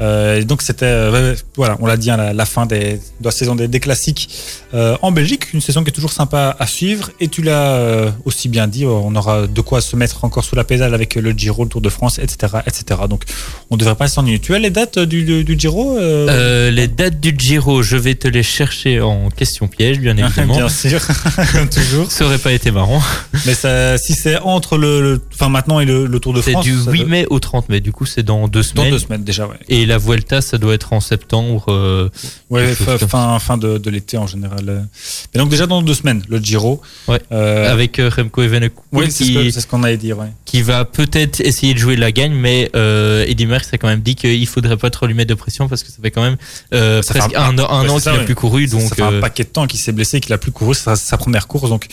Euh, 0.01 0.43
donc, 0.43 0.63
c'était, 0.63 0.87
euh, 0.87 1.35
voilà, 1.57 1.77
on 1.81 1.87
l'a 1.87 1.97
dit, 1.97 2.11
hein, 2.11 2.17
la, 2.17 2.33
la 2.33 2.45
fin 2.47 2.67
des, 2.67 2.95
de 3.21 3.25
la 3.25 3.31
saison 3.31 3.55
des, 3.55 3.69
des 3.69 3.81
classiques 3.81 4.29
euh, 4.75 4.97
en 5.03 5.13
Belgique. 5.13 5.53
Une 5.53 5.61
saison 5.61 5.85
qui 5.85 5.91
est 5.91 5.93
toujours 5.93 6.13
sympa 6.13 6.57
à 6.59 6.67
suivre. 6.67 7.11
Et 7.21 7.29
tu 7.29 7.43
l'as 7.43 7.75
euh, 7.75 8.11
aussi 8.25 8.49
bien 8.49 8.67
dit, 8.67 8.87
on 8.87 9.15
aura 9.15 9.47
de 9.47 9.61
quoi 9.61 9.81
se 9.81 9.95
mettre 9.95 10.25
encore 10.25 10.43
sous 10.45 10.57
la 10.57 10.65
pédale 10.65 10.95
avec 10.95 11.15
le 11.17 11.31
Giro, 11.33 11.65
le 11.65 11.69
Tour 11.71 11.81
de 11.83 11.91
France, 11.91 12.19
etc. 12.19 12.59
etc. 12.67 13.01
Donc, 13.09 13.25
on 13.71 13.75
ne 13.77 13.81
devrait 13.81 13.95
pas 13.95 14.09
s'ennuyer. 14.09 14.39
Tu 14.39 14.55
as 14.55 14.59
les 14.59 14.71
dates 14.71 14.99
du, 14.99 15.23
du, 15.25 15.45
du 15.45 15.59
Giro 15.59 15.97
euh, 15.99 16.27
Euh, 16.31 16.71
les 16.71 16.89
dates 16.89 17.21
du 17.21 17.35
Giro, 17.39 17.83
je 17.83 17.97
vais 17.97 18.15
te 18.15 18.27
les 18.29 18.43
chercher 18.43 19.01
en 19.03 19.29
question 19.29 19.69
piège, 19.69 19.99
bien 20.01 20.17
évidemment. 20.17 20.55
Bien 20.57 20.69
sûr, 20.69 21.01
comme 21.53 21.69
toujours. 21.69 22.11
Ça 22.11 22.25
aurait 22.25 22.39
pas 22.39 22.53
été 22.53 22.71
marrant. 22.71 23.03
Mais 23.47 23.55
ça, 23.55 23.99
si 23.99 24.15
c'est 24.15 24.39
entre 24.39 24.79
le, 24.79 25.03
le- 25.03 25.21
enfin 25.35 25.49
maintenant 25.51 25.79
et 25.81 25.85
le, 25.85 26.07
le 26.07 26.21
Tour 26.21 26.33
de 26.33 26.41
C'est 26.41 26.53
France, 26.53 26.65
du 26.65 26.75
ça 26.79 26.91
8 26.91 26.99
doit- 27.05 27.18
mai 27.21 27.27
au 27.31 27.39
30 27.41 27.69
mai, 27.69 27.81
du 27.81 27.93
coup 27.93 28.07
c'est 28.07 28.23
dans 28.23 28.49
deux 28.49 28.61
dans 28.61 28.67
semaines. 28.67 28.91
deux 28.91 28.99
semaines 28.99 29.25
déjà, 29.25 29.47
ouais. 29.47 29.57
Et 29.69 29.87
la 29.87 29.99
Vuelta, 29.99 30.41
ça 30.41 30.59
doit 30.59 30.75
être 30.75 30.93
en 30.93 31.01
septembre. 31.01 31.65
euh, 31.69 32.09
Ouais, 32.51 32.75
fin, 32.75 33.39
fin, 33.39 33.59
de, 33.59 33.79
de 33.79 33.91
l'été 33.91 34.17
en 34.17 34.27
général. 34.27 34.87
Et 35.35 35.39
donc 35.39 35.49
déjà 35.51 35.67
dans 35.67 35.83
deux 35.83 35.95
semaines, 35.95 36.23
le 36.29 36.39
Giro. 36.39 36.81
Ouais. 37.09 37.21
Euh, 37.33 37.71
avec 37.73 37.99
euh, 37.99 38.11
Remco 38.15 38.43
Evenepoel 38.43 38.71
oui, 38.93 39.11
c'est 39.11 39.25
ce 39.25 39.51
c'est 39.51 39.61
ce 39.61 39.67
qu'on 39.67 39.83
allait 39.83 39.97
dire. 39.97 40.19
Ouais. 40.19 40.33
qui 40.45 40.63
va 40.63 40.85
peut-être 40.85 41.41
essayer 41.41 41.75
de 41.75 41.79
jouer 41.79 41.97
la 41.97 42.11
gagne, 42.13 42.33
mais 42.33 42.71
euh, 42.75 43.25
Eddie 43.27 43.47
Merckx 43.47 43.69
a 43.73 43.79
quand 43.79 43.89
même 43.89 44.01
dit 44.01 44.15
qu'il 44.15 44.47
faudrait 44.47 44.77
pas 44.77 44.91
trop 44.91 45.07
lui 45.07 45.15
mettre 45.15 45.29
de 45.31 45.35
pression 45.35 45.69
parce 45.69 45.83
que 45.83 45.91
ça 45.91 45.99
fait 46.03 46.11
quand 46.11 46.23
même 46.23 46.37
euh, 46.75 47.03
presque 47.03 47.35
un- 47.35 47.41
un, 47.41 47.59
an- 47.59 47.71
un 47.71 47.83
ouais, 47.85 47.91
an 47.91 47.99
c'est 47.99 48.05
ça, 48.05 48.11
qu'il 48.13 48.21
n'a 48.21 48.25
plus 48.27 48.35
couru. 48.35 48.67
Ça- 48.67 48.77
Donc, 48.77 48.89
ça 48.89 48.95
fait 48.95 49.03
euh, 49.03 49.19
un 49.19 49.21
paquet 49.21 49.45
de 49.45 49.49
temps 49.49 49.67
qu'il 49.67 49.79
s'est 49.81 49.93
blessé, 49.93 50.21
qu'il 50.21 50.33
a 50.33 50.39
plus 50.39 50.53
couru, 50.53 50.75
c'est 50.75 50.85
sa, 50.85 50.97
sa 50.97 51.17
première 51.19 51.47
course, 51.47 51.69
donc 51.69 51.87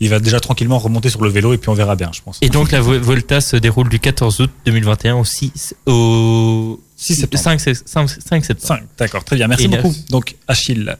il 0.00 0.08
va 0.08 0.18
déjà 0.18 0.40
tranquillement 0.40 0.78
remonter 0.78 1.08
sur 1.08 1.22
le 1.22 1.30
vélo 1.30 1.52
et 1.52 1.58
puis 1.58 1.68
on 1.70 1.74
verra 1.74 1.96
bien, 1.96 2.10
je 2.12 2.20
pense. 2.22 2.38
Et 2.42 2.48
donc 2.48 2.72
la 2.72 2.80
Vuelta 2.80 3.40
se 3.40 3.56
déroule 3.56 3.88
du 3.88 3.98
14 4.00 4.40
août 4.40 4.50
2021 4.66 5.16
au 5.16 5.24
6 5.24 5.74
au 5.86 6.80
6 6.96 7.14
septembre. 7.16 7.42
5, 7.42 7.60
5, 7.60 8.08
5 8.08 8.44
septembre. 8.44 8.80
5, 8.80 8.82
d'accord, 8.98 9.24
très 9.24 9.36
bien. 9.36 9.48
Merci 9.48 9.64
Et 9.64 9.68
beaucoup. 9.68 9.88
neuf. 9.88 10.06
Donc, 10.10 10.36
Achille. 10.46 10.96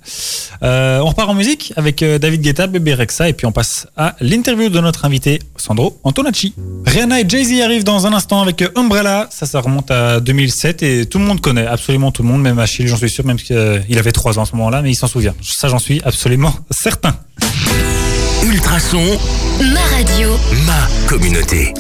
Euh, 0.63 0.99
on 1.01 1.07
repart 1.07 1.31
en 1.31 1.35
musique 1.35 1.73
avec 1.77 2.03
euh, 2.03 2.19
David 2.19 2.43
Guetta, 2.43 2.67
Bébé 2.67 2.95
Rexa, 2.95 3.29
et 3.29 3.33
puis 3.33 3.47
on 3.47 3.53
passe 3.53 3.87
à 3.97 4.17
l'interview 4.21 4.69
de 4.69 4.81
notre 4.81 5.05
invité, 5.05 5.39
Sandro 5.57 5.99
Antonacci. 6.03 6.53
Rihanna 6.85 7.21
et 7.21 7.29
Jay-Z 7.29 7.61
arrivent 7.63 7.85
dans 7.85 8.07
un 8.07 8.13
instant 8.13 8.43
avec 8.43 8.61
euh, 8.63 8.69
Umbrella. 8.75 9.29
Ça, 9.31 9.47
ça 9.47 9.61
remonte 9.61 9.91
à 9.91 10.21
2007 10.21 10.83
et 10.83 11.07
tout 11.07 11.19
le 11.19 11.25
monde 11.25 11.41
connaît, 11.41 11.67
absolument 11.67 12.11
tout 12.11 12.23
le 12.23 12.29
monde, 12.29 12.43
même 12.43 12.59
Achille, 12.59 12.89
j'en 12.89 12.97
suis 12.97 13.09
sûr, 13.11 13.25
même 13.25 13.39
qu'il 13.39 13.57
avait 13.99 14.13
3 14.13 14.39
ans 14.39 14.43
à 14.43 14.47
ce 14.47 14.57
moment-là, 14.57 14.83
mais 14.83 14.91
il 14.91 14.97
s'en 14.97 15.07
souvient. 15.07 15.35
Ça, 15.43 15.69
j'en 15.69 15.79
suis 15.79 16.03
absolument 16.05 16.55
certain. 16.71 17.17
Ultrason, 18.45 19.03
Ma 19.73 19.81
radio. 19.97 20.29
ma 20.67 20.87
communauté. 21.09 21.73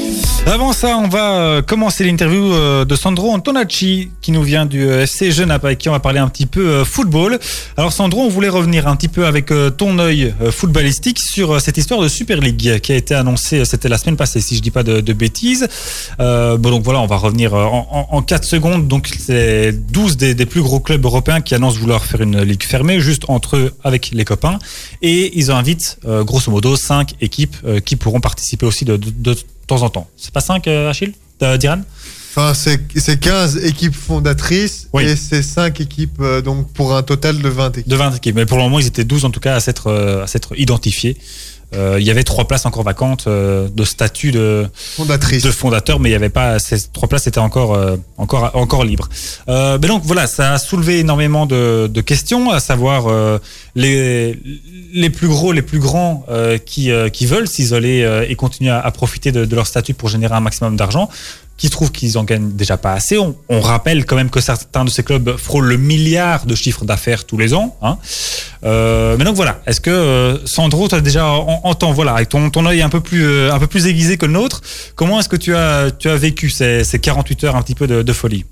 Avant 0.46 0.72
ça, 0.74 0.98
on 0.98 1.08
va 1.08 1.36
euh, 1.36 1.62
commencer 1.62 2.04
l'interview 2.04 2.52
euh, 2.52 2.84
de 2.84 2.96
Sandro 2.96 3.32
Antonacci 3.32 4.10
qui 4.20 4.30
nous 4.30 4.42
vient 4.42 4.66
du 4.66 4.82
euh, 4.86 5.02
FC 5.04 5.30
Genappe 5.32 5.64
avec 5.64 5.78
qui 5.78 5.88
on 5.88 5.92
va 5.92 6.00
parler 6.00 6.18
un 6.20 6.28
petit 6.28 6.44
peu 6.46 6.66
euh, 6.66 6.84
football. 6.84 7.38
Alors 7.78 7.92
Sandro, 7.92 8.20
on 8.22 8.28
voulait 8.28 8.50
revenir 8.50 8.86
un 8.86 8.94
petit 8.96 9.08
peu 9.08 9.26
avec 9.26 9.50
euh, 9.50 9.70
ton 9.70 9.98
œil 9.98 10.34
euh, 10.42 10.50
footballistique 10.52 11.18
sur 11.18 11.52
euh, 11.52 11.58
cette 11.60 11.78
histoire 11.78 12.00
de 12.02 12.08
Super 12.08 12.40
League 12.40 12.78
qui 12.80 12.92
a 12.92 12.94
été 12.96 13.14
annoncée, 13.14 13.60
euh, 13.60 13.64
c'était 13.64 13.88
la 13.88 13.96
semaine 13.96 14.16
passée 14.18 14.40
si 14.42 14.56
je 14.56 14.60
dis 14.60 14.70
pas 14.70 14.82
de, 14.82 15.00
de 15.00 15.12
bêtises. 15.14 15.66
Euh, 16.20 16.58
bon 16.58 16.70
donc 16.70 16.82
voilà, 16.84 17.00
on 17.00 17.06
va 17.06 17.16
revenir 17.16 17.54
euh, 17.54 17.64
en, 17.64 17.88
en, 18.10 18.16
en 18.16 18.22
4 18.22 18.44
secondes. 18.44 18.86
Donc 18.86 19.10
c'est 19.18 19.72
12 19.72 20.18
des, 20.18 20.34
des 20.34 20.46
plus 20.46 20.60
gros 20.62 20.80
clubs 20.80 21.04
européens 21.04 21.40
qui 21.40 21.54
annoncent 21.54 21.78
vouloir 21.78 22.04
faire 22.04 22.20
une 22.20 22.42
ligue 22.42 22.62
fermée 22.64 23.00
juste 23.00 23.22
entre 23.28 23.56
eux 23.56 23.72
avec 23.82 24.10
les 24.12 24.24
copains 24.26 24.58
et 25.00 25.38
ils 25.38 25.50
invitent 25.50 25.98
euh, 26.06 26.22
grosso 26.22 26.50
modo 26.50 26.53
5 26.76 27.14
équipes 27.20 27.56
euh, 27.64 27.80
qui 27.80 27.96
pourront 27.96 28.20
participer 28.20 28.66
aussi 28.66 28.84
de, 28.84 28.96
de, 28.96 29.10
de 29.10 29.36
temps 29.66 29.82
en 29.82 29.90
temps. 29.90 30.08
C'est 30.16 30.32
pas 30.32 30.40
5 30.40 30.66
Achille? 30.68 31.12
Euh, 31.42 31.56
Diran? 31.56 31.80
Enfin, 32.36 32.52
c'est 32.52 32.80
c'est 32.96 33.20
15 33.20 33.58
équipes 33.64 33.94
fondatrices 33.94 34.88
Oui. 34.92 35.04
et 35.04 35.14
c'est 35.14 35.42
5 35.42 35.80
équipes, 35.80 36.18
euh, 36.20 36.40
donc 36.42 36.68
pour 36.72 36.96
un 36.96 37.02
total 37.04 37.40
de 37.40 37.48
20 37.48 37.78
équipes. 37.78 37.88
De 37.88 37.96
20 37.96 38.16
équipes. 38.16 38.34
Mais 38.34 38.46
pour 38.46 38.56
le 38.58 38.64
moment, 38.64 38.80
ils 38.80 38.86
étaient 38.86 39.04
12 39.04 39.24
en 39.24 39.30
tout 39.30 39.40
cas 39.40 39.54
à 39.54 39.60
s'être 39.60 39.86
euh, 39.86 40.24
à 40.24 40.26
s'être 40.26 40.58
identifiés. 40.58 41.16
Euh, 41.76 41.96
il 42.00 42.06
y 42.06 42.10
avait 42.10 42.24
trois 42.24 42.46
places 42.46 42.66
encore 42.66 42.82
vacantes 42.82 43.24
euh, 43.26 43.68
de 43.72 43.84
statut 43.84 44.30
de, 44.32 44.66
Fondatrices. 44.96 45.42
de 45.42 45.50
fondateur, 45.50 46.00
mais 46.00 46.08
il 46.10 46.12
y 46.12 46.16
avait 46.16 46.28
pas 46.28 46.58
ces 46.58 46.76
trois 46.92 47.08
places 47.08 47.26
étaient 47.26 47.38
encore 47.38 47.74
euh, 47.74 47.96
encore 48.16 48.50
encore 48.54 48.84
libres. 48.84 49.08
Euh, 49.48 49.78
mais 49.80 49.88
donc 49.88 50.02
voilà, 50.04 50.26
ça 50.26 50.52
a 50.52 50.58
soulevé 50.58 51.00
énormément 51.00 51.46
de, 51.46 51.88
de 51.92 52.00
questions, 52.00 52.50
à 52.50 52.60
savoir 52.60 53.06
euh, 53.08 53.38
les 53.74 54.38
les 54.92 55.10
plus 55.10 55.28
gros, 55.28 55.52
les 55.52 55.62
plus 55.62 55.78
grands 55.80 56.24
euh, 56.28 56.58
qui 56.58 56.90
euh, 56.90 57.08
qui 57.08 57.26
veulent 57.26 57.48
s'isoler 57.48 58.02
euh, 58.02 58.26
et 58.28 58.34
continuer 58.36 58.70
à, 58.70 58.80
à 58.80 58.90
profiter 58.90 59.32
de, 59.32 59.44
de 59.44 59.56
leur 59.56 59.66
statut 59.66 59.94
pour 59.94 60.08
générer 60.08 60.34
un 60.34 60.40
maximum 60.40 60.76
d'argent 60.76 61.08
qui 61.56 61.70
trouvent 61.70 61.92
qu'ils 61.92 62.18
en 62.18 62.24
gagnent 62.24 62.50
déjà 62.52 62.76
pas 62.76 62.92
assez. 62.92 63.16
On, 63.18 63.36
on 63.48 63.60
rappelle 63.60 64.04
quand 64.06 64.16
même 64.16 64.30
que 64.30 64.40
certains 64.40 64.84
de 64.84 64.90
ces 64.90 65.02
clubs 65.02 65.36
frôlent 65.36 65.66
le 65.66 65.76
milliard 65.76 66.46
de 66.46 66.54
chiffre 66.54 66.84
d'affaires 66.84 67.24
tous 67.24 67.38
les 67.38 67.54
ans. 67.54 67.76
Hein. 67.82 67.98
Euh, 68.64 69.16
mais 69.18 69.24
donc 69.24 69.36
voilà, 69.36 69.60
est-ce 69.66 69.80
que 69.80 69.90
euh, 69.90 70.46
Sandro, 70.46 70.88
tu 70.88 70.94
as 70.94 71.00
déjà 71.00 71.26
en, 71.26 71.60
en 71.62 71.74
temps, 71.74 71.92
voilà, 71.92 72.14
avec 72.14 72.28
ton, 72.28 72.50
ton 72.50 72.66
œil 72.66 72.82
un 72.82 72.88
peu 72.88 73.00
plus 73.00 73.24
euh, 73.24 73.52
un 73.52 73.58
peu 73.58 73.66
plus 73.66 73.86
aiguisé 73.86 74.16
que 74.16 74.26
le 74.26 74.32
nôtre, 74.32 74.62
comment 74.96 75.20
est-ce 75.20 75.28
que 75.28 75.36
tu 75.36 75.54
as 75.54 75.90
tu 75.90 76.08
as 76.08 76.16
vécu 76.16 76.50
ces, 76.50 76.82
ces 76.82 76.98
48 76.98 77.44
heures 77.44 77.56
un 77.56 77.62
petit 77.62 77.74
peu 77.74 77.86
de, 77.86 78.02
de 78.02 78.12
folie? 78.12 78.44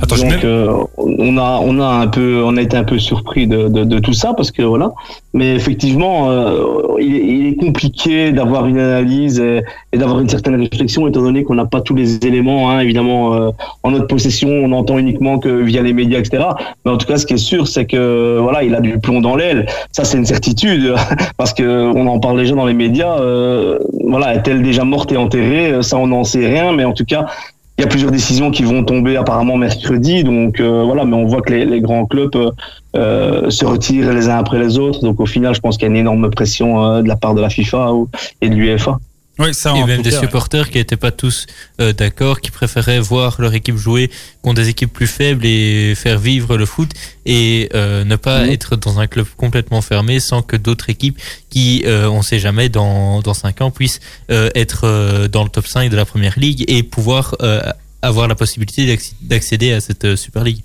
Attends, 0.00 0.16
Donc, 0.16 0.44
euh, 0.44 0.72
on 0.96 1.36
a, 1.36 1.60
on 1.62 1.78
a 1.78 1.86
un 1.86 2.06
peu, 2.08 2.42
on 2.44 2.56
a 2.56 2.62
été 2.62 2.76
un 2.76 2.84
peu 2.84 2.98
surpris 2.98 3.46
de, 3.46 3.68
de, 3.68 3.84
de 3.84 3.98
tout 3.98 4.14
ça 4.14 4.32
parce 4.34 4.50
que 4.50 4.62
voilà. 4.62 4.92
Mais 5.34 5.54
effectivement, 5.54 6.30
euh, 6.30 6.96
il, 6.98 7.14
est, 7.14 7.24
il 7.24 7.46
est 7.46 7.56
compliqué 7.56 8.32
d'avoir 8.32 8.66
une 8.66 8.78
analyse 8.78 9.38
et, 9.38 9.62
et 9.92 9.98
d'avoir 9.98 10.20
une 10.20 10.28
certaine 10.28 10.56
réflexion 10.56 11.06
étant 11.06 11.22
donné 11.22 11.44
qu'on 11.44 11.54
n'a 11.54 11.66
pas 11.66 11.80
tous 11.82 11.94
les 11.94 12.16
éléments, 12.24 12.70
hein, 12.70 12.80
évidemment, 12.80 13.34
euh, 13.34 13.50
en 13.82 13.90
notre 13.90 14.06
possession. 14.06 14.48
On 14.48 14.72
entend 14.72 14.98
uniquement 14.98 15.38
que 15.38 15.48
via 15.48 15.82
les 15.82 15.92
médias, 15.92 16.18
etc. 16.18 16.44
Mais 16.84 16.90
en 16.90 16.96
tout 16.96 17.06
cas, 17.06 17.18
ce 17.18 17.26
qui 17.26 17.34
est 17.34 17.38
sûr, 17.38 17.68
c'est 17.68 17.84
que 17.84 18.38
voilà, 18.40 18.64
il 18.64 18.74
a 18.74 18.80
du 18.80 18.98
plomb 18.98 19.20
dans 19.20 19.36
l'aile. 19.36 19.66
Ça, 19.92 20.04
c'est 20.04 20.16
une 20.16 20.26
certitude 20.26 20.94
parce 21.36 21.52
que 21.52 21.92
on 21.94 22.06
en 22.06 22.18
parle 22.18 22.38
déjà 22.38 22.54
dans 22.54 22.66
les 22.66 22.74
médias. 22.74 23.18
Euh, 23.20 23.78
voilà, 24.04 24.34
est-elle 24.34 24.62
déjà 24.62 24.84
morte 24.84 25.12
et 25.12 25.16
enterrée? 25.16 25.82
Ça, 25.82 25.98
on 25.98 26.06
n'en 26.06 26.24
sait 26.24 26.46
rien. 26.46 26.72
Mais 26.72 26.84
en 26.84 26.92
tout 26.92 27.04
cas. 27.04 27.26
Il 27.82 27.86
y 27.86 27.88
a 27.88 27.90
plusieurs 27.90 28.12
décisions 28.12 28.52
qui 28.52 28.62
vont 28.62 28.84
tomber 28.84 29.16
apparemment 29.16 29.56
mercredi, 29.56 30.22
donc 30.22 30.60
euh, 30.60 30.84
voilà, 30.84 31.04
mais 31.04 31.16
on 31.16 31.26
voit 31.26 31.42
que 31.42 31.52
les, 31.52 31.80
grands 31.80 32.06
clubs 32.06 32.36
euh, 32.36 32.52
euh, 32.94 33.50
se 33.50 33.64
retirent 33.64 34.12
les 34.12 34.28
uns 34.28 34.38
après 34.38 34.60
les 34.60 34.78
autres, 34.78 35.00
donc 35.00 35.18
au 35.18 35.26
final, 35.26 35.52
je 35.52 35.58
pense 35.58 35.78
qu'il 35.78 35.88
y 35.88 35.90
a 35.90 35.90
une 35.90 35.96
énorme 35.96 36.30
pression 36.30 37.02
de 37.02 37.08
la 37.08 37.16
part 37.16 37.34
de 37.34 37.40
la 37.40 37.50
FIFA 37.50 37.90
et 38.40 38.48
de 38.48 38.54
l'UEFA. 38.54 39.00
Oui, 39.38 39.54
ça, 39.54 39.74
Et 39.74 39.84
même 39.84 40.02
des 40.02 40.10
cas, 40.10 40.16
ouais. 40.20 40.26
supporters 40.26 40.68
qui 40.68 40.76
n'étaient 40.76 40.98
pas 40.98 41.10
tous 41.10 41.46
euh, 41.80 41.94
d'accord, 41.94 42.40
qui 42.42 42.50
préféraient 42.50 43.00
voir 43.00 43.40
leur 43.40 43.54
équipe 43.54 43.76
jouer 43.76 44.10
contre 44.42 44.60
des 44.60 44.68
équipes 44.68 44.92
plus 44.92 45.06
faibles 45.06 45.46
et 45.46 45.94
faire 45.94 46.18
vivre 46.18 46.58
le 46.58 46.66
foot 46.66 46.90
et 47.24 47.70
euh, 47.74 48.04
ne 48.04 48.16
pas 48.16 48.44
Mhm. 48.44 48.50
être 48.50 48.76
dans 48.76 49.00
un 49.00 49.06
club 49.06 49.26
complètement 49.38 49.80
fermé 49.80 50.20
sans 50.20 50.42
que 50.42 50.56
d'autres 50.56 50.90
équipes 50.90 51.18
qui, 51.48 51.82
euh, 51.86 52.08
on 52.10 52.20
sait 52.20 52.38
jamais, 52.38 52.68
dans, 52.68 53.20
dans 53.22 53.34
5 53.34 53.62
ans 53.62 53.70
puissent 53.70 54.00
euh, 54.30 54.50
être 54.54 54.82
euh, 54.84 55.28
dans 55.28 55.44
le 55.44 55.48
top 55.50 55.66
5 55.66 55.90
de 55.90 55.96
la 55.96 56.04
première 56.04 56.38
ligue 56.38 56.64
et 56.68 56.82
pouvoir 56.82 57.34
euh, 57.40 57.62
avoir 58.02 58.28
la 58.28 58.34
possibilité 58.34 58.84
d'acc- 58.86 59.14
d'accéder 59.22 59.72
à 59.72 59.80
cette 59.80 60.04
euh, 60.04 60.14
Super 60.16 60.44
League. 60.44 60.60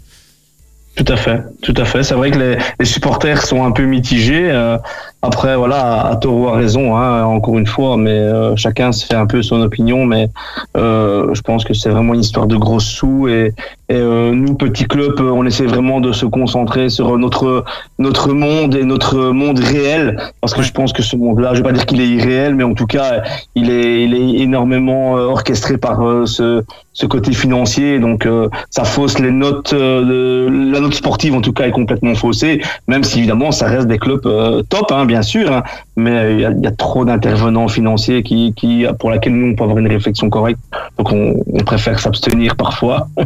Tout 0.96 1.14
à 1.14 1.16
fait, 1.16 1.40
tout 1.62 1.76
à 1.78 1.86
fait. 1.86 2.02
C'est 2.02 2.16
vrai 2.16 2.32
que 2.32 2.40
les, 2.40 2.58
les 2.80 2.86
supporters 2.88 3.46
sont 3.46 3.64
un 3.64 3.72
peu 3.72 3.84
mitigés. 3.86 4.50
euh, 4.50 4.80
après, 5.24 5.56
voilà, 5.56 6.08
à 6.08 6.16
tort 6.16 6.36
ou 6.36 6.48
à 6.48 6.58
raison, 6.58 6.96
hein, 6.96 7.24
encore 7.24 7.58
une 7.58 7.66
fois, 7.66 7.98
mais 7.98 8.12
euh, 8.12 8.56
chacun 8.56 8.92
se 8.92 9.06
fait 9.06 9.16
un 9.16 9.26
peu 9.26 9.42
son 9.42 9.62
opinion. 9.62 10.06
Mais 10.06 10.30
euh, 10.76 11.34
je 11.34 11.42
pense 11.42 11.66
que 11.66 11.74
c'est 11.74 11.90
vraiment 11.90 12.14
une 12.14 12.22
histoire 12.22 12.46
de 12.46 12.56
gros 12.56 12.80
sous. 12.80 13.28
Et, 13.28 13.54
et 13.90 13.96
euh, 13.96 14.32
nous, 14.34 14.54
petits 14.54 14.86
clubs, 14.86 15.20
euh, 15.20 15.32
on 15.32 15.46
essaie 15.46 15.66
vraiment 15.66 16.02
de 16.02 16.12
se 16.12 16.26
concentrer 16.26 16.90
sur 16.90 17.18
notre 17.18 17.64
notre 18.00 18.34
monde 18.34 18.76
et 18.76 18.84
notre 18.84 19.18
monde 19.18 19.60
réel, 19.60 20.18
parce 20.42 20.54
que 20.54 20.62
je 20.62 20.72
pense 20.72 20.94
que 20.94 21.02
ce 21.02 21.16
monde-là, 21.16 21.54
je 21.54 21.60
vais 21.60 21.64
pas 21.64 21.72
dire 21.72 21.86
qu'il 21.86 22.00
est 22.02 22.08
irréel, 22.08 22.54
mais 22.54 22.64
en 22.64 22.74
tout 22.74 22.86
cas, 22.86 23.24
il 23.56 23.72
est 23.72 24.04
il 24.04 24.14
est 24.14 24.42
énormément 24.42 25.18
euh, 25.18 25.28
orchestré 25.28 25.78
par 25.78 26.06
euh, 26.06 26.26
ce 26.26 26.64
ce 26.98 27.06
côté 27.06 27.32
financier. 27.32 28.00
Donc, 28.00 28.26
euh, 28.26 28.50
ça 28.72 28.84
fausse 28.84 29.20
les 29.20 29.32
notes. 29.32 29.74
de, 29.74 30.48
la 30.50 30.80
note 30.80 30.96
sportive, 30.96 31.36
en 31.36 31.42
tout 31.42 31.54
cas, 31.54 31.68
est 31.68 31.72
complètement 31.72 32.16
faussée. 32.16 32.60
Même 32.88 33.04
si 33.04 33.20
évidemment, 33.20 33.52
ça 33.52 33.68
reste 33.68 33.88
des 33.88 34.00
clubs 34.00 34.26
euh, 34.26 34.64
top, 34.64 34.92
hein, 34.92 35.06
bien 35.08 35.22
sûr. 35.22 35.52
hein, 35.52 35.64
mais 35.96 36.36
il 36.36 36.40
y, 36.42 36.68
a, 36.68 36.72
trop 36.72 37.06
d'intervenants 37.06 37.68
financiers 37.68 38.22
qui, 38.22 38.86
pour 39.00 39.10
laquelle 39.10 39.34
nous, 39.34 39.52
on 39.52 39.56
peut 39.56 39.64
avoir 39.64 39.80
une 39.80 39.88
réflexion 39.88 40.30
correcte. 40.30 40.60
Donc, 40.98 41.12
on, 41.12 41.44
on 41.52 41.64
préfère 41.64 42.00
s'abstenir 42.00 42.56
parfois. 42.56 43.08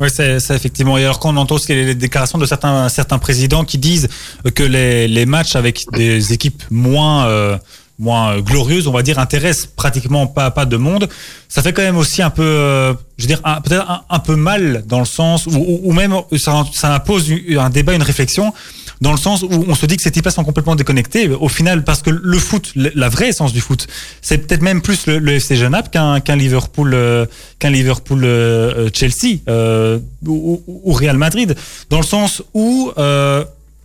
Oui, 0.00 0.08
c'est 0.10 0.36
effectivement. 0.36 0.98
Et 0.98 1.04
alors 1.04 1.18
qu'on 1.18 1.36
entend 1.36 1.54
aussi 1.54 1.74
les 1.74 1.94
déclarations 1.94 2.38
de 2.38 2.44
certains 2.44 2.88
certains 2.88 3.18
présidents 3.18 3.64
qui 3.64 3.78
disent 3.78 4.08
que 4.54 4.62
les, 4.62 5.08
les 5.08 5.26
matchs 5.26 5.56
avec 5.56 5.84
des 5.92 6.32
équipes 6.32 6.62
moins 6.70 7.26
euh, 7.26 7.56
moins 7.98 8.40
glorieuses, 8.40 8.88
on 8.88 8.92
va 8.92 9.02
dire, 9.02 9.18
intéressent 9.18 9.66
pratiquement 9.74 10.26
pas 10.26 10.50
pas 10.50 10.66
de 10.66 10.76
monde. 10.76 11.08
Ça 11.48 11.62
fait 11.62 11.72
quand 11.72 11.82
même 11.82 11.96
aussi 11.96 12.22
un 12.22 12.30
peu, 12.30 12.42
euh, 12.42 12.92
je 13.16 13.26
dire, 13.26 13.40
peut-être 13.64 14.04
un, 14.08 14.18
peu 14.18 14.36
mal 14.36 14.84
dans 14.86 14.98
le 14.98 15.06
sens 15.06 15.46
où 15.46 15.92
même 15.92 16.14
ça, 16.36 16.94
impose 16.94 17.32
un 17.58 17.70
débat, 17.70 17.94
une 17.94 18.02
réflexion 18.02 18.52
dans 19.00 19.12
le 19.12 19.18
sens 19.18 19.42
où 19.42 19.64
on 19.68 19.74
se 19.74 19.86
dit 19.86 19.96
que 19.96 20.02
ces 20.02 20.10
types 20.10 20.28
sont 20.28 20.44
complètement 20.44 20.76
déconnectés 20.76 21.28
au 21.28 21.48
final 21.48 21.84
parce 21.84 22.02
que 22.02 22.10
le 22.10 22.38
foot, 22.38 22.72
la 22.74 23.08
vraie 23.08 23.28
essence 23.28 23.52
du 23.52 23.60
foot, 23.60 23.86
c'est 24.22 24.38
peut-être 24.38 24.62
même 24.62 24.80
plus 24.82 25.06
le, 25.06 25.28
FC 25.28 25.56
Genappe 25.56 25.90
qu'un 25.90 26.36
Liverpool 26.36 26.92
euh, 26.94 27.26
qu'un 27.58 27.70
Liverpool 27.70 28.24
euh, 28.24 28.86
euh, 28.86 28.90
Chelsea 28.92 29.38
euh, 29.48 29.98
ou, 30.26 30.62
ou- 30.66 30.92
Real 30.92 31.18
Madrid 31.18 31.54
dans 31.90 31.98
le 31.98 32.06
sens 32.06 32.42
où 32.54 32.90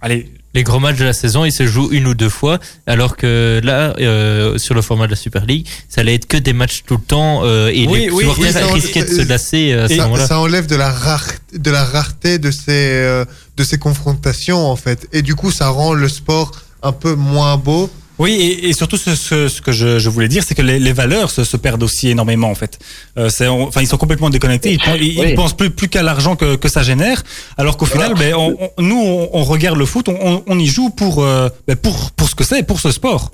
allez 0.01 0.29
Les 0.53 0.63
gros 0.63 0.79
matchs 0.79 0.97
de 0.97 1.05
la 1.05 1.13
saison, 1.13 1.45
ils 1.45 1.51
se 1.53 1.65
jouent 1.65 1.89
une 1.91 2.07
ou 2.07 2.13
deux 2.13 2.29
fois, 2.29 2.59
alors 2.85 3.15
que 3.15 3.61
là, 3.63 3.93
euh, 3.99 4.57
sur 4.57 4.73
le 4.75 4.81
format 4.81 5.05
de 5.05 5.11
la 5.11 5.15
Super 5.17 5.45
League, 5.45 5.65
ça 5.87 6.01
allait 6.01 6.15
être 6.15 6.27
que 6.27 6.35
des 6.37 6.51
matchs 6.53 6.83
tout 6.85 6.95
le 6.97 7.01
temps, 7.03 7.41
euh, 7.45 7.69
et 7.69 7.87
Oui, 7.87 7.99
les 8.01 8.09
oui, 8.11 8.23
supporters 8.23 8.67
oui, 8.67 8.73
risquaient 8.81 9.03
de 9.03 9.07
se 9.15 9.27
lasser 9.27 9.71
à 9.73 9.87
ce 9.87 9.95
ça, 9.95 10.03
moment-là. 10.03 10.27
ça 10.27 10.39
enlève 10.39 10.67
de 10.67 10.75
la, 10.75 10.91
rare- 10.91 11.23
de 11.53 11.71
la 11.71 11.85
rareté 11.85 12.37
de 12.37 12.51
ces, 12.51 12.61
euh, 12.69 13.23
de 13.55 13.63
ces 13.63 13.77
confrontations, 13.77 14.65
en 14.69 14.75
fait. 14.75 15.07
Et 15.13 15.21
du 15.21 15.35
coup, 15.35 15.51
ça 15.51 15.69
rend 15.69 15.93
le 15.93 16.09
sport 16.09 16.51
un 16.83 16.91
peu 16.91 17.15
moins 17.15 17.55
beau. 17.57 17.89
Oui, 18.19 18.33
et, 18.33 18.69
et 18.69 18.73
surtout 18.73 18.97
ce, 18.97 19.15
ce, 19.15 19.47
ce 19.47 19.61
que 19.61 19.71
je, 19.71 19.97
je 19.97 20.09
voulais 20.09 20.27
dire, 20.27 20.43
c'est 20.45 20.53
que 20.53 20.61
les, 20.61 20.77
les 20.79 20.93
valeurs 20.93 21.31
se, 21.31 21.43
se 21.43 21.57
perdent 21.57 21.81
aussi 21.81 22.09
énormément 22.09 22.49
en 22.51 22.55
fait. 22.55 22.77
Euh, 23.17 23.29
on- 23.49 23.63
enfin, 23.63 23.81
ils 23.81 23.87
sont 23.87 23.97
complètement 23.97 24.29
déconnectés. 24.29 24.73
Ils, 24.73 25.03
ils, 25.03 25.19
Oui. 25.19 25.25
ils 25.29 25.35
pensent 25.35 25.55
plus, 25.57 25.71
plus 25.71 25.87
qu'à 25.87 26.03
l'argent 26.03 26.35
que, 26.35 26.55
que 26.55 26.67
ça 26.69 26.83
génère, 26.83 27.23
alors 27.57 27.77
qu'au 27.77 27.85
final, 27.87 28.13
ben, 28.13 28.35
on, 28.35 28.55
on- 28.77 28.81
nous, 28.83 29.01
on, 29.01 29.29
on 29.33 29.43
regarde 29.43 29.77
le 29.77 29.85
foot, 29.85 30.07
on, 30.07 30.17
on- 30.21 30.43
on 30.45 30.59
y 30.59 30.67
joue 30.67 30.89
pour, 30.91 31.23
euh, 31.23 31.49
ben, 31.67 31.75
pour, 31.75 32.11
pour 32.11 32.29
ce 32.29 32.35
que 32.35 32.43
c'est, 32.43 32.61
pour 32.63 32.79
ce 32.79 32.91
sport. 32.91 33.31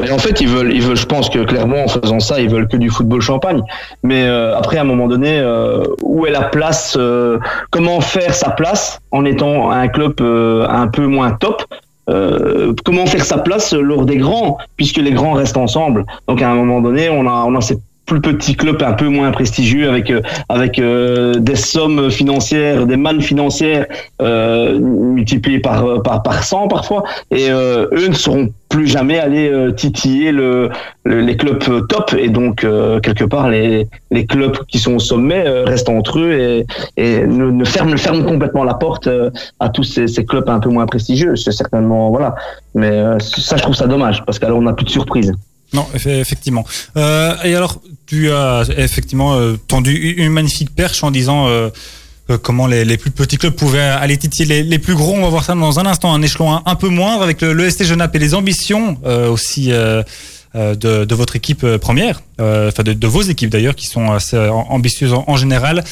Mais 0.00 0.10
en 0.10 0.18
fait, 0.18 0.42
ils 0.42 0.48
veulent, 0.48 0.74
ils 0.74 0.82
veulent, 0.82 0.96
je 0.96 1.06
pense 1.06 1.30
que 1.30 1.42
clairement, 1.44 1.84
en 1.84 1.88
faisant 1.88 2.20
ça, 2.20 2.38
ils 2.38 2.50
veulent 2.50 2.68
que 2.68 2.76
du 2.76 2.90
football 2.90 3.22
champagne. 3.22 3.62
Mais 4.02 4.24
euh, 4.24 4.54
après, 4.56 4.76
à 4.76 4.82
un 4.82 4.84
moment 4.84 5.08
donné, 5.08 5.38
euh, 5.38 5.84
où 6.02 6.26
est 6.26 6.30
la 6.30 6.42
place 6.42 6.96
euh, 6.98 7.38
Comment 7.70 8.02
faire 8.02 8.34
sa 8.34 8.50
place 8.50 8.98
en 9.10 9.24
étant 9.24 9.70
un 9.70 9.88
club 9.88 10.14
euh, 10.20 10.66
un 10.68 10.88
peu 10.88 11.06
moins 11.06 11.32
top? 11.32 11.62
Euh, 12.08 12.72
comment 12.84 13.06
faire 13.06 13.24
sa 13.24 13.38
place 13.38 13.72
lors 13.72 14.04
des 14.04 14.18
grands, 14.18 14.58
puisque 14.76 14.98
les 14.98 15.12
grands 15.12 15.32
restent 15.32 15.56
ensemble. 15.56 16.04
Donc 16.28 16.40
à 16.42 16.50
un 16.50 16.54
moment 16.54 16.80
donné, 16.80 17.08
on 17.08 17.26
a, 17.26 17.44
on 17.44 17.54
a 17.54 17.60
cette 17.60 17.80
plus 18.06 18.20
petits 18.20 18.54
clubs 18.54 18.80
un 18.82 18.92
peu 18.92 19.08
moins 19.08 19.30
prestigieux 19.32 19.88
avec 19.88 20.10
euh, 20.10 20.20
avec 20.48 20.78
euh, 20.78 21.34
des 21.34 21.56
sommes 21.56 22.10
financières, 22.10 22.86
des 22.86 22.96
mannes 22.96 23.20
financières 23.20 23.86
euh, 24.22 24.78
multipliées 24.78 25.58
par 25.58 26.02
par 26.02 26.22
par 26.22 26.42
100 26.44 26.68
parfois. 26.68 27.02
Et 27.30 27.50
euh, 27.50 27.86
eux 27.92 28.08
ne 28.08 28.14
seront 28.14 28.48
plus 28.68 28.86
jamais 28.86 29.18
aller 29.18 29.48
euh, 29.48 29.70
titiller 29.72 30.32
le, 30.32 30.70
le- 31.04 31.20
les 31.20 31.36
clubs 31.36 31.58
top. 31.88 32.14
Et 32.18 32.28
donc 32.28 32.62
euh, 32.64 33.00
quelque 33.00 33.24
part 33.24 33.48
les 33.50 33.88
les 34.12 34.24
clubs 34.24 34.56
qui 34.68 34.78
sont 34.78 34.94
au 34.94 35.00
sommet 35.00 35.42
restent 35.64 35.88
entre 35.88 36.20
eux 36.20 36.32
et 36.32 36.66
et 36.96 37.26
ne, 37.26 37.50
ne 37.50 37.64
ferment 37.64 37.96
ferment 37.96 38.24
complètement 38.24 38.64
la 38.64 38.74
porte 38.74 39.08
à 39.58 39.68
tous 39.68 39.82
ces, 39.84 40.06
ces 40.06 40.24
clubs 40.24 40.48
un 40.48 40.60
peu 40.60 40.68
moins 40.70 40.86
prestigieux. 40.86 41.34
C'est 41.34 41.52
certainement 41.52 42.10
voilà. 42.10 42.36
Mais 42.74 43.02
ça 43.18 43.56
je 43.56 43.62
trouve 43.62 43.74
ça 43.74 43.88
dommage 43.88 44.24
parce 44.24 44.38
qu'alors 44.38 44.58
on 44.58 44.62
n'a 44.62 44.72
plus 44.74 44.84
de 44.86 44.90
surprise 44.90 45.32
Non, 45.76 45.86
eff- 45.94 46.08
effectivement. 46.08 46.64
Euh, 46.96 47.36
et 47.44 47.54
alors, 47.54 47.82
tu 48.06 48.30
as 48.30 48.64
effectivement 48.78 49.34
euh, 49.34 49.56
tendu 49.68 49.92
une 49.94 50.32
magnifique 50.32 50.74
perche 50.74 51.04
en 51.04 51.10
disant 51.10 51.48
euh, 51.48 51.68
comment 52.42 52.66
les, 52.66 52.96
plus 52.96 53.10
petits 53.10 53.36
clubs 53.36 53.54
pouvaient 53.54 53.80
aller 53.80 54.16
titiller 54.16 54.62
les, 54.62 54.78
plus 54.78 54.94
gros. 54.94 55.12
On 55.12 55.20
va 55.22 55.28
voir 55.28 55.44
ça 55.44 55.54
dans 55.54 55.78
un 55.78 55.84
instant, 55.84 56.14
un 56.14 56.22
échelon 56.22 56.60
un, 56.64 56.74
peu 56.76 56.88
moindre 56.88 57.22
avec 57.22 57.42
le, 57.42 57.52
le 57.52 57.68
ST 57.68 57.84
Genappe 57.84 58.16
et 58.16 58.18
les 58.18 58.34
ambitions 58.34 58.98
aussi 59.04 59.68
de, 59.68 61.14
votre 61.14 61.36
équipe 61.36 61.64
première, 61.76 62.22
enfin 62.38 62.82
de, 62.82 63.06
vos 63.06 63.22
équipes 63.22 63.50
d'ailleurs, 63.50 63.76
qui 63.76 63.86
sont 63.86 64.10
assez 64.10 64.36
ambitieuses 64.38 65.12
en, 65.12 65.24
en 65.28 65.36
général. 65.36 65.84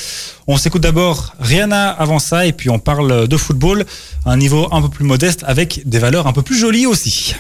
On 0.49 0.57
s'écoute 0.57 0.83
d'abord 0.83 1.35
Rihanna 1.39 1.91
avant 1.91 2.19
ça 2.19 2.47
et 2.47 2.53
puis 2.53 2.69
on 2.69 2.81
parle 2.81 3.29
de 3.29 3.37
football 3.37 3.85
à 4.25 4.33
un 4.33 4.37
niveau 4.37 4.67
un 4.73 4.83
peu 4.83 4.89
plus 4.89 5.05
modeste 5.05 5.45
avec 5.47 5.83
des 5.85 5.99
valeurs 6.01 6.27
un 6.27 6.33
peu 6.33 6.43
plus 6.43 6.59
jolies 6.59 6.87
aussi. 6.87 7.37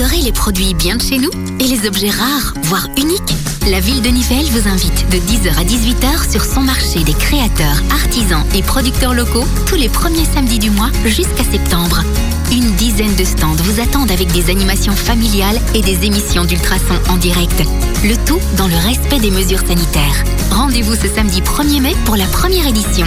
Les 0.00 0.32
produits 0.32 0.72
bien 0.72 0.96
de 0.96 1.02
chez 1.02 1.18
nous 1.18 1.30
et 1.58 1.64
les 1.64 1.86
objets 1.86 2.08
rares, 2.08 2.54
voire 2.62 2.88
uniques 2.96 3.34
La 3.70 3.80
ville 3.80 4.00
de 4.00 4.08
Nivelles 4.08 4.50
vous 4.50 4.66
invite 4.66 5.06
de 5.10 5.18
10h 5.18 5.58
à 5.58 5.64
18h 5.64 6.30
sur 6.30 6.42
son 6.42 6.62
marché 6.62 7.04
des 7.04 7.12
créateurs, 7.12 7.82
artisans 7.90 8.44
et 8.54 8.62
producteurs 8.62 9.12
locaux 9.12 9.44
tous 9.66 9.74
les 9.74 9.90
premiers 9.90 10.24
samedis 10.24 10.58
du 10.58 10.70
mois 10.70 10.90
jusqu'à 11.04 11.44
septembre. 11.44 12.02
Une 12.50 12.70
dizaine 12.76 13.14
de 13.16 13.24
stands 13.24 13.56
vous 13.56 13.80
attendent 13.80 14.10
avec 14.10 14.32
des 14.32 14.50
animations 14.50 14.94
familiales 14.96 15.60
et 15.74 15.82
des 15.82 16.06
émissions 16.06 16.44
d'ultrasons 16.44 17.00
en 17.10 17.16
direct. 17.16 17.62
Le 18.02 18.16
tout 18.24 18.40
dans 18.56 18.68
le 18.68 18.76
respect 18.76 19.20
des 19.20 19.30
mesures 19.30 19.66
sanitaires. 19.66 20.24
Rendez-vous 20.50 20.94
ce 20.94 21.08
samedi 21.08 21.42
1er 21.42 21.80
mai 21.80 21.96
pour 22.06 22.16
la 22.16 22.26
première 22.26 22.66
édition. 22.66 23.06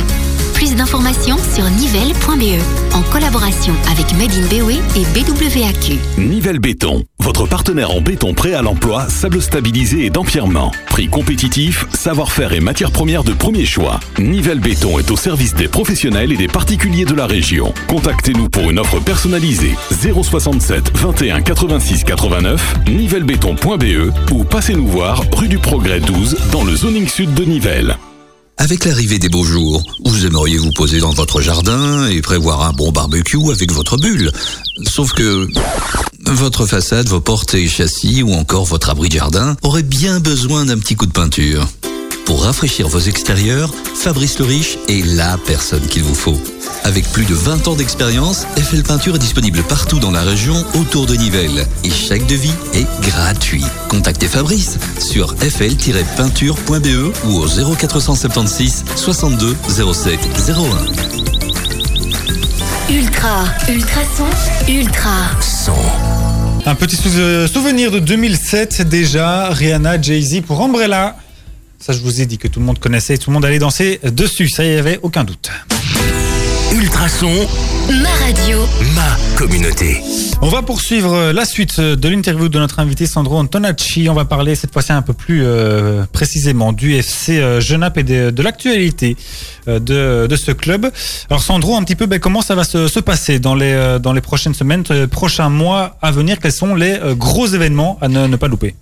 Plus 0.63 0.75
d'informations 0.77 1.35
sur 1.53 1.69
nivelle.be 1.71 2.57
en 2.93 3.01
collaboration 3.11 3.73
avec 3.91 4.13
Made 4.13 4.31
in 4.31 4.47
BOE 4.47 4.79
et 4.95 5.03
BWAQ. 5.13 5.99
Nivelle 6.17 6.59
Béton, 6.59 7.03
votre 7.19 7.45
partenaire 7.45 7.91
en 7.91 7.99
béton 7.99 8.33
prêt 8.33 8.53
à 8.53 8.61
l'emploi, 8.61 9.09
sable 9.09 9.41
stabilisé 9.41 10.05
et 10.05 10.09
d'empierrement. 10.09 10.71
Prix 10.85 11.09
compétitif, 11.09 11.85
savoir-faire 11.93 12.53
et 12.53 12.61
matières 12.61 12.91
premières 12.91 13.25
de 13.25 13.33
premier 13.33 13.65
choix. 13.65 13.99
Nivelle 14.19 14.61
Béton 14.61 14.99
est 14.99 15.11
au 15.11 15.17
service 15.17 15.53
des 15.53 15.67
professionnels 15.67 16.31
et 16.31 16.37
des 16.37 16.47
particuliers 16.47 17.03
de 17.03 17.13
la 17.13 17.25
région. 17.25 17.73
Contactez-nous 17.89 18.47
pour 18.47 18.71
une 18.71 18.79
offre 18.79 19.01
personnalisée 19.01 19.75
067 19.91 20.97
21 20.97 21.41
86 21.41 22.05
89 22.05 22.75
nivellebéton.be 22.87 24.31
ou 24.31 24.45
passez 24.45 24.75
nous 24.75 24.87
voir 24.87 25.23
rue 25.33 25.49
du 25.49 25.59
Progrès 25.59 25.99
12 25.99 26.37
dans 26.53 26.63
le 26.63 26.73
zoning 26.73 27.09
sud 27.09 27.33
de 27.33 27.43
Nivelles. 27.43 27.97
Avec 28.57 28.85
l'arrivée 28.85 29.19
des 29.19 29.29
beaux 29.29 29.43
jours, 29.43 29.83
vous 30.05 30.25
aimeriez 30.25 30.57
vous 30.57 30.71
poser 30.71 30.99
dans 30.99 31.11
votre 31.11 31.41
jardin 31.41 32.07
et 32.07 32.21
prévoir 32.21 32.61
un 32.61 32.71
bon 32.71 32.91
barbecue 32.91 33.51
avec 33.51 33.71
votre 33.71 33.97
bulle. 33.97 34.31
Sauf 34.85 35.11
que 35.11 35.47
votre 36.31 36.65
façade, 36.65 37.07
vos 37.09 37.19
portes 37.19 37.55
et 37.55 37.67
châssis 37.67 38.23
ou 38.23 38.33
encore 38.33 38.65
votre 38.65 38.89
abri 38.89 39.09
de 39.09 39.15
jardin 39.15 39.55
auraient 39.63 39.83
bien 39.83 40.19
besoin 40.19 40.65
d'un 40.65 40.77
petit 40.77 40.95
coup 40.95 41.05
de 41.05 41.11
peinture. 41.11 41.67
Pour 42.25 42.43
rafraîchir 42.45 42.87
vos 42.87 42.99
extérieurs, 42.99 43.73
Fabrice 43.95 44.39
le 44.39 44.45
Riche 44.45 44.77
est 44.87 45.05
la 45.05 45.37
personne 45.45 45.85
qu'il 45.87 46.03
vous 46.03 46.15
faut. 46.15 46.39
Avec 46.83 47.09
plus 47.11 47.25
de 47.25 47.33
20 47.33 47.67
ans 47.67 47.75
d'expérience, 47.75 48.45
FL 48.57 48.83
Peinture 48.83 49.15
est 49.15 49.19
disponible 49.19 49.61
partout 49.63 49.99
dans 49.99 50.11
la 50.11 50.21
région 50.21 50.55
autour 50.75 51.05
de 51.05 51.15
Nivelles. 51.15 51.65
Et 51.83 51.89
chaque 51.91 52.25
devis 52.27 52.53
est 52.73 52.87
gratuit. 53.01 53.63
Contactez 53.89 54.27
Fabrice 54.27 54.77
sur 54.99 55.35
fl-peinture.be 55.37 57.13
ou 57.25 57.39
au 57.39 57.47
0476 57.75 58.85
62 58.95 59.55
07 59.93 60.19
01. 60.49 62.93
Ultra, 62.93 63.45
ultrason, 63.69 64.25
ultra. 64.67 65.11
Un 66.65 66.75
petit 66.75 66.95
sou- 66.95 67.09
euh, 67.17 67.47
souvenir 67.47 67.91
de 67.91 67.99
2007 67.99 68.81
déjà, 68.87 69.49
Rihanna, 69.49 70.01
Jay-Z 70.01 70.41
pour 70.41 70.61
Umbrella. 70.61 71.15
Ça, 71.85 71.91
je 71.91 71.99
vous 71.99 72.21
ai 72.21 72.25
dit 72.25 72.37
que 72.37 72.47
tout 72.47 72.61
le 72.61 72.65
monde 72.65 72.79
connaissait 72.79 73.15
et 73.15 73.17
tout 73.17 73.29
le 73.29 73.33
monde 73.33 73.43
allait 73.43 73.59
danser 73.59 73.99
dessus. 74.09 74.47
Ça, 74.47 74.63
il 74.63 74.71
n'y 74.71 74.77
avait 74.77 74.99
aucun 75.01 75.25
doute. 75.25 75.51
Ultrason, 76.73 77.29
Ma 78.01 78.09
radio. 78.25 78.59
ma 78.95 79.17
communauté. 79.37 80.01
On 80.41 80.47
va 80.47 80.61
poursuivre 80.61 81.33
la 81.33 81.43
suite 81.43 81.81
de 81.81 82.07
l'interview 82.07 82.47
de 82.47 82.57
notre 82.57 82.79
invité 82.79 83.05
Sandro 83.05 83.37
Antonacci. 83.37 84.07
On 84.09 84.13
va 84.13 84.23
parler 84.23 84.55
cette 84.55 84.71
fois-ci 84.71 84.93
un 84.93 85.01
peu 85.01 85.11
plus 85.11 85.41
euh, 85.43 86.05
précisément 86.13 86.71
du 86.71 86.93
FC 86.95 87.39
euh, 87.39 87.59
Genappe 87.59 87.97
et 87.97 88.03
de, 88.03 88.29
de 88.29 88.41
l'actualité 88.41 89.17
euh, 89.67 89.79
de, 89.79 90.25
de 90.27 90.35
ce 90.37 90.51
club. 90.51 90.89
Alors 91.29 91.43
Sandro, 91.43 91.75
un 91.75 91.83
petit 91.83 91.97
peu, 91.97 92.05
ben, 92.05 92.17
comment 92.17 92.41
ça 92.41 92.55
va 92.55 92.63
se, 92.63 92.87
se 92.87 93.01
passer 93.01 93.39
dans 93.39 93.55
les, 93.55 93.73
euh, 93.73 93.99
dans 93.99 94.13
les 94.13 94.21
prochaines 94.21 94.53
semaines, 94.53 94.83
prochains 95.11 95.49
mois 95.49 95.97
à 96.01 96.11
venir? 96.11 96.39
Quels 96.39 96.53
sont 96.53 96.75
les 96.75 96.97
gros 97.17 97.45
événements 97.47 97.97
à 98.01 98.07
ne, 98.07 98.25
ne 98.27 98.35
pas 98.37 98.47
louper? 98.47 98.73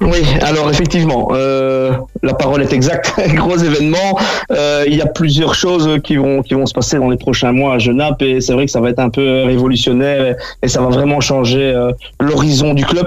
Oui, 0.00 0.24
alors 0.42 0.68
effectivement, 0.70 1.28
euh, 1.32 1.92
la 2.24 2.34
parole 2.34 2.62
est 2.62 2.72
exacte. 2.72 3.14
Gros 3.34 3.56
événement. 3.56 4.18
Euh, 4.50 4.84
il 4.88 4.96
y 4.96 5.00
a 5.00 5.06
plusieurs 5.06 5.54
choses 5.54 5.88
qui 6.02 6.16
vont 6.16 6.42
qui 6.42 6.54
vont 6.54 6.66
se 6.66 6.74
passer 6.74 6.98
dans 6.98 7.08
les 7.10 7.16
prochains 7.16 7.52
mois 7.52 7.74
à 7.74 7.78
Genappe 7.78 8.20
et 8.22 8.40
c'est 8.40 8.52
vrai 8.54 8.66
que 8.66 8.72
ça 8.72 8.80
va 8.80 8.90
être 8.90 8.98
un 8.98 9.08
peu 9.08 9.44
révolutionnaire 9.44 10.36
et, 10.62 10.68
ça 10.68 10.80
va 10.80 10.88
vraiment 10.88 11.20
changer 11.20 11.62
euh, 11.62 11.92
l'horizon 12.20 12.74
du 12.74 12.84
club. 12.84 13.06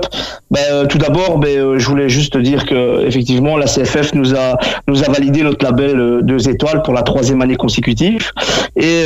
Ben, 0.50 0.62
euh, 0.72 0.86
tout 0.86 0.98
d'abord, 0.98 1.40
ben, 1.40 1.50
euh, 1.50 1.78
je 1.78 1.86
voulais 1.90 2.08
juste 2.08 2.38
dire 2.38 2.66
que 2.66 3.06
effectivement 3.06 3.58
la 3.58 3.66
CFF 3.66 4.14
nous 4.14 4.34
a 4.34 4.58
nous 4.88 5.04
a 5.04 5.12
validé 5.12 5.44
notre 5.44 5.66
label 5.66 6.22
deux 6.24 6.48
étoiles 6.48 6.84
pour 6.84 6.94
la 6.94 7.02
troisième 7.02 7.42
année 7.42 7.58
consécutive 7.58 8.32
et 8.78 9.04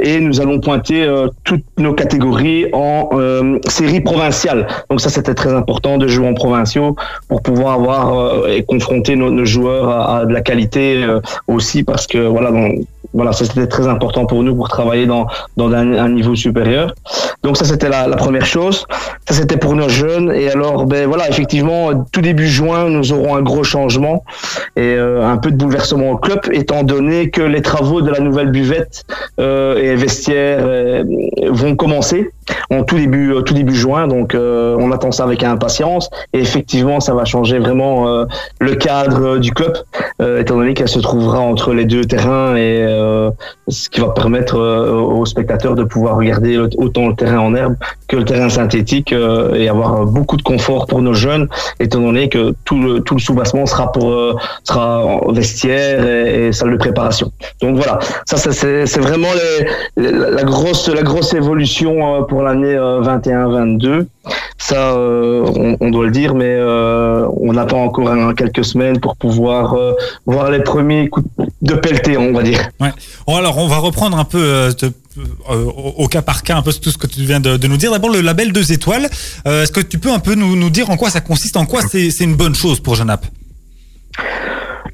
et 0.00 0.20
nous 0.20 0.40
allons 0.40 0.60
pointer 0.60 1.06
toutes 1.44 1.64
nos 1.78 1.94
catégories 1.94 2.66
en 2.72 3.08
série 3.68 4.00
provinciale. 4.00 4.66
Donc 4.90 5.00
ça 5.00 5.08
c'était 5.08 5.34
très 5.34 5.52
important 5.52 5.98
de 5.98 6.06
jouer 6.06 6.28
en 6.28 6.34
provinciaux 6.34 6.94
pour 7.28 7.42
pouvoir 7.42 7.74
avoir 7.74 8.18
euh, 8.18 8.48
et 8.48 8.62
confronter 8.62 9.16
nos, 9.16 9.30
nos 9.30 9.44
joueurs 9.44 9.88
à, 9.88 10.18
à 10.18 10.26
de 10.26 10.32
la 10.32 10.40
qualité 10.40 11.02
euh, 11.02 11.20
aussi 11.46 11.82
parce 11.82 12.06
que 12.06 12.18
voilà 12.18 12.50
donc, 12.50 12.80
voilà 13.14 13.32
c'était 13.32 13.66
très 13.66 13.86
important 13.88 14.26
pour 14.26 14.42
nous 14.42 14.54
pour 14.54 14.68
travailler 14.68 15.06
dans 15.06 15.26
dans 15.56 15.72
un, 15.72 15.92
un 15.94 16.08
niveau 16.08 16.34
supérieur. 16.34 16.94
Donc 17.42 17.56
ça 17.56 17.64
c'était 17.64 17.88
la, 17.88 18.06
la 18.06 18.16
première 18.16 18.46
chose. 18.46 18.84
Ça 19.26 19.34
c'était 19.34 19.56
pour 19.56 19.74
nos 19.74 19.88
jeunes. 19.88 20.32
Et 20.32 20.50
alors 20.50 20.84
ben 20.86 21.06
voilà 21.06 21.28
effectivement 21.28 22.04
tout 22.12 22.20
début 22.20 22.48
juin 22.48 22.90
nous 22.90 23.12
aurons 23.12 23.36
un 23.36 23.42
gros 23.42 23.64
changement 23.64 24.24
et 24.76 24.94
euh, 24.94 25.26
un 25.26 25.38
peu 25.38 25.50
de 25.50 25.56
bouleversement 25.56 26.10
au 26.12 26.16
club 26.16 26.40
étant 26.52 26.82
donné 26.82 27.30
que 27.30 27.42
les 27.42 27.62
travaux 27.62 28.02
de 28.02 28.10
la 28.10 28.20
nouvelle 28.20 28.50
buvette 28.50 29.04
euh, 29.40 29.76
et 29.76 29.94
vestiaire 29.96 30.60
euh, 30.62 31.04
vont 31.50 31.76
commencer 31.76 32.30
en 32.70 32.82
tout 32.84 32.96
début 32.96 33.32
euh, 33.32 33.42
tout 33.42 33.54
début 33.54 33.74
juin 33.74 34.06
donc 34.08 34.34
euh, 34.34 34.76
on 34.78 34.90
attend 34.92 35.12
ça 35.12 35.24
avec 35.24 35.42
impatience. 35.42 36.10
Et 36.32 36.40
effectivement 36.40 37.00
ça 37.00 37.14
va 37.14 37.24
changer 37.24 37.58
vraiment 37.58 38.08
euh, 38.08 38.24
le 38.60 38.74
cadre 38.74 39.22
euh, 39.34 39.38
du 39.38 39.52
club 39.52 39.76
euh, 40.20 40.40
étant 40.40 40.56
donné 40.56 40.74
qu'elle 40.74 40.88
se 40.88 40.98
trouvera 40.98 41.40
entre 41.40 41.72
les 41.72 41.84
deux 41.84 42.04
terrains 42.04 42.56
et 42.56 42.82
euh, 42.82 43.30
ce 43.68 43.88
qui 43.88 44.00
va 44.00 44.08
permettre 44.08 44.58
aux 44.58 45.26
spectateurs 45.26 45.74
de 45.74 45.84
pouvoir 45.84 46.16
regarder 46.16 46.58
autant 46.58 47.08
le 47.08 47.14
terrain 47.14 47.38
en 47.38 47.54
herbe 47.54 47.74
que 48.08 48.16
le 48.16 48.24
terrain 48.24 48.48
synthétique 48.48 49.12
et 49.12 49.68
avoir 49.68 50.06
beaucoup 50.06 50.36
de 50.36 50.42
confort 50.42 50.86
pour 50.86 51.02
nos 51.02 51.12
jeunes 51.12 51.48
étant 51.78 52.00
donné 52.00 52.28
que 52.28 52.54
tout 52.64 52.80
le 52.80 53.00
tout 53.00 53.14
le 53.14 53.20
soubassement 53.20 53.66
sera 53.66 53.92
pour 53.92 54.14
sera 54.64 55.04
en 55.04 55.32
vestiaire 55.32 56.06
et, 56.06 56.52
salle 56.52 56.72
de 56.72 56.76
préparation. 56.76 57.30
Donc 57.60 57.76
voilà 57.76 57.98
ça, 58.26 58.36
ça 58.36 58.52
c'est 58.52 59.00
vraiment 59.00 59.28
les- 59.96 60.10
la 60.10 60.42
grosse 60.44 60.88
la 60.88 61.02
grosse 61.02 61.34
évolution 61.34 62.16
euh, 62.16 62.22
l'année 62.42 62.74
21-22 62.74 64.06
ça 64.58 64.92
euh, 64.92 65.76
on, 65.80 65.90
doit 65.90 66.04
le 66.04 66.10
dire 66.10 66.34
mais 66.34 66.44
euh, 66.48 67.26
on 67.40 67.56
attend 67.56 67.84
encore 67.84 68.10
un- 68.10 68.34
quelques 68.34 68.64
semaines 68.64 68.98
pour 68.98 69.16
pouvoir 69.16 69.74
euh, 69.74 69.92
voir 70.26 70.50
les 70.50 70.60
premiers 70.60 71.08
coups 71.08 71.28
de 71.62 71.74
pelleté 71.74 72.16
on 72.16 72.32
va 72.32 72.42
dire 72.42 72.68
Ouais. 72.80 72.90
Alors, 73.28 73.58
on 73.58 73.68
va 73.68 73.78
reprendre 73.78 74.18
un 74.18 74.24
peu 74.24 74.42
euh, 74.42 74.72
euh, 75.50 75.64
au, 75.96 76.08
cas 76.08 76.22
par 76.22 76.42
cas 76.42 76.56
un 76.56 76.62
peu 76.62 76.72
tout 76.72 76.90
ce 76.90 76.98
que 76.98 77.06
tu 77.06 77.20
viens 77.20 77.40
de, 77.40 77.66
nous 77.66 77.76
dire. 77.76 77.92
D'abord, 77.92 78.10
le 78.10 78.20
label 78.20 78.52
deux 78.52 78.72
étoiles. 78.72 79.08
Euh, 79.46 79.62
Est-ce 79.62 79.72
que 79.72 79.80
tu 79.80 79.98
peux 79.98 80.10
un 80.10 80.18
peu 80.18 80.34
nous, 80.34 80.70
dire 80.70 80.90
en 80.90 80.96
quoi 80.96 81.10
ça 81.10 81.20
consiste, 81.20 81.56
en 81.56 81.66
quoi 81.66 81.82
c'est 81.82 82.20
une 82.20 82.34
bonne 82.36 82.54
chose 82.54 82.80
pour 82.80 82.94
Genappe 82.94 83.26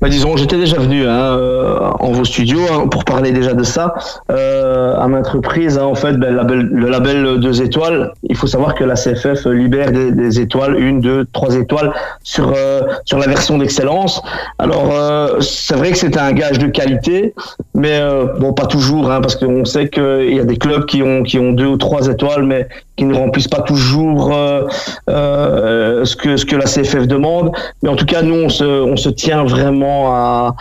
bah, 0.04 0.10
disons, 0.10 0.36
j'étais 0.36 0.58
déjà 0.58 0.76
venu 0.76 1.06
hein, 1.06 1.38
euh, 1.38 1.78
en 1.98 2.12
vos 2.12 2.26
studios 2.26 2.60
hein, 2.70 2.88
pour 2.88 3.06
parler 3.06 3.32
déjà 3.32 3.54
de 3.54 3.64
ça. 3.64 3.94
Euh, 4.30 4.94
à 4.98 5.08
maintes 5.08 5.28
reprises, 5.28 5.78
hein, 5.78 5.84
en 5.84 5.94
fait, 5.94 6.12
ben, 6.18 6.28
le, 6.28 6.36
label, 6.36 6.58
le 6.70 6.90
label 6.90 7.40
deux 7.40 7.62
étoiles, 7.62 8.12
il 8.24 8.36
faut 8.36 8.46
savoir 8.46 8.74
que 8.74 8.84
la 8.84 8.96
CFF 8.96 9.46
libère 9.46 9.92
des, 9.92 10.40
étoiles, 10.40 10.78
une, 10.78 11.00
deux, 11.00 11.24
trois 11.32 11.54
étoiles 11.56 11.90
sur 12.22 12.52
euh, 12.54 12.82
sur 13.06 13.18
la 13.18 13.26
version 13.26 13.56
d'excellence. 13.56 14.20
Alors, 14.58 14.92
c'est 15.40 15.74
vrai 15.74 15.92
que 15.92 15.96
c'est 15.96 16.18
un 16.18 16.32
gage 16.32 16.58
de 16.58 16.66
qualité, 16.66 17.32
mais 17.74 17.98
bon, 18.38 18.52
pas 18.52 18.66
toujours, 18.66 19.10
hein, 19.10 19.22
parce 19.22 19.36
qu'on 19.36 19.64
sait 19.64 19.88
qu'il 19.88 20.34
y 20.34 20.40
a 20.40 20.44
des 20.44 20.58
clubs 20.58 20.84
qui 20.84 21.02
ont 21.02 21.22
qui 21.22 21.38
ont 21.38 21.52
deux 21.52 21.66
ou 21.66 21.78
trois 21.78 22.08
étoiles, 22.08 22.42
mais 22.42 22.68
qui 22.96 23.04
ne 23.06 23.14
remplissent 23.14 23.48
pas 23.48 23.62
toujours 23.62 24.34
ce 25.08 26.16
que 26.16 26.36
ce 26.36 26.44
que 26.44 26.56
la 26.56 26.66
CFF 26.66 27.06
demande. 27.06 27.52
Mais 27.82 27.88
en 27.88 27.96
tout 27.96 28.06
cas, 28.06 28.20
nous, 28.20 28.34
on 28.34 28.48
se 28.50 28.64
on 28.64 28.96
se 28.98 29.08
tient 29.08 29.44
vraiment 29.44 29.93
à 30.06 30.54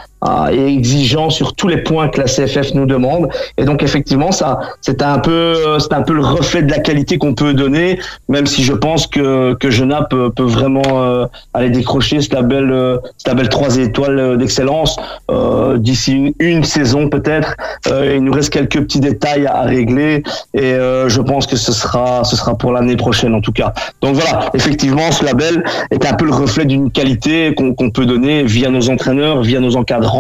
et 0.52 0.66
exigeant 0.68 1.30
sur 1.30 1.54
tous 1.54 1.68
les 1.68 1.78
points 1.78 2.08
que 2.10 2.22
la 2.22 2.26
CFF 2.26 2.74
nous 2.74 2.86
demande. 2.86 3.30
Et 3.58 3.66
donc, 3.66 3.84
effectivement, 3.84 4.32
ça 4.32 4.60
c'est 4.82 5.02
un 5.02 5.20
peu 5.20 5.56
c'est 5.80 5.94
un 5.94 6.02
peu 6.02 6.14
le 6.14 6.22
reflet 6.24 6.64
de 6.64 6.72
la 6.72 6.80
qualité 6.80 7.18
qu'on 7.18 7.34
peut 7.34 7.54
donner, 7.54 8.00
même 8.30 8.46
si 8.46 8.64
je 8.64 8.74
pense 8.74 9.08
que 9.08 9.54
que 9.56 9.70
Genappe 9.70 10.10
peut, 10.10 10.30
peut 10.30 10.44
vraiment 10.44 10.82
euh, 10.88 11.26
aller 11.54 11.70
décrocher 11.70 12.22
ce 12.22 12.34
label 12.34 12.72
euh, 12.72 12.98
ce 13.18 13.30
label 13.30 13.50
trois 13.50 13.78
étoiles 13.78 14.38
d'excellence 14.38 14.98
euh, 15.32 15.78
d'ici 15.78 16.36
une, 16.40 16.64
saison 16.64 17.10
peut-être. 17.10 17.56
Euh, 17.88 18.14
il 18.16 18.24
nous 18.24 18.32
reste 18.34 18.52
quelques 18.52 18.82
petits 18.82 19.00
détails 19.00 19.48
à 19.48 19.62
régler 19.62 20.24
et 20.54 20.74
euh, 20.74 21.10
je 21.10 21.22
pense 21.22 21.48
que 21.48 21.56
ce 21.56 21.72
sera 21.72 22.24
ce 22.24 22.36
sera 22.36 22.56
pour 22.56 22.72
l'année 22.72 22.96
prochaine 22.96 23.34
en 23.34 23.42
tout 23.42 23.52
cas. 23.52 23.74
Donc 24.02 24.16
voilà, 24.16 24.50
effectivement, 24.54 25.12
ce 25.12 25.26
label 25.26 25.64
est 25.92 26.06
un 26.06 26.14
peu 26.14 26.26
le 26.26 26.34
reflet 26.34 26.66
d'une 26.66 26.92
qualité 26.92 27.54
qu'on 27.56 27.74
qu'on 27.74 27.90
peut 27.90 28.06
donner 28.06 28.44
via 28.44 28.70
nos 28.70 28.90
entraîneurs, 28.90 29.42
via 29.42 29.60
nos 29.60 29.76
encadrants, 29.76 30.12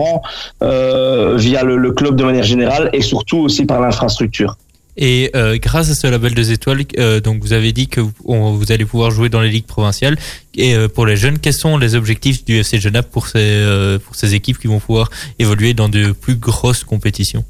euh, 0.61 1.35
via 1.37 1.63
le, 1.63 1.91
club 1.91 2.15
de 2.15 2.23
manière 2.23 2.43
générale 2.43 2.89
et 2.93 3.01
surtout 3.01 3.37
aussi 3.37 3.65
par 3.65 3.81
l'infrastructure. 3.81 4.57
Et 4.95 5.31
euh, 5.35 5.57
grâce 5.57 5.89
à 5.89 5.95
ce 5.95 6.05
label 6.05 6.35
deux 6.35 6.51
étoiles, 6.51 6.83
euh, 6.99 7.19
donc 7.19 7.41
vous 7.41 7.53
avez 7.53 7.71
dit 7.71 7.87
que 7.87 8.01
vous, 8.01 8.71
allez 8.71 8.85
pouvoir 8.85 9.09
jouer 9.09 9.29
dans 9.29 9.41
les 9.41 9.49
ligues 9.49 9.65
provinciales. 9.65 10.17
Et 10.55 10.75
pour 10.93 11.07
les 11.07 11.17
jeunes, 11.17 11.39
quels 11.39 11.53
sont 11.53 11.77
les 11.77 11.95
objectifs 11.95 12.45
du 12.45 12.57
FC 12.57 12.79
Genappe 12.79 13.09
pour 13.09 13.25
ces 13.27 13.97
pour 14.05 14.15
ces 14.15 14.35
équipes 14.35 14.59
qui 14.59 14.67
vont 14.67 14.79
pouvoir 14.79 15.09
évoluer 15.39 15.73
dans 15.73 15.89
de 15.89 16.11
plus 16.11 16.35
grosses 16.35 16.83
compétitions? 16.83 17.43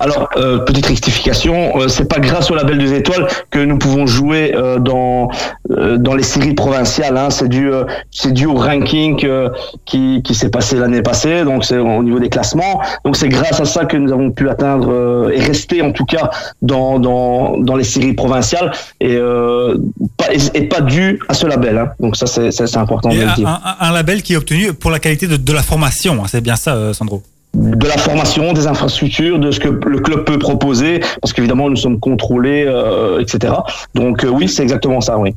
Alors, 0.00 0.28
euh, 0.36 0.58
petite 0.58 0.86
rectification, 0.86 1.78
euh, 1.80 1.88
c'est 1.88 2.04
pas 2.08 2.20
grâce 2.20 2.50
au 2.50 2.54
label 2.54 2.78
des 2.78 2.92
étoiles 2.94 3.26
que 3.50 3.58
nous 3.58 3.78
pouvons 3.78 4.06
jouer 4.06 4.54
euh, 4.54 4.78
dans 4.78 5.28
euh, 5.70 5.96
dans 5.98 6.14
les 6.14 6.22
séries 6.22 6.54
provinciales. 6.54 7.16
Hein. 7.16 7.30
C'est 7.30 7.48
dû 7.48 7.72
euh, 7.72 7.84
c'est 8.10 8.32
dû 8.32 8.46
au 8.46 8.54
ranking 8.54 9.20
euh, 9.24 9.48
qui 9.86 10.22
qui 10.22 10.34
s'est 10.34 10.50
passé 10.50 10.76
l'année 10.76 11.02
passée. 11.02 11.44
Donc 11.44 11.64
c'est 11.64 11.78
au 11.78 12.02
niveau 12.02 12.20
des 12.20 12.28
classements. 12.28 12.80
Donc 13.04 13.16
c'est 13.16 13.28
grâce 13.28 13.60
à 13.60 13.64
ça 13.64 13.84
que 13.86 13.96
nous 13.96 14.12
avons 14.12 14.30
pu 14.30 14.48
atteindre 14.48 14.88
euh, 14.92 15.30
et 15.34 15.40
rester 15.40 15.82
en 15.82 15.92
tout 15.92 16.04
cas 16.04 16.30
dans 16.62 16.98
dans 17.00 17.56
dans 17.58 17.76
les 17.76 17.84
séries 17.84 18.14
provinciales 18.14 18.70
et 19.00 19.16
euh, 19.16 19.76
pas 20.16 20.32
et, 20.32 20.38
et 20.58 20.62
pas 20.68 20.80
dû 20.80 21.18
à 21.28 21.34
ce 21.34 21.46
label. 21.46 21.76
Hein. 21.76 21.88
Donc 21.98 22.16
ça 22.16 22.26
c'est 22.26 22.52
c'est 22.52 22.76
important 22.76 23.08
de 23.08 23.16
le 23.16 23.34
dire. 23.34 23.48
un- 23.48 23.76
un 23.80 23.92
label 23.92 24.22
qui 24.22 24.34
est 24.34 24.36
obtenu 24.36 24.72
pour 24.72 24.90
la 24.90 25.00
qualité 25.00 25.26
de, 25.26 25.36
de 25.36 25.52
la 25.52 25.62
formation, 25.62 26.22
hein, 26.22 26.26
c'est 26.28 26.40
bien 26.40 26.56
ça, 26.56 26.94
Sandro? 26.94 27.22
De 27.58 27.86
la 27.86 27.98
formation, 27.98 28.52
des 28.52 28.66
infrastructures, 28.66 29.38
de 29.38 29.50
ce 29.50 29.60
que 29.60 29.68
le 29.68 29.98
club 29.98 30.24
peut 30.24 30.38
proposer, 30.38 31.00
parce 31.20 31.32
qu'évidemment 31.32 31.68
nous 31.68 31.76
sommes 31.76 31.98
contrôlés, 32.00 32.64
euh, 32.66 33.20
etc. 33.20 33.52
Donc 33.94 34.24
euh, 34.24 34.28
oui, 34.28 34.48
c'est 34.48 34.62
exactement 34.62 35.00
ça, 35.00 35.18
oui. 35.18 35.34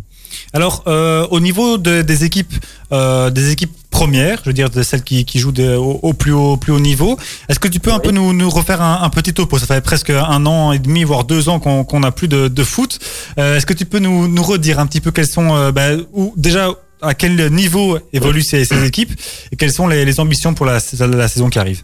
Alors, 0.53 0.83
euh, 0.87 1.27
au 1.31 1.39
niveau 1.41 1.77
de- 1.77 2.01
des 2.03 2.23
équipes, 2.23 2.53
euh, 2.93 3.29
des 3.29 3.51
équipes 3.51 3.71
premières, 3.89 4.39
je 4.43 4.49
veux 4.49 4.53
dire 4.53 4.69
de 4.69 4.81
celles 4.83 5.03
qui, 5.03 5.25
qui 5.25 5.39
jouent 5.39 5.51
de- 5.51 5.75
au, 5.75 5.99
au 6.03 6.13
plus 6.13 6.31
haut, 6.31 6.55
plus 6.57 6.71
haut 6.71 6.79
niveau, 6.79 7.17
est-ce 7.49 7.59
que 7.59 7.67
tu 7.67 7.79
peux 7.79 7.91
un 7.91 7.99
peu 7.99 8.11
nous, 8.11 8.31
nous 8.33 8.49
refaire 8.49 8.81
un, 8.81 8.99
un 9.01 9.09
petit 9.09 9.33
topo? 9.33 9.57
Ça 9.59 9.65
fait 9.65 9.81
presque 9.81 10.09
un 10.09 10.45
an 10.45 10.71
et 10.71 10.79
demi, 10.79 11.03
voire 11.03 11.23
deux 11.25 11.49
ans 11.49 11.59
qu'on 11.59 11.83
qu'on 11.83 11.99
n'a 12.01 12.11
plus 12.11 12.27
de, 12.29 12.47
de 12.47 12.63
foot. 12.63 12.99
Euh, 13.39 13.57
est-ce 13.57 13.65
que 13.65 13.73
tu 13.73 13.85
peux 13.85 13.99
nous, 13.99 14.27
nous 14.29 14.43
redire 14.43 14.79
un 14.79 14.87
petit 14.87 15.01
peu 15.01 15.11
quelles 15.11 15.27
sont, 15.27 15.69
bah, 15.71 15.89
ou 16.13 16.33
déjà 16.37 16.69
à 17.01 17.13
quel 17.13 17.51
niveau 17.51 17.97
évoluent 18.13 18.43
ces, 18.43 18.63
ces 18.63 18.85
équipes 18.85 19.11
et 19.51 19.55
quelles 19.57 19.73
sont 19.73 19.87
les, 19.87 20.05
les 20.05 20.19
ambitions 20.19 20.53
pour 20.53 20.65
la, 20.65 20.79
la 20.99 21.27
saison 21.27 21.49
qui 21.49 21.59
arrive? 21.59 21.81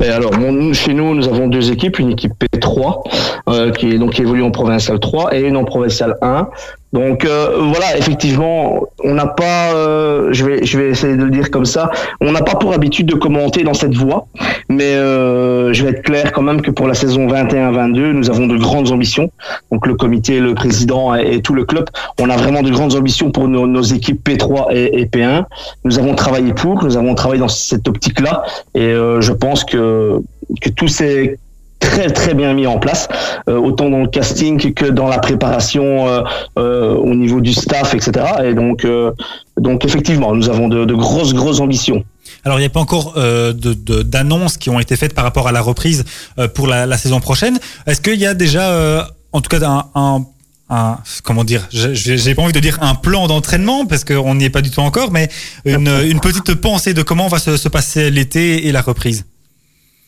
Alors, 0.00 0.32
chez 0.72 0.92
nous, 0.92 1.14
nous 1.14 1.28
avons 1.28 1.48
deux 1.48 1.70
équipes, 1.70 1.98
une 1.98 2.10
équipe 2.10 2.32
P3 2.38 3.02
euh, 3.48 3.70
qui 3.70 3.90
est 3.90 3.98
donc 3.98 4.20
évolue 4.20 4.42
en 4.42 4.50
provincial 4.50 5.00
3 5.00 5.34
et 5.34 5.40
une 5.40 5.56
en 5.56 5.64
provincial 5.64 6.16
1. 6.20 6.48
Donc 6.94 7.24
euh, 7.24 7.56
voilà, 7.58 7.98
effectivement, 7.98 8.84
on 9.02 9.14
n'a 9.14 9.26
pas, 9.26 9.74
euh, 9.74 10.28
je 10.30 10.44
vais 10.44 10.64
je 10.64 10.78
vais 10.78 10.90
essayer 10.90 11.16
de 11.16 11.24
le 11.24 11.30
dire 11.30 11.50
comme 11.50 11.64
ça, 11.64 11.90
on 12.20 12.30
n'a 12.30 12.40
pas 12.42 12.54
pour 12.54 12.72
habitude 12.72 13.06
de 13.06 13.16
commenter 13.16 13.64
dans 13.64 13.74
cette 13.74 13.96
voie, 13.96 14.28
mais 14.68 14.94
euh, 14.94 15.72
je 15.72 15.82
vais 15.82 15.90
être 15.90 16.02
clair 16.02 16.30
quand 16.30 16.42
même 16.42 16.62
que 16.62 16.70
pour 16.70 16.86
la 16.86 16.94
saison 16.94 17.26
21-22, 17.26 18.12
nous 18.12 18.30
avons 18.30 18.46
de 18.46 18.56
grandes 18.56 18.92
ambitions. 18.92 19.28
Donc 19.72 19.88
le 19.88 19.94
comité, 19.96 20.38
le 20.38 20.54
président 20.54 21.16
et, 21.16 21.42
tout 21.42 21.54
le 21.54 21.64
club, 21.64 21.86
on 22.20 22.30
a 22.30 22.36
vraiment 22.36 22.62
de 22.62 22.70
grandes 22.70 22.94
ambitions 22.94 23.32
pour 23.32 23.48
nos, 23.48 23.66
nos 23.66 23.82
équipes 23.82 24.24
P3 24.24 24.68
et, 24.70 25.00
et 25.00 25.06
P1. 25.06 25.46
Nous 25.84 25.98
avons 25.98 26.14
travaillé 26.14 26.54
pour, 26.54 26.84
nous 26.84 26.96
avons 26.96 27.16
travaillé 27.16 27.40
dans 27.40 27.48
cette 27.48 27.88
optique-là, 27.88 28.44
et 28.76 28.82
euh, 28.82 29.20
je 29.20 29.32
pense 29.32 29.64
que 29.64 30.20
que 30.60 30.68
tous 30.68 30.88
ces 30.88 31.38
très 31.84 32.08
très 32.10 32.34
bien 32.34 32.52
mis 32.54 32.66
en 32.66 32.78
place, 32.78 33.08
euh, 33.48 33.56
autant 33.58 33.88
dans 33.90 34.00
le 34.00 34.08
casting 34.08 34.72
que 34.74 34.86
dans 34.86 35.08
la 35.08 35.18
préparation 35.18 36.08
euh, 36.08 36.22
euh, 36.58 36.94
au 36.94 37.14
niveau 37.14 37.40
du 37.40 37.52
staff, 37.52 37.94
etc. 37.94 38.12
Et 38.44 38.54
donc, 38.54 38.84
euh, 38.84 39.12
donc 39.58 39.84
effectivement, 39.84 40.34
nous 40.34 40.48
avons 40.48 40.68
de, 40.68 40.84
de 40.84 40.94
grosses 40.94 41.34
grosses 41.34 41.60
ambitions. 41.60 42.04
Alors, 42.44 42.58
il 42.58 42.62
n'y 42.62 42.66
a 42.66 42.70
pas 42.70 42.80
encore 42.80 43.14
euh, 43.16 43.52
de- 43.52 43.74
de- 43.74 44.02
d'annonces 44.02 44.56
qui 44.56 44.70
ont 44.70 44.80
été 44.80 44.96
faites 44.96 45.14
par 45.14 45.24
rapport 45.24 45.46
à 45.48 45.52
la 45.52 45.60
reprise 45.60 46.04
euh, 46.38 46.48
pour 46.48 46.66
la, 46.66 46.86
la 46.86 46.96
saison 46.98 47.20
prochaine. 47.20 47.58
Est-ce 47.86 48.00
qu'il 48.00 48.18
y 48.20 48.26
a 48.26 48.34
déjà, 48.34 49.08
en 49.32 49.40
tout 49.40 49.48
cas, 49.48 49.64
un, 49.66 49.84
un, 49.94 50.24
un- 50.70 50.98
comment 51.22 51.44
dire, 51.44 51.66
j'ai 51.70 52.34
pas 52.34 52.42
envie 52.42 52.52
de 52.52 52.60
dire 52.60 52.78
un 52.82 52.94
plan 52.94 53.26
d'entraînement 53.28 53.86
parce 53.86 54.04
qu'on 54.04 54.34
n'y 54.34 54.44
est 54.44 54.50
pas 54.50 54.62
du 54.62 54.70
tout 54.70 54.80
encore, 54.80 55.10
mais 55.10 55.28
une, 55.64 55.88
une 56.04 56.20
petite 56.20 56.54
pensée 56.54 56.92
de 56.94 57.02
comment 57.02 57.28
va 57.28 57.38
se, 57.38 57.56
se 57.56 57.68
passer 57.68 58.10
l'été 58.10 58.66
et 58.66 58.72
la 58.72 58.82
reprise? 58.82 59.24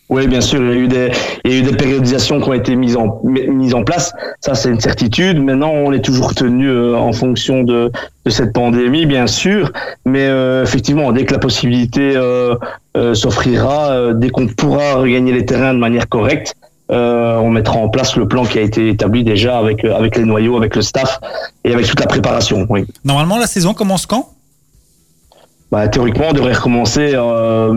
Oui, 0.09 0.28
bien 0.28 0.40
sûr, 0.40 0.62
il 0.62 0.68
y 0.68 0.72
a 0.72 0.74
eu 0.76 0.86
des, 0.86 1.11
il 1.44 1.52
y 1.52 1.54
a 1.57 1.59
eu 1.59 1.62
des 1.62 1.76
périodisations 1.76 2.40
qui 2.40 2.48
ont 2.48 2.52
été 2.52 2.76
mises 2.76 2.96
en, 2.96 3.20
mises 3.24 3.74
en 3.74 3.82
place. 3.82 4.12
Ça, 4.40 4.54
c'est 4.54 4.68
une 4.68 4.78
certitude. 4.78 5.42
Maintenant, 5.42 5.70
on 5.70 5.92
est 5.92 6.04
toujours 6.04 6.32
tenu 6.32 6.68
euh, 6.68 6.96
en 6.96 7.12
fonction 7.12 7.64
de, 7.64 7.90
de 8.24 8.30
cette 8.30 8.52
pandémie, 8.52 9.04
bien 9.04 9.26
sûr. 9.26 9.72
Mais 10.04 10.26
euh, 10.26 10.62
effectivement, 10.62 11.11
dès 11.11 11.24
que 11.24 11.32
la 11.32 11.40
possibilité 11.40 12.12
euh, 12.14 12.54
euh, 12.96 13.14
s'offrira, 13.14 13.90
euh, 13.90 14.14
dès 14.14 14.30
qu'on 14.30 14.46
pourra 14.46 14.94
regagner 14.94 15.32
les 15.32 15.44
terrains 15.44 15.74
de 15.74 15.80
manière 15.80 16.09
correcte, 16.09 16.54
euh, 16.92 17.38
on 17.38 17.50
mettra 17.50 17.76
en 17.78 17.88
place 17.88 18.14
le 18.16 18.28
plan 18.28 18.44
qui 18.44 18.59
a 18.59 18.62
été 18.62 18.88
établi 18.90 19.24
déjà 19.24 19.59
avec, 19.59 19.84
euh, 19.84 19.96
avec 19.96 20.16
les 20.16 20.24
noyaux, 20.24 20.57
avec 20.57 20.76
le 20.76 20.82
staff 20.82 21.18
et 21.64 21.74
avec 21.74 21.84
toute 21.84 21.98
la 21.98 22.07
préparation. 22.07 22.64
Oui. 22.68 22.86
Normalement, 23.04 23.38
la 23.38 23.48
saison 23.48 23.74
commence 23.74 24.07
quand? 24.07 24.30
Bah, 25.72 25.88
théoriquement, 25.88 26.26
on 26.30 26.32
devrait 26.32 26.52
recommencer 26.52 27.11
euh, 27.14 27.72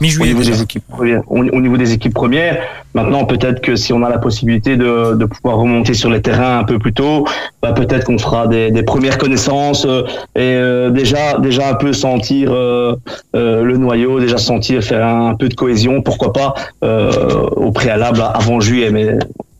mi-juillet. 0.00 0.32
Au 0.32 0.38
niveau, 0.38 0.50
des 0.50 0.62
équipes 0.62 0.86
premières, 0.88 1.22
au, 1.26 1.38
au 1.38 1.60
niveau 1.60 1.76
des 1.76 1.92
équipes 1.92 2.14
premières. 2.14 2.58
Maintenant, 2.94 3.24
peut-être 3.24 3.60
que 3.60 3.76
si 3.76 3.92
on 3.92 4.02
a 4.02 4.08
la 4.08 4.18
possibilité 4.18 4.76
de, 4.76 5.14
de 5.14 5.24
pouvoir 5.26 5.58
remonter 5.58 5.94
sur 5.94 6.10
les 6.10 6.22
terrains 6.22 6.58
un 6.58 6.64
peu 6.64 6.78
plus 6.78 6.92
tôt, 6.92 7.26
bah, 7.62 7.72
peut-être 7.72 8.04
qu'on 8.04 8.18
fera 8.18 8.46
des, 8.46 8.70
des 8.70 8.82
premières 8.82 9.18
connaissances 9.18 9.84
euh, 9.84 10.02
et 10.34 10.40
euh, 10.56 10.90
déjà, 10.90 11.38
déjà 11.38 11.70
un 11.70 11.74
peu 11.74 11.92
sentir 11.92 12.50
euh, 12.52 12.94
euh, 13.34 13.62
le 13.62 13.76
noyau, 13.76 14.20
déjà 14.20 14.38
sentir 14.38 14.82
faire 14.82 15.06
un, 15.06 15.34
peu 15.34 15.48
de 15.48 15.54
cohésion, 15.54 16.02
pourquoi 16.02 16.32
pas 16.32 16.54
euh, 16.82 17.10
au 17.56 17.70
préalable 17.72 18.22
avant 18.22 18.60
juillet, 18.60 18.90
mais 18.90 19.08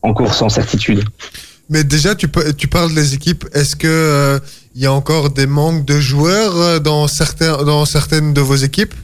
encore 0.03 0.33
sans 0.35 0.49
certitude. 0.49 1.05
Mais 1.69 1.83
déjà, 1.83 2.15
tu, 2.15 2.29
pa- 2.29 2.53
tu 2.53 2.69
parles 2.69 2.95
des 2.95 3.15
équipes. 3.15 3.45
Est-ce 3.53 3.75
que 3.75 3.89
euh, 3.89 4.39
il 4.77 4.83
y 4.83 4.87
a 4.87 4.93
encore 4.93 5.31
des 5.31 5.47
manques 5.47 5.85
de 5.85 5.99
joueurs 5.99 6.81
dans 6.81 7.09
certains, 7.09 7.65
dans 7.65 7.85
certaines 7.85 8.33
de 8.33 8.41
vos 8.41 8.55
équipes? 8.55 8.95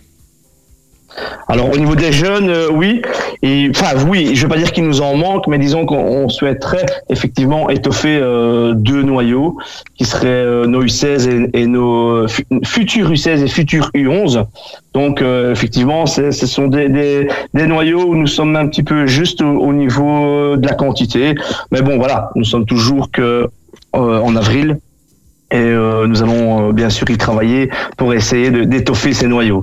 Alors 1.49 1.71
au 1.71 1.77
niveau 1.77 1.95
des 1.95 2.13
jeunes, 2.13 2.49
euh, 2.49 2.69
oui. 2.73 3.03
Enfin 3.71 3.97
oui, 4.09 4.31
je 4.35 4.43
vais 4.47 4.49
pas 4.49 4.57
dire 4.59 4.73
qu'il 4.73 4.85
nous 4.85 5.01
en 5.03 5.17
manque, 5.17 5.47
mais 5.49 5.59
disons 5.59 5.85
qu'on 5.85 5.97
on 5.99 6.29
souhaiterait 6.29 6.87
effectivement 7.09 7.69
étoffer 7.69 8.19
euh, 8.23 8.73
deux 8.75 9.03
noyaux 9.03 9.59
qui 9.97 10.05
seraient 10.05 10.29
euh, 10.29 10.67
nos 10.67 10.85
U16 10.85 11.51
et, 11.53 11.67
nos 11.67 12.27
fu- 12.29 12.47
futurs 12.65 13.11
U16 13.11 13.45
et 13.45 13.49
futurs 13.49 13.91
U11. 13.95 14.45
Donc 14.95 15.23
effectivement, 15.23 16.07
ce 16.07 16.31
sont 16.31 16.69
des, 16.69 17.29
noyaux 17.55 18.05
où 18.05 18.15
nous 18.15 18.27
sommes 18.27 18.55
un 18.57 18.67
petit 18.69 18.83
peu 18.83 19.07
juste 19.07 19.41
au, 19.43 19.47
au 19.47 19.73
niveau 19.73 20.57
de 20.57 20.67
la 20.67 20.75
quantité. 20.75 21.35
Mais 21.71 21.83
bon 21.83 21.97
voilà, 21.97 22.31
nous 22.37 22.45
sommes 22.45 22.67
toujours 22.67 23.11
que 23.11 23.49
en 23.93 24.37
avril. 24.37 24.79
Et 25.51 25.61
nous 25.61 26.23
allons 26.23 26.73
bien 26.73 26.89
sûr 26.91 27.09
y 27.11 27.17
travailler 27.19 27.71
pour 27.97 28.13
essayer 28.15 28.51
d'étoffer 28.51 29.13
ces 29.13 29.27
noyaux. 29.29 29.63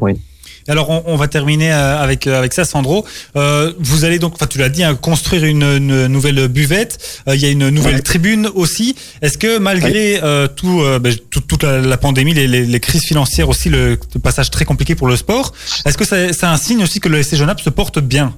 Alors 0.69 0.89
on, 0.89 1.03
on 1.07 1.15
va 1.17 1.27
terminer 1.27 1.71
euh, 1.73 1.99
avec 2.01 2.27
euh, 2.27 2.37
avec 2.39 2.53
ça, 2.53 2.63
Sandro. 2.65 3.05
Euh, 3.35 3.73
vous 3.79 4.05
allez 4.05 4.19
donc, 4.19 4.35
enfin 4.35 4.47
tu 4.47 4.57
l'as 4.57 4.69
dit, 4.69 4.83
hein, 4.83 4.95
construire 4.95 5.43
une, 5.43 5.63
une 5.63 6.07
nouvelle 6.07 6.47
buvette. 6.47 6.97
Euh, 7.27 7.35
Il 7.35 7.41
y 7.41 7.45
a 7.45 7.49
une 7.49 7.69
nouvelle 7.69 7.95
Ouais. 7.95 8.01
tribune 8.01 8.47
aussi. 8.55 8.95
Est-ce 9.21 9.37
que 9.37 9.57
malgré 9.57 10.21
tout, 10.55 10.81
ben, 11.01 11.13
tout- 11.29 11.41
toute 11.41 11.63
la, 11.63 11.79
la 11.81 11.97
pandémie, 11.97 12.33
les, 12.33 12.47
les, 12.47 12.65
les 12.65 12.79
crises 12.79 13.03
financières 13.03 13.49
aussi, 13.49 13.69
le, 13.69 13.97
le 14.13 14.19
passage 14.21 14.49
très 14.51 14.65
compliqué 14.65 14.95
pour 14.95 15.07
le 15.07 15.15
sport, 15.15 15.53
est-ce 15.85 15.97
que 15.97 16.05
c'est 16.05 16.33
c'est 16.33 16.45
un 16.45 16.57
signe 16.57 16.83
aussi 16.83 16.99
que 16.99 17.09
le 17.09 17.21
SC 17.23 17.35
Genappe 17.35 17.61
se 17.61 17.69
porte 17.69 17.99
bien? 17.99 18.35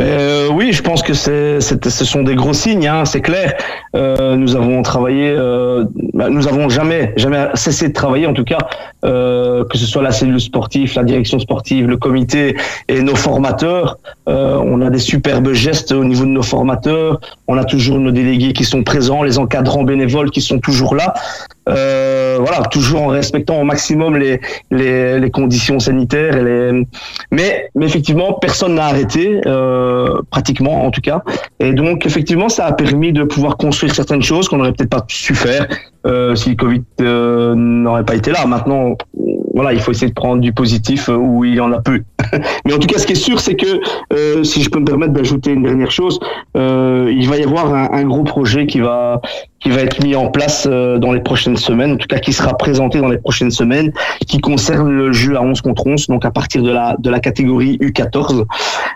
Euh, 0.00 0.48
oui, 0.52 0.72
je 0.72 0.82
pense 0.82 1.02
que 1.02 1.12
c'est, 1.12 1.60
ce 1.60 2.04
sont 2.04 2.22
des 2.22 2.36
gros 2.36 2.52
signes, 2.52 2.86
hein, 2.86 3.04
c'est 3.04 3.20
clair. 3.20 3.54
Euh, 3.96 4.36
nous 4.36 4.54
avons 4.54 4.82
travaillé, 4.82 5.34
euh, 5.36 5.84
bah, 6.14 6.28
nous 6.30 6.46
avons 6.46 6.68
jamais, 6.68 7.12
jamais 7.16 7.48
cessé 7.54 7.88
de 7.88 7.92
travailler, 7.92 8.26
en 8.26 8.32
tout 8.32 8.44
cas, 8.44 8.58
que 9.02 9.76
ce 9.76 9.86
soit 9.86 10.02
la 10.02 10.12
cellule 10.12 10.40
sportive, 10.40 10.92
la 10.94 11.04
direction 11.04 11.38
sportive, 11.38 11.88
le 11.88 11.96
comité 11.96 12.56
et 12.88 13.02
nos 13.02 13.16
formateurs. 13.16 13.98
On 14.26 14.80
a 14.82 14.90
des 14.90 14.98
superbes 14.98 15.52
gestes 15.52 15.92
au 15.92 16.04
niveau 16.04 16.24
de 16.24 16.30
nos 16.30 16.42
formateurs. 16.42 17.20
On 17.48 17.56
a 17.56 17.64
toujours 17.64 17.98
nos 17.98 18.10
délégués 18.10 18.52
qui 18.52 18.64
sont 18.64 18.82
présents, 18.82 19.22
les 19.22 19.38
encadrants 19.38 19.84
bénévoles 19.84 20.30
qui 20.30 20.40
sont 20.40 20.58
toujours 20.58 20.94
là. 20.94 21.14
Euh, 21.68 22.38
voilà, 22.40 22.62
toujours 22.62 23.02
en 23.02 23.06
respectant 23.08 23.60
au 23.60 23.64
maximum 23.64 24.16
les, 24.16 24.40
les, 24.70 25.18
les 25.18 25.30
conditions 25.30 25.78
sanitaires. 25.78 26.36
Et 26.36 26.44
les... 26.44 26.86
mais, 27.30 27.70
mais 27.74 27.86
effectivement, 27.86 28.34
personne 28.34 28.74
n'a 28.74 28.86
arrêté, 28.86 29.40
euh, 29.46 30.20
pratiquement 30.30 30.84
en 30.84 30.90
tout 30.90 31.00
cas. 31.00 31.22
Et 31.60 31.72
donc, 31.72 32.06
effectivement, 32.06 32.48
ça 32.48 32.66
a 32.66 32.72
permis 32.72 33.12
de 33.12 33.24
pouvoir 33.24 33.56
construire 33.56 33.94
certaines 33.94 34.22
choses 34.22 34.48
qu'on 34.48 34.58
n'aurait 34.58 34.72
peut-être 34.72 34.90
pas 34.90 35.04
su 35.08 35.34
faire 35.34 35.66
euh, 36.06 36.34
si 36.34 36.50
le 36.50 36.56
Covid 36.56 36.82
euh, 37.00 37.54
n'aurait 37.54 38.04
pas 38.04 38.14
été 38.14 38.30
là. 38.30 38.46
Maintenant, 38.46 38.96
voilà, 39.54 39.72
il 39.72 39.80
faut 39.80 39.90
essayer 39.90 40.08
de 40.08 40.14
prendre 40.14 40.40
du 40.40 40.52
positif 40.52 41.08
euh, 41.08 41.16
où 41.16 41.44
il 41.44 41.54
y 41.54 41.60
en 41.60 41.72
a 41.72 41.80
peu. 41.80 42.00
Mais 42.64 42.72
en 42.72 42.78
tout 42.78 42.86
cas, 42.86 42.98
ce 42.98 43.06
qui 43.06 43.12
est 43.12 43.16
sûr, 43.16 43.40
c'est 43.40 43.56
que 43.56 43.80
euh, 44.12 44.44
si 44.44 44.62
je 44.62 44.70
peux 44.70 44.78
me 44.78 44.84
permettre 44.84 45.12
d'ajouter 45.12 45.52
une 45.52 45.64
dernière 45.64 45.90
chose, 45.90 46.18
il 46.54 47.28
va 47.28 47.36
y 47.36 47.42
avoir 47.42 47.74
un, 47.74 47.90
un 47.92 48.04
gros 48.04 48.24
projet 48.24 48.66
qui 48.66 48.80
va 48.80 49.20
qui 49.60 49.70
va 49.70 49.80
être 49.80 50.02
mis 50.02 50.14
en 50.14 50.28
place 50.28 50.66
euh, 50.70 50.98
dans 50.98 51.12
les 51.12 51.20
prochaines 51.20 51.56
semaines, 51.56 51.92
en 51.92 51.96
tout 51.96 52.06
cas 52.06 52.18
qui 52.18 52.32
sera 52.32 52.56
présenté 52.56 53.00
dans 53.00 53.08
les 53.08 53.18
prochaines 53.18 53.50
semaines, 53.50 53.92
qui 54.26 54.38
concerne 54.38 54.90
le 54.90 55.12
jeu 55.12 55.36
à 55.36 55.42
11 55.42 55.60
contre 55.60 55.86
11, 55.86 56.06
donc 56.06 56.24
à 56.24 56.30
partir 56.30 56.62
de 56.62 56.70
la 56.70 56.96
de 56.98 57.10
la 57.10 57.20
catégorie 57.20 57.78
U14. 57.78 58.44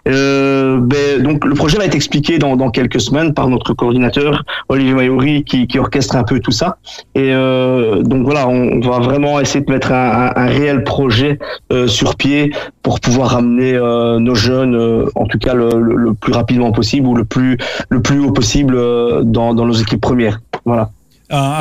Euh, 0.09 0.79
ben, 0.81 1.23
donc 1.23 1.45
le 1.45 1.55
projet 1.55 1.79
va 1.79 1.85
être 1.85 1.95
expliqué 1.95 2.39
dans, 2.39 2.57
dans 2.57 2.71
quelques 2.71 3.01
semaines 3.01 3.35
par 3.35 3.49
notre 3.49 3.75
coordinateur 3.75 4.45
Olivier 4.69 4.95
Mayori 4.95 5.45
qui, 5.45 5.67
qui 5.67 5.79
orchestre 5.79 6.17
un 6.17 6.25
peu 6.25 6.41
tout 6.41 6.51
ça. 6.51 6.79
Et 7.15 7.33
euh, 7.33 8.03
donc 8.03 8.25
voilà, 8.25 8.49
on 8.49 8.81
va 8.81 8.99
vraiment 8.99 9.41
essayer 9.41 9.65
de 9.65 9.71
mettre 9.71 9.93
un, 9.93 10.33
un, 10.35 10.43
un 10.43 10.47
réel 10.47 10.85
projet 10.85 11.39
euh, 11.73 11.87
sur 11.87 12.17
pied 12.17 12.53
pour 12.83 13.01
pouvoir 13.01 13.37
amener 13.37 13.75
euh, 13.75 14.19
nos 14.19 14.35
jeunes, 14.35 14.75
euh, 14.75 15.07
en 15.15 15.27
tout 15.27 15.39
cas 15.39 15.55
le, 15.55 15.69
le, 15.81 16.15
plus 16.15 16.33
rapidement 16.33 16.73
possible 16.73 17.07
ou 17.07 17.15
le 17.15 17.25
plus 17.25 17.57
le 17.89 18.03
plus 18.03 18.19
haut 18.21 18.33
possible 18.33 18.75
euh, 18.77 19.23
dans, 19.23 19.55
dans 19.55 19.67
nos 19.67 19.73
équipes 19.75 20.01
premières. 20.01 20.41
Voilà. 20.65 20.91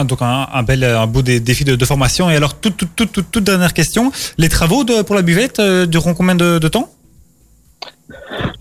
donc 0.03 0.21
un, 0.21 0.63
bel 0.63 0.83
un 0.83 1.07
beau 1.07 1.21
dé- 1.21 1.39
défi 1.39 1.63
de, 1.63 1.75
de 1.75 1.85
formation. 1.85 2.29
Et 2.29 2.35
alors 2.35 2.55
toute, 2.55 2.77
toute, 2.77 2.95
toute, 2.95 3.31
toute, 3.31 3.43
dernière 3.43 3.73
question, 3.73 4.11
les 4.37 4.49
travaux 4.49 4.83
de, 4.83 5.01
pour 5.03 5.15
la 5.15 5.21
buvette 5.21 5.59
euh, 5.59 5.85
dureront 5.85 6.13
combien 6.13 6.35
de 6.35 6.67
temps? 6.67 6.89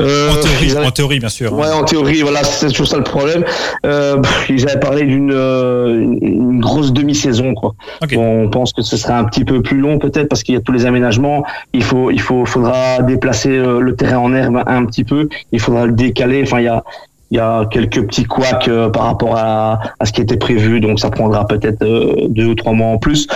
Euh, 0.00 0.30
En 0.30 0.34
théorie, 0.40 0.56
ils 0.66 0.76
avaient- 0.76 0.86
en 0.86 0.90
théorie 0.90 1.18
bien 1.18 1.28
sûr. 1.28 1.52
Ouais, 1.52 1.70
en 1.70 1.84
théorie, 1.84 2.22
voilà, 2.22 2.42
c'est 2.42 2.68
toujours 2.68 2.86
ça 2.88 2.96
le 2.96 3.02
problème. 3.04 3.44
Euh, 3.84 4.20
ils 4.48 4.66
avaient 4.68 4.80
parlé 4.80 5.04
d'une 5.04 5.30
euh, 5.32 6.00
une 6.22 6.58
grosse 6.60 6.92
demi-saison, 6.92 7.54
quoi. 7.54 7.74
Ok. 8.02 8.14
Bon, 8.14 8.44
on 8.44 8.48
pense 8.48 8.72
que 8.72 8.82
ce 8.82 8.96
sera 8.96 9.18
un 9.18 9.24
petit 9.24 9.44
peu 9.44 9.60
plus 9.62 9.78
long, 9.78 9.98
peut-être, 9.98 10.28
parce 10.28 10.42
qu'il 10.42 10.54
y 10.54 10.58
a 10.58 10.60
tous 10.60 10.72
les 10.72 10.86
aménagements. 10.86 11.44
Il 11.72 11.82
faut, 11.84 12.10
il 12.10 12.20
faut, 12.20 12.44
faudra 12.46 13.02
déplacer 13.02 13.50
euh, 13.50 13.80
le 13.80 13.94
terrain 13.94 14.18
en 14.18 14.34
herbe 14.34 14.62
un 14.66 14.84
petit 14.86 15.04
peu. 15.04 15.28
Il 15.52 15.60
faudra 15.60 15.86
le 15.86 15.92
décaler. 15.92 16.42
Enfin, 16.42 16.60
il 16.60 16.64
y 16.64 16.68
a, 16.68 16.82
il 17.30 17.36
y 17.36 17.40
a 17.40 17.64
quelques 17.70 18.04
petits 18.06 18.24
couacs 18.24 18.68
par 18.92 19.04
rapport 19.04 19.36
à, 19.36 19.80
à 20.00 20.06
ce 20.06 20.12
qui 20.12 20.20
était 20.20 20.36
prévu, 20.36 20.80
donc 20.80 20.98
ça 20.98 21.10
prendra 21.10 21.46
peut-être 21.46 21.84
deux 22.28 22.46
ou 22.46 22.54
trois 22.56 22.72
mois 22.72 22.88
en 22.88 22.98
plus. 22.98 23.28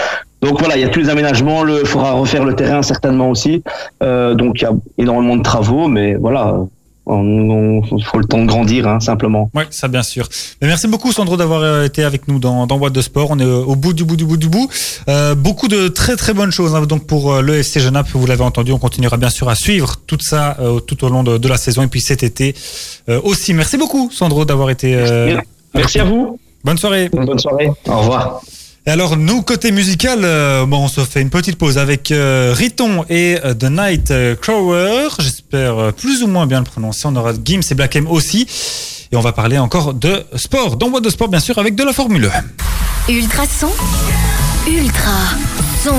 Donc 0.44 0.58
voilà, 0.58 0.76
il 0.76 0.82
y 0.82 0.84
a 0.84 0.88
tous 0.88 1.00
les 1.00 1.08
aménagements. 1.08 1.66
Il 1.66 1.86
faudra 1.86 2.12
refaire 2.12 2.44
le 2.44 2.54
terrain 2.54 2.82
certainement 2.82 3.30
aussi. 3.30 3.62
Euh, 4.02 4.34
donc 4.34 4.60
il 4.60 4.62
y 4.62 4.66
a 4.66 4.72
énormément 4.98 5.36
de 5.36 5.42
travaux, 5.42 5.88
mais 5.88 6.14
voilà, 6.14 6.54
on- 7.06 7.82
faut 8.10 8.18
le 8.18 8.24
temps 8.24 8.40
de 8.42 8.46
grandir, 8.46 8.86
hein, 8.88 8.98
simplement. 9.00 9.50
Ouais, 9.54 9.66
ça 9.70 9.88
bien 9.88 10.02
sûr. 10.02 10.26
Mais 10.60 10.68
merci 10.68 10.86
beaucoup 10.88 11.12
Sandro 11.12 11.36
d'avoir 11.36 11.60
euh, 11.62 11.84
été 11.84 12.02
avec 12.04 12.28
nous 12.28 12.38
dans, 12.38 12.66
dans 12.66 12.78
Boîte 12.78 12.92
de 12.94 13.02
Sport. 13.02 13.28
On 13.30 13.38
est 13.38 13.44
euh, 13.44 13.62
au 13.64 13.76
bout 13.76 13.92
du 13.92 14.04
bout 14.04 14.16
du 14.16 14.24
bout 14.24 14.36
du 14.38 14.48
bout. 14.48 14.68
Euh, 15.08 15.34
beaucoup 15.34 15.68
de 15.68 15.88
très 15.88 16.16
très 16.16 16.32
bonnes 16.34 16.50
choses 16.52 16.74
hein, 16.74 16.82
donc 16.86 17.06
pour 17.06 17.40
le 17.42 17.54
FC 17.56 17.80
Genappe. 17.80 18.08
Vous 18.14 18.26
l'avez 18.26 18.44
entendu, 18.44 18.72
on 18.72 18.78
continuera 18.78 19.16
bien 19.16 19.30
sûr 19.30 19.48
à 19.48 19.54
suivre 19.54 19.96
tout 20.06 20.18
ça 20.20 20.56
euh, 20.60 20.80
tout 20.80 21.04
au 21.04 21.08
long 21.10 21.22
de, 21.24 21.36
de 21.38 21.48
la 21.48 21.56
saison 21.56 21.82
et 21.82 21.88
puis 21.88 22.00
cet 22.00 22.22
été 22.22 22.54
euh, 23.08 23.20
aussi. 23.22 23.52
Merci 23.54 23.76
beaucoup 23.76 24.10
Sandro 24.12 24.44
d'avoir 24.44 24.70
été. 24.70 24.94
Merci 25.74 26.00
à 26.00 26.04
vous. 26.04 26.38
Bonne 26.64 26.78
soirée. 26.78 27.10
Bonne 27.12 27.38
soirée. 27.38 27.70
Au 27.88 27.98
revoir. 28.00 28.40
Et 28.86 28.90
alors 28.90 29.16
nous 29.16 29.40
côté 29.40 29.72
musical, 29.72 30.20
euh, 30.24 30.66
bon 30.66 30.84
on 30.84 30.88
se 30.88 31.00
fait 31.00 31.22
une 31.22 31.30
petite 31.30 31.56
pause 31.56 31.78
avec 31.78 32.10
euh, 32.10 32.52
Riton 32.54 33.06
et 33.08 33.38
euh, 33.42 33.54
The 33.54 33.64
Night 33.64 34.12
Crower. 34.42 35.08
J'espère 35.20 35.78
euh, 35.78 35.90
plus 35.90 36.22
ou 36.22 36.26
moins 36.26 36.46
bien 36.46 36.58
le 36.58 36.66
prononcer. 36.66 37.06
On 37.06 37.16
aura 37.16 37.32
Gims 37.42 37.62
et 37.70 37.74
Black 37.74 37.96
M 37.96 38.06
aussi. 38.06 38.46
Et 39.10 39.16
on 39.16 39.20
va 39.22 39.32
parler 39.32 39.56
encore 39.56 39.94
de 39.94 40.24
sport, 40.36 40.76
dans 40.76 40.90
Boîte 40.90 41.04
de 41.04 41.10
Sport 41.10 41.28
bien 41.28 41.40
sûr 41.40 41.56
avec 41.58 41.74
de 41.76 41.82
la 41.82 41.94
Formule 41.94 42.30
1. 43.08 43.12
Ultrason. 43.12 43.70
Ultra. 44.66 45.12
Son. 45.82 45.94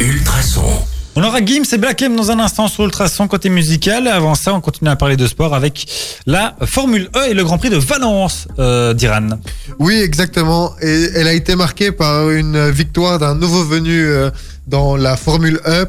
Ultrason. 0.00 0.84
On 1.16 1.22
aura 1.22 1.44
Gims 1.44 1.62
et 1.72 1.78
Black 1.78 2.02
M 2.02 2.16
dans 2.16 2.32
un 2.32 2.40
instant 2.40 2.66
sur 2.66 2.84
Ultrason 2.84 3.28
côté 3.28 3.48
musical. 3.48 4.08
Avant 4.08 4.34
ça, 4.34 4.52
on 4.52 4.60
continue 4.60 4.90
à 4.90 4.96
parler 4.96 5.16
de 5.16 5.28
sport 5.28 5.54
avec 5.54 5.86
la 6.26 6.56
Formule 6.62 7.08
E 7.14 7.30
et 7.30 7.34
le 7.34 7.44
Grand 7.44 7.56
Prix 7.56 7.70
de 7.70 7.76
Valence 7.76 8.48
euh, 8.58 8.94
d'Iran. 8.94 9.28
Oui, 9.78 9.94
exactement. 9.94 10.72
Et 10.82 11.10
elle 11.14 11.28
a 11.28 11.32
été 11.32 11.54
marquée 11.54 11.92
par 11.92 12.30
une 12.30 12.68
victoire 12.70 13.20
d'un 13.20 13.36
nouveau 13.36 13.62
venu 13.62 13.92
euh, 14.06 14.30
dans 14.66 14.96
la 14.96 15.16
Formule 15.16 15.60
E. 15.68 15.86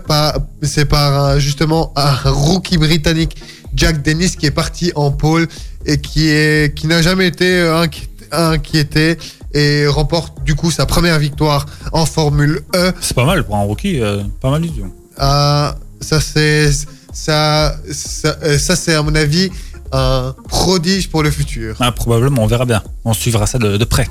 C'est 0.62 0.86
par 0.86 1.20
un- 1.26 1.40
justement 1.40 1.92
un 1.96 2.14
rookie 2.26 2.78
britannique, 2.78 3.36
Jack 3.74 4.04
Dennis, 4.04 4.36
qui 4.38 4.46
est 4.46 4.52
parti 4.52 4.92
en 4.94 5.10
pole 5.10 5.48
et 5.88 6.00
qui 6.00 6.30
est 6.30 6.72
qui 6.76 6.86
n'a 6.86 7.02
jamais 7.02 7.26
été 7.26 7.62
euh, 7.62 7.84
inqui- 7.84 8.08
inquiété 8.32 9.18
et 9.56 9.88
remporte 9.88 10.44
du 10.44 10.54
coup 10.54 10.70
sa 10.70 10.86
première 10.86 11.18
victoire 11.18 11.66
en 11.94 12.06
Formule 12.06 12.62
E. 12.76 12.92
C'est 13.02 13.16
pas 13.16 13.26
mal 13.26 13.44
pour 13.44 13.56
un 13.56 13.62
rookie, 13.64 14.02
euh, 14.02 14.22
pas 14.40 14.52
mal 14.52 14.62
du 14.62 14.70
tout. 14.70 14.94
Ah, 15.18 15.76
ça 16.02 16.20
c'est 16.20 16.72
ça 17.14 17.76
ça, 17.92 18.38
euh, 18.44 18.58
ça 18.58 18.76
c'est 18.76 18.94
à 18.94 19.02
mon 19.02 19.16
avis 19.16 19.50
un 19.92 20.36
prodige 20.50 21.10
pour 21.10 21.24
le 21.24 21.32
futur. 21.32 21.76
Ah, 21.80 21.92
probablement, 21.92 22.44
on 22.44 22.48
verra 22.48 22.66
bien. 22.66 22.82
On 23.06 23.14
suivra 23.14 23.48
ça 23.48 23.58
de, 23.60 23.78
de 23.78 23.86
près. 23.86 24.08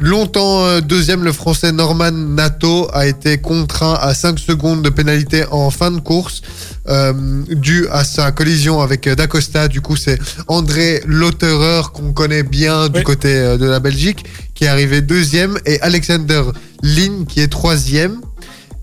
Longtemps 0.00 0.64
euh, 0.64 0.80
deuxième, 0.80 1.24
le 1.24 1.32
français 1.32 1.72
Norman 1.72 2.12
Nato 2.12 2.88
a 2.92 3.06
été 3.06 3.38
contraint 3.38 3.94
à 4.00 4.14
5 4.14 4.38
secondes 4.38 4.82
de 4.82 4.90
pénalité 4.90 5.44
en 5.50 5.70
fin 5.70 5.90
de 5.90 5.98
course 5.98 6.42
euh, 6.88 7.12
dû 7.50 7.88
à 7.90 8.04
sa 8.04 8.30
collision 8.30 8.80
avec 8.80 9.08
euh, 9.08 9.16
Dacosta. 9.16 9.66
Du 9.66 9.80
coup, 9.80 9.96
c'est 9.96 10.20
André 10.46 11.02
Lauterer 11.04 11.82
qu'on 11.92 12.12
connaît 12.12 12.44
bien 12.44 12.88
du 12.88 12.98
Oui. 12.98 13.04
côté 13.04 13.34
euh, 13.34 13.56
de 13.58 13.66
la 13.66 13.80
Belgique 13.80 14.24
qui 14.54 14.64
est 14.64 14.68
arrivé 14.68 15.00
deuxième 15.00 15.58
et 15.66 15.80
Alexander 15.80 16.42
Lin 16.84 17.24
qui 17.28 17.40
est 17.40 17.48
troisième. 17.48 18.20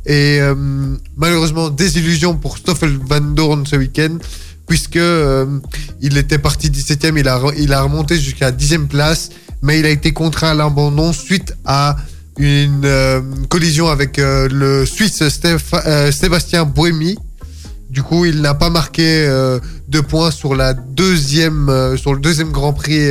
Et 0.06 0.39
euh, 0.39 0.53
malheureusement, 1.18 1.70
désillusion 1.70 2.36
pour 2.36 2.58
Stoffel 2.58 2.97
Van 3.08 3.22
Dorn 3.22 3.66
ce 3.66 3.76
week-end 3.76 4.18
puisque 4.68 4.97
euh, 4.97 5.45
il 6.01 6.18
était 6.18 6.39
parti 6.39 6.70
17e, 6.70 7.20
il 7.20 7.28
a, 7.28 7.39
il 7.56 7.72
a 7.72 7.84
remonté 7.84 8.18
jusqu'à 8.18 8.51
10e 8.51 8.88
place, 8.88 9.30
mais 9.62 9.80
il 9.80 9.86
a 9.86 9.89
été 9.89 10.12
contraint 10.12 10.49
à 10.49 10.53
l'abandon 10.56 11.14
suite 11.14 11.56
à 11.66 11.97
une 12.38 12.82
euh, 12.86 13.22
collision 13.47 13.89
avec 13.89 14.18
le 14.18 14.86
Suisse 14.86 15.24
Sébastien 16.12 16.66
Buemi. 16.66 17.18
Du 17.91 18.01
coup, 18.01 18.26
il 18.26 18.41
n'a 18.41 18.56
pas 18.56 18.72
marqué 18.72 19.26
de 19.88 20.01
points 20.01 20.32
sur 20.32 20.56
la 20.56 20.74
deuxième, 20.74 21.95
sur 21.97 22.14
le 22.14 22.20
deuxième 22.20 22.51
Grand 22.51 22.74
Prix 22.74 23.10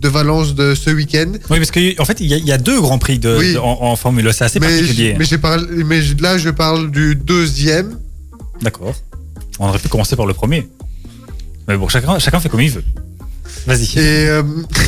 de 0.00 0.08
Valence 0.08 0.54
de 0.54 0.74
ce 0.74 0.90
week-end. 0.90 1.32
Oui, 1.50 1.58
parce 1.58 1.70
qu'en 1.70 1.80
en 1.98 2.04
fait, 2.04 2.18
il 2.20 2.26
y, 2.26 2.34
a- 2.34 2.38
il 2.38 2.46
y 2.46 2.52
a 2.52 2.58
deux 2.58 2.80
Grands 2.80 2.98
Prix 2.98 3.18
de, 3.18 3.36
Oui. 3.38 3.52
de- 3.54 3.58
en, 3.58 3.82
en 3.82 3.96
Formule 3.96 4.26
1. 4.28 4.32
C'est 4.32 4.44
assez 4.44 4.60
Mais, 4.60 4.68
particulier. 4.68 5.14
mais, 5.18 5.24
j'ai 5.24 5.38
parlé- 5.38 5.84
mais 5.84 6.00
là, 6.20 6.38
je 6.38 6.50
parle 6.50 6.90
du 6.90 7.14
deuxième. 7.16 7.98
D'accord. 8.62 8.94
On 9.58 9.68
aurait 9.68 9.78
pu 9.78 9.88
commencer 9.88 10.16
par 10.16 10.26
le 10.26 10.34
premier. 10.34 10.68
Mais 11.68 11.76
bon, 11.76 11.88
chacun, 11.88 12.18
chacun 12.18 12.40
fait 12.40 12.48
comme 12.48 12.60
il 12.62 12.70
veut. 12.70 12.84
Vas-y. 13.66 13.84
Et 13.98 14.28
euh, 14.28 14.42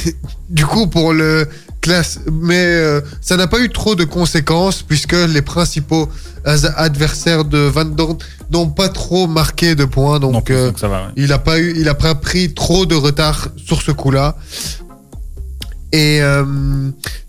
du 0.50 0.64
coup, 0.64 0.86
pour 0.86 1.12
le 1.12 1.46
classe, 1.82 2.20
mais 2.30 2.54
euh, 2.64 3.00
ça 3.20 3.36
n'a 3.36 3.46
pas 3.48 3.60
eu 3.60 3.68
trop 3.68 3.94
de 3.96 4.04
conséquences 4.04 4.82
puisque 4.82 5.14
les 5.28 5.42
principaux 5.42 6.08
adversaires 6.76 7.44
de 7.44 7.58
Van 7.58 7.84
Dorn 7.84 8.16
n'ont 8.50 8.68
pas 8.68 8.88
trop 8.88 9.26
marqué 9.26 9.74
de 9.74 9.84
points, 9.84 10.20
donc, 10.20 10.32
Non 10.32 10.42
euh, 10.50 10.66
donc 10.68 10.78
ça 10.78 10.88
va. 10.88 11.06
ouais. 11.06 11.12
il 11.16 11.32
a 11.32 11.38
pas 11.38 11.58
eu, 11.58 11.74
il 11.76 11.88
a 11.88 11.94
pas 11.94 12.14
pris 12.14 12.54
trop 12.54 12.86
de 12.86 12.94
retard 12.94 13.48
sur 13.56 13.82
ce 13.82 13.90
coup-là. 13.90 14.36
Et 15.92 16.22
euh, 16.22 16.44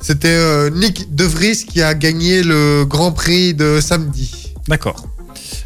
c'était 0.02 0.30
euh, 0.30 0.70
Nick 0.70 1.14
De 1.14 1.26
Vries 1.26 1.66
qui 1.68 1.82
a 1.82 1.94
gagné 1.94 2.44
le 2.44 2.86
Grand 2.86 3.12
Prix 3.12 3.54
de 3.54 3.80
samedi. 3.82 4.54
D'accord. 4.68 5.06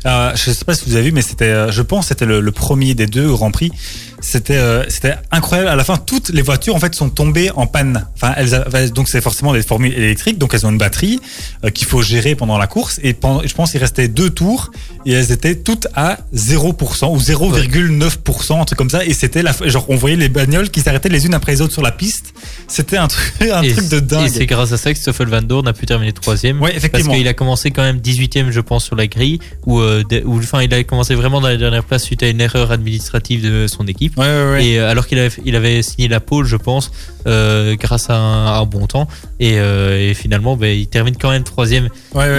Euh, 0.06 0.32
je 0.36 0.52
sais 0.52 0.66
pas 0.66 0.74
si 0.74 0.86
vous 0.90 0.96
avez 0.96 1.06
vu, 1.06 1.12
mais 1.12 1.22
c'était, 1.22 1.72
je 1.72 1.82
pense, 1.84 2.08
c'était 2.08 2.26
le, 2.26 2.42
le 2.42 2.52
premier 2.52 2.96
des 2.96 3.06
deux 3.06 3.30
Grand 3.32 3.52
Prix. 3.52 3.72
C'était, 4.20 4.58
euh, 4.58 4.84
c'était 4.90 5.16
incroyable. 5.32 5.70
À 5.70 5.76
la 5.76 5.84
fin, 5.84 5.98
toutes 5.98 6.30
les 6.30 6.42
voitures 6.42 6.76
en 6.76 6.80
fait 6.80 6.96
sont 6.96 7.10
tombées 7.10 7.52
en 7.56 7.68
panne. 7.68 8.06
Enfin, 8.16 8.34
elles, 8.38 8.56
avaient- 8.56 8.90
donc 8.90 9.10
c'est 9.10 9.22
forcément 9.22 9.54
des 9.54 9.62
formules 9.62 9.94
électriques, 9.94 10.38
donc 10.38 10.54
elles 10.54 10.66
ont 10.66 10.72
une 10.72 10.78
batterie 10.78 11.20
euh, 11.64 11.70
qu'il 11.70 11.88
faut 11.88 12.02
gérer 12.02 12.36
pendant 12.36 12.58
la 12.58 12.68
course. 12.68 13.00
Et 13.04 13.14
pendant, 13.14 13.42
je 13.46 13.54
pense, 13.54 13.74
il 13.74 13.78
restait 13.78 14.08
deux 14.08 14.30
tours 14.30 14.72
et 15.06 15.12
elles 15.14 15.32
étaient 15.32 15.56
toutes 15.56 15.88
à 15.96 16.18
0% 16.36 17.12
ou 17.14 17.20
0,9%, 17.20 18.60
un 18.62 18.66
truc 18.66 18.78
comme 18.78 18.90
ça. 18.90 19.06
Et 19.06 19.14
c'était 19.14 19.44
la, 19.44 19.54
genre, 19.66 19.86
on 19.90 19.96
voyait 19.96 20.16
les 20.16 20.30
bagnoles 20.30 20.70
qui 20.70 20.82
s'arrêtaient 20.82 21.10
les 21.10 21.26
unes 21.26 21.34
après 21.34 21.52
les 21.54 21.62
autres 21.62 21.74
sur 21.74 21.82
la 21.84 21.92
piste. 21.92 22.34
C'était 22.68 22.98
un 22.98 23.08
truc, 23.08 23.34
un 23.52 23.62
et, 23.62 23.72
truc 23.74 23.88
de 23.90 23.98
et 23.98 24.02
dingue. 24.02 24.30
c'est 24.34 24.46
grâce 24.46 24.72
à 24.72 24.78
ça 24.78 24.92
que 24.94 25.00
Stoffel 25.00 25.28
Van 25.28 25.42
Dorn 25.42 25.68
a 25.68 25.74
pu 25.74 25.86
terminer 25.86 26.12
troisième. 26.14 26.58
Ouais, 26.62 26.72
Parce 26.72 26.78
effectivement. 26.86 27.14
qu'il 27.14 27.28
a 27.28 27.34
commencé 27.34 27.72
quand 27.72 27.84
même 27.84 27.98
18ème, 28.00 28.52
je 28.52 28.60
pense, 28.62 28.84
sur 28.86 28.96
la 28.96 29.08
grille. 29.08 29.40
Où, 29.66 29.80
euh, 29.80 30.04
où, 30.26 30.38
enfin, 30.40 30.62
il 30.62 30.74
a 30.74 30.84
commencé 30.84 31.16
vraiment 31.16 31.40
dans 31.42 31.48
la 31.48 31.58
dernière 31.58 31.84
place 31.84 32.04
suite 32.04 32.24
à 32.24 32.28
une 32.28 32.42
erreur 32.42 32.72
administrative 32.72 33.44
de 33.44 33.68
son 33.68 33.86
équipe. 33.88 34.07
Ouais, 34.16 34.26
ouais, 34.26 34.52
ouais. 34.52 34.66
Et 34.66 34.80
euh, 34.80 34.90
alors 34.90 35.08
qu'il 35.08 35.20
avait, 35.20 35.32
il 35.46 35.56
avait 35.56 35.82
signé 35.82 36.08
la 36.08 36.20
pole, 36.20 36.46
je 36.46 36.56
pense, 36.56 36.92
euh, 37.28 37.76
grâce 37.76 38.10
à 38.10 38.16
un, 38.16 38.46
à 38.48 38.58
un 38.60 38.66
bon 38.66 38.88
temps. 38.88 39.08
Et, 39.40 39.60
euh, 39.60 40.10
et 40.10 40.14
finalement, 40.14 40.56
ben, 40.56 40.76
il 40.78 40.88
termine 40.88 41.16
quand 41.18 41.32
même 41.32 41.44
troisième. 41.44 41.90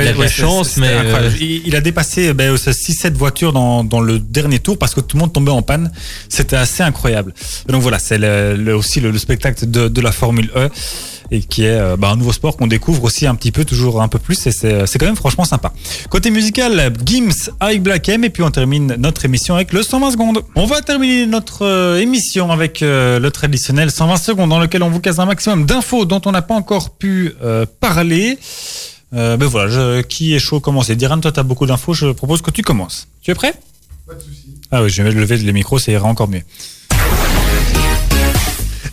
Il 0.03 0.09
a 0.09 0.12
de 0.12 0.19
la 0.21 0.29
chance, 0.43 0.77
mais 0.79 0.89
euh, 1.14 1.31
il, 1.41 1.66
il 1.66 1.77
a 1.77 1.81
dépassé 1.81 2.33
ben, 2.35 2.55
6-7 2.55 3.12
voitures 3.14 3.53
dans, 3.53 3.85
dans 3.85 4.01
le 4.01 4.19
dernier 4.19 4.59
tour 4.59 4.79
parce 4.79 4.95
que 4.95 5.01
tout 5.01 5.16
le 5.16 5.21
monde 5.21 5.33
tombait 5.33 5.51
en 5.53 5.62
panne. 5.62 5.93
C'était 6.29 6.57
assez 6.57 6.83
incroyable. 6.83 7.35
Donc 7.69 7.83
voilà, 7.83 7.99
c'est 7.99 8.19
le, 8.19 8.57
le- 8.57 8.77
aussi 8.77 9.01
le, 9.01 9.11
le 9.11 9.19
spectacle 9.19 9.71
de, 9.71 9.89
de 9.89 10.01
la 10.01 10.12
Formule 10.12 10.51
E 10.57 10.69
et 11.31 11.41
qui 11.41 11.64
est 11.64 11.79
euh, 11.79 11.97
ben, 11.97 12.09
un 12.11 12.16
nouveau 12.16 12.33
sport 12.33 12.57
qu'on 12.57 12.66
découvre 12.66 13.05
aussi 13.05 13.26
un 13.26 13.35
petit 13.35 13.53
peu, 13.53 13.64
toujours 13.64 14.01
un 14.03 14.09
peu 14.09 14.18
plus. 14.18 14.47
Et 14.47 14.53
c'est 14.53 14.87
c'est 14.87 14.99
quand 14.99 15.07
même 15.07 15.16
franchement 15.16 15.45
sympa. 15.45 15.72
Côté 16.09 16.31
musical, 16.31 16.93
Gims 17.05 17.51
avec 17.61 17.83
Black 17.83 18.09
M 18.09 18.24
et 18.24 18.31
puis 18.31 18.43
on 18.43 18.51
termine 18.51 18.95
notre 18.99 19.24
émission 19.24 19.55
avec 19.55 19.72
le 19.72 19.83
120 19.83 20.11
secondes. 20.12 20.43
On 20.55 20.66
va 20.66 20.81
terminer 20.83 21.26
notre 21.26 21.64
euh, 21.64 22.01
émission 22.01 22.51
avec 22.51 22.83
euh, 22.83 23.18
le 23.18 23.31
traditionnel 23.31 23.91
120 23.91 24.16
secondes 24.16 24.51
dans 24.51 24.61
lequel 24.61 24.83
on 24.83 24.91
vous 24.91 25.01
casse 25.01 25.18
un 25.18 25.26
maximum 25.26 25.66
d'infos 25.66 26.05
dont 26.05 26.20
on 26.24 26.33
n'a 26.33 26.43
pas 26.43 26.55
encore 26.55 26.91
pu 26.91 27.35
euh, 27.43 27.66
parler. 27.81 28.39
Euh, 29.14 29.37
ben 29.39 29.47
voilà, 29.47 29.70
je- 29.70 30.03
qui 30.03 30.35
est 30.35 30.39
chaud 30.39 30.61
commencer 30.61 30.95
Diran, 30.95 31.18
toi, 31.20 31.33
tu 31.33 31.41
as 31.41 31.43
beaucoup 31.43 31.64
d'infos, 31.66 31.95
je 31.95 32.09
propose 32.12 32.43
que 32.43 32.51
tu 32.51 32.61
commences. 32.62 33.09
Tu 33.22 33.31
es 33.31 33.35
prêt? 33.35 33.55
Pas 34.07 34.14
de 34.14 34.20
souci. 34.20 34.55
Ah 34.70 34.83
oui, 34.83 34.91
je 34.91 35.03
vais 35.03 35.11
lever 35.11 35.39
les 35.39 35.53
micros, 35.55 35.79
ça 35.79 35.91
ira 35.93 36.07
encore 36.07 36.29
mieux. 36.29 36.43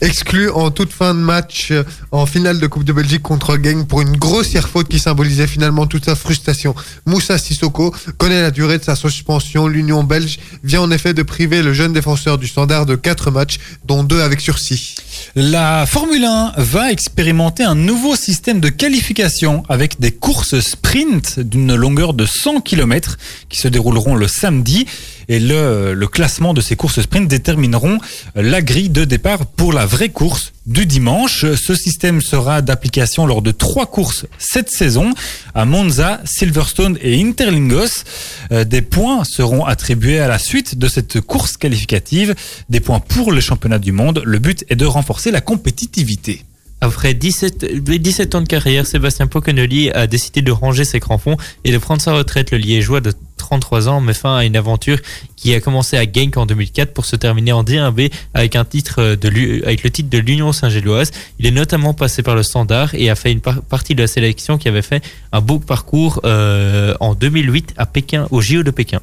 Exclu 0.02 0.50
en 0.50 0.72
toute 0.72 0.92
fin 0.92 1.14
de 1.14 1.20
match 1.20 1.72
euh, 1.72 1.84
en 2.12 2.26
finale 2.26 2.60
de 2.60 2.68
Coupe 2.68 2.84
de 2.84 2.94
Belgique 2.94 3.22
contre 3.22 3.58
Genk 3.62 3.88
pour 3.88 4.02
une 4.02 4.18
grossière 4.18 4.68
faute 4.68 4.88
qui 4.88 5.00
symbolisait 5.00 5.48
finalement 5.48 5.88
toute 5.88 6.06
sa 6.06 6.16
frustration. 6.16 6.76
Moussa 7.06 7.38
Sissoko 7.38 7.94
connaît 8.18 8.42
la 8.42 8.52
durée 8.52 8.78
de 8.78 8.84
sa 8.84 8.96
suspension. 8.96 9.68
L'Union 9.68 10.04
belge 10.04 10.40
vient 10.64 10.82
en 10.82 10.92
effet 10.92 11.14
de 11.14 11.24
priver 11.24 11.64
le 11.64 11.74
jeune 11.74 11.94
défenseur 11.94 12.38
du 12.38 12.48
standard 12.48 12.86
de 12.86 12.96
4 12.96 13.32
matchs, 13.32 13.60
dont 13.86 14.04
2 14.04 14.22
avec 14.22 14.42
sursis. 14.42 14.96
La 15.34 15.86
Formule 15.86 16.24
1 16.24 16.54
va 16.58 16.92
expérimenter 16.92 17.64
un 17.64 17.76
nouveau 17.76 18.16
système 18.16 18.60
de 18.60 18.70
qualification 18.70 19.64
avec 19.68 20.00
des 20.00 20.12
courses 20.12 20.60
sprint 20.60 21.40
d'une 21.40 21.76
longueur 21.76 22.14
de 22.14 22.26
100 22.26 22.62
km 22.62 23.18
qui 23.50 23.60
se 23.60 23.68
dérouleront 23.68 24.16
le 24.16 24.28
samedi. 24.28 24.86
Et 25.28 25.40
le, 25.40 26.06
classement 26.06 26.54
de 26.54 26.62
ces 26.62 26.76
courses 26.76 27.02
sprint 27.02 27.28
détermineront 27.28 27.98
la 28.36 28.62
grille 28.62 28.90
de 28.90 29.04
départ 29.04 29.46
pour 29.46 29.74
la 29.74 29.86
vraie 29.86 30.10
course 30.10 30.54
du 30.66 30.86
dimanche. 30.86 31.46
Ce 31.56 31.76
système 31.76 32.22
sera 32.22 32.62
d'application 32.62 33.26
lors 33.26 33.42
de 33.42 33.52
trois 33.52 33.86
courses 33.86 34.26
cette 34.38 34.70
saison 34.70 35.14
à 35.54 35.66
Monza, 35.66 36.22
Silverstone 36.26 36.98
et 37.02 37.22
Interlingos. 37.22 38.04
Euh, 38.52 38.64
Des 38.64 38.82
points 38.82 39.24
seront 39.24 39.66
attribués 39.66 40.20
à 40.20 40.28
la 40.28 40.40
suite 40.40 40.78
de 40.78 40.88
cette 40.88 41.22
course 41.22 41.58
qualificative, 41.58 42.36
des 42.70 42.80
points 42.80 43.00
pour 43.00 43.32
le 43.32 43.42
championnat 43.42 43.80
du 43.80 43.92
monde. 43.92 44.22
Le 44.26 44.40
but 44.40 44.66
est 44.70 44.76
de 44.76 44.86
renforcer 44.86 45.32
la 45.32 45.42
compétitivité. 45.42 46.44
Après 46.86 47.16
17, 47.16 47.82
17 47.82 48.36
ans 48.36 48.42
de 48.42 48.48
carrière, 48.48 48.86
Sébastien 48.86 49.26
Pocanelli 49.26 49.90
a 49.90 50.06
décidé 50.06 50.44
de 50.44 50.52
ranger 50.52 50.86
ses 50.86 51.00
crampons 51.00 51.36
et 51.64 51.72
de 51.72 51.80
prendre 51.80 52.00
sa 52.00 52.14
retraite. 52.14 52.52
Le 52.52 52.60
Liégeois 52.60 53.02
de 53.02 53.12
33 53.38 53.90
ans 53.90 54.02
met 54.02 54.14
fin 54.14 54.38
à 54.38 54.46
une 54.46 54.56
aventure 54.56 55.00
qui 55.36 55.56
a 55.56 55.60
commencé 55.60 55.98
à 55.98 56.04
Genk 56.04 56.38
en 56.38 56.46
2004 56.46 56.94
pour 56.94 57.06
se 57.06 57.16
terminer 57.16 57.54
en 57.54 57.64
D1B 57.64 58.12
avec, 58.36 58.56
un 58.56 58.66
titre 58.66 59.16
de, 59.16 59.30
le 59.30 59.90
titre 59.90 60.12
de 60.12 60.20
l'Union 60.20 60.54
Saint-Géloise. 60.54 61.10
Il 61.40 61.48
est 61.48 61.52
notamment 61.52 61.96
passé 61.96 62.22
par 62.22 62.36
le 62.36 62.44
Standard 62.44 62.94
et 62.94 63.10
a 63.10 63.16
fait 63.16 63.32
une 63.32 63.42
par- 63.42 63.64
partie 63.64 63.96
de 63.96 64.02
la 64.04 64.08
sélection 64.08 64.60
qui 64.60 64.68
avait 64.68 64.84
fait 64.84 65.04
un 65.32 65.42
beau 65.42 65.58
parcours 65.58 66.22
euh, 66.24 66.94
en 67.00 67.16
2008 67.16 67.74
à 67.78 67.88
Pékin, 67.88 68.28
au 68.30 68.42
JO 68.42 68.62
de 68.62 68.70
Pékin. 68.70 69.02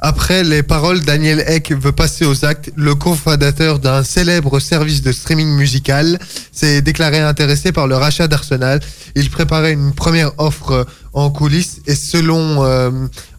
Après 0.00 0.44
les 0.44 0.62
paroles, 0.62 1.02
Daniel 1.02 1.44
Eck 1.46 1.72
veut 1.72 1.92
passer 1.92 2.24
aux 2.24 2.44
actes. 2.44 2.70
Le 2.76 2.94
cofondateur 2.94 3.78
d'un 3.78 4.02
célèbre 4.02 4.58
service 4.60 5.02
de 5.02 5.12
streaming 5.12 5.48
musical 5.48 6.18
s'est 6.52 6.82
déclaré 6.82 7.18
intéressé 7.18 7.72
par 7.72 7.86
le 7.86 7.96
rachat 7.96 8.28
d'Arsenal. 8.28 8.80
Il 9.14 9.30
préparait 9.30 9.72
une 9.72 9.92
première 9.92 10.32
offre 10.38 10.86
en 11.12 11.30
coulisses 11.30 11.80
et 11.86 11.94
selon 11.94 12.64
euh, 12.64 12.90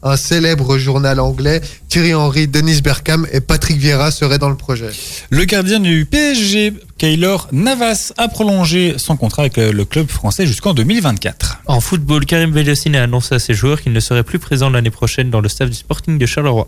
un 0.04 0.18
célèbre 0.18 0.78
journal 0.78 1.20
anglais, 1.20 1.62
Thierry 1.90 2.14
Henry, 2.14 2.48
Denis 2.48 2.82
Bergkamp 2.82 3.24
et 3.32 3.42
Patrick 3.42 3.78
Vieira 3.78 4.12
seraient 4.12 4.40
dans 4.40 4.50
le 4.50 4.56
projet. 4.56 4.90
Le 5.30 5.46
gardien 5.46 5.80
du 5.80 6.06
PSG, 6.06 6.74
Kaylor 6.98 7.48
Navas, 7.52 8.14
a 8.18 8.28
prolongé 8.28 8.96
son 8.98 9.16
contrat 9.16 9.44
avec 9.44 9.58
le 9.58 9.86
club 9.86 10.08
français 10.08 10.46
jusqu'en 10.46 10.74
2024. 10.74 11.62
En 11.68 11.80
football, 11.80 12.26
Karim 12.26 12.52
Belliossine 12.52 12.96
a 12.96 13.04
annoncé 13.04 13.36
à 13.36 13.40
ses 13.40 13.54
joueurs 13.54 13.82
qu'il 13.82 13.94
ne 13.94 14.00
serait 14.00 14.24
plus 14.24 14.40
présent 14.40 14.70
l'année 14.70 14.92
prochaine 14.92 15.30
dans 15.30 15.42
le 15.42 15.50
staff 15.50 15.70
du 15.70 15.76
Sporting 15.76 16.18
de 16.18 16.26
Charleroi. 16.26 16.68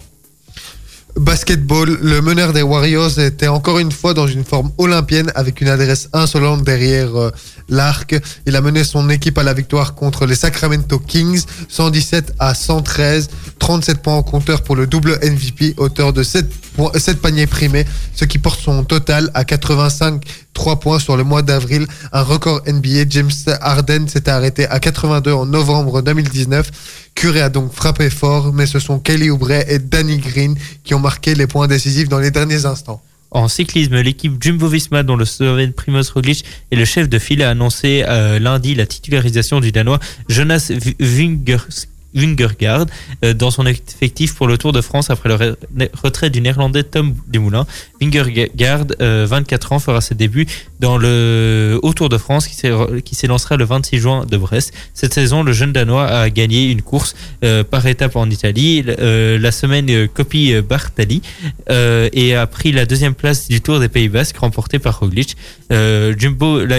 Basketball, 1.15 1.99
le 2.01 2.21
meneur 2.21 2.53
des 2.53 2.63
Warriors 2.63 3.19
était 3.19 3.47
encore 3.47 3.77
une 3.77 3.91
fois 3.91 4.15
dans 4.15 4.25
une 4.25 4.43
forme 4.43 4.71
olympienne 4.79 5.31
avec 5.35 5.61
une 5.61 5.67
adresse 5.67 6.09
insolente 6.11 6.63
derrière 6.63 7.15
euh, 7.15 7.31
l'arc. 7.69 8.15
Il 8.47 8.55
a 8.55 8.61
mené 8.61 8.83
son 8.83 9.09
équipe 9.11 9.37
à 9.37 9.43
la 9.43 9.53
victoire 9.53 9.93
contre 9.93 10.25
les 10.25 10.33
Sacramento 10.33 10.97
Kings, 10.97 11.43
117 11.69 12.33
à 12.39 12.55
113, 12.55 13.29
37 13.59 14.01
points 14.01 14.17
au 14.17 14.23
compteur 14.23 14.63
pour 14.63 14.75
le 14.75 14.87
double 14.87 15.19
MVP, 15.21 15.75
auteur 15.77 16.13
de 16.13 16.23
7, 16.23 16.49
points, 16.75 16.91
7 16.95 17.21
paniers 17.21 17.47
primés, 17.47 17.85
ce 18.15 18.25
qui 18.25 18.39
porte 18.39 18.59
son 18.59 18.83
total 18.83 19.29
à 19.35 19.45
85 19.45 20.23
3 20.53 20.79
points 20.79 20.99
sur 20.99 21.17
le 21.17 21.23
mois 21.23 21.41
d'avril, 21.41 21.87
un 22.11 22.21
record 22.21 22.61
NBA. 22.67 23.05
James 23.09 23.31
Harden 23.61 24.07
s'était 24.07 24.31
arrêté 24.31 24.67
à 24.67 24.79
82 24.79 25.31
en 25.33 25.45
novembre 25.45 26.01
2019. 26.01 26.71
Curry 27.15 27.41
a 27.41 27.49
donc 27.49 27.73
frappé 27.73 28.09
fort, 28.09 28.53
mais 28.53 28.65
ce 28.65 28.79
sont 28.79 28.99
Kelly 28.99 29.29
Oubre 29.29 29.51
et 29.51 29.79
Danny 29.79 30.17
Green 30.17 30.55
qui 30.83 30.93
ont 30.93 30.99
marqué 30.99 31.35
les 31.35 31.47
points 31.47 31.67
décisifs 31.67 32.09
dans 32.09 32.19
les 32.19 32.31
derniers 32.31 32.65
instants. 32.65 33.01
En 33.31 33.47
cyclisme, 33.47 33.99
l'équipe 33.99 34.33
Jumbo-Visma, 34.43 35.01
dont 35.01 35.15
le 35.15 35.25
Slovène 35.25 35.73
Primoz 35.73 36.11
Roglic 36.11 36.45
est 36.71 36.75
le 36.75 36.85
chef 36.85 37.09
de 37.09 37.17
file, 37.17 37.41
a 37.41 37.49
annoncé 37.49 38.03
euh, 38.07 38.37
lundi 38.37 38.75
la 38.75 38.85
titularisation 38.85 39.59
du 39.59 39.71
Danois 39.71 39.99
Jonas 40.29 40.67
V- 40.69 40.95
Vingers- 40.99 41.87
Vingegaard 42.15 42.85
euh, 43.25 43.33
dans 43.33 43.49
son 43.49 43.65
effectif 43.65 44.35
pour 44.35 44.45
le 44.47 44.59
Tour 44.59 44.71
de 44.71 44.81
France 44.81 45.09
après 45.09 45.29
le 45.29 45.35
re- 45.35 45.55
retrait 46.03 46.29
du 46.29 46.41
Néerlandais 46.41 46.83
Tom 46.83 47.15
Dumoulin. 47.27 47.65
Vingegaard, 48.11 48.85
euh, 49.01 49.25
24 49.29 49.73
ans, 49.73 49.79
fera 49.79 50.01
ses 50.01 50.15
débuts 50.15 50.47
dans 50.79 50.97
le 50.97 51.79
Haut 51.81 51.93
Tour 51.93 52.09
de 52.09 52.17
France 52.17 52.47
qui 52.47 53.15
s'élancera 53.15 53.57
le 53.57 53.65
26 53.65 53.97
juin 53.99 54.25
de 54.29 54.37
Brest. 54.37 54.73
Cette 54.93 55.13
saison, 55.13 55.43
le 55.43 55.53
jeune 55.53 55.71
Danois 55.73 56.07
a 56.07 56.29
gagné 56.29 56.69
une 56.69 56.81
course 56.81 57.15
euh, 57.43 57.63
par 57.63 57.85
étape 57.87 58.15
en 58.15 58.29
Italie, 58.29 58.83
euh, 58.87 59.39
la 59.39 59.51
semaine 59.51 59.89
euh, 59.89 60.07
Coppi 60.07 60.53
Bartali, 60.61 61.21
euh, 61.69 62.09
et 62.13 62.35
a 62.35 62.47
pris 62.47 62.71
la 62.71 62.85
deuxième 62.85 63.13
place 63.13 63.47
du 63.47 63.61
Tour 63.61 63.79
des 63.79 63.89
Pays 63.89 64.09
Basques 64.09 64.37
remporté 64.37 64.79
par 64.79 64.99
Roglic. 64.99 65.35
Euh, 65.71 66.13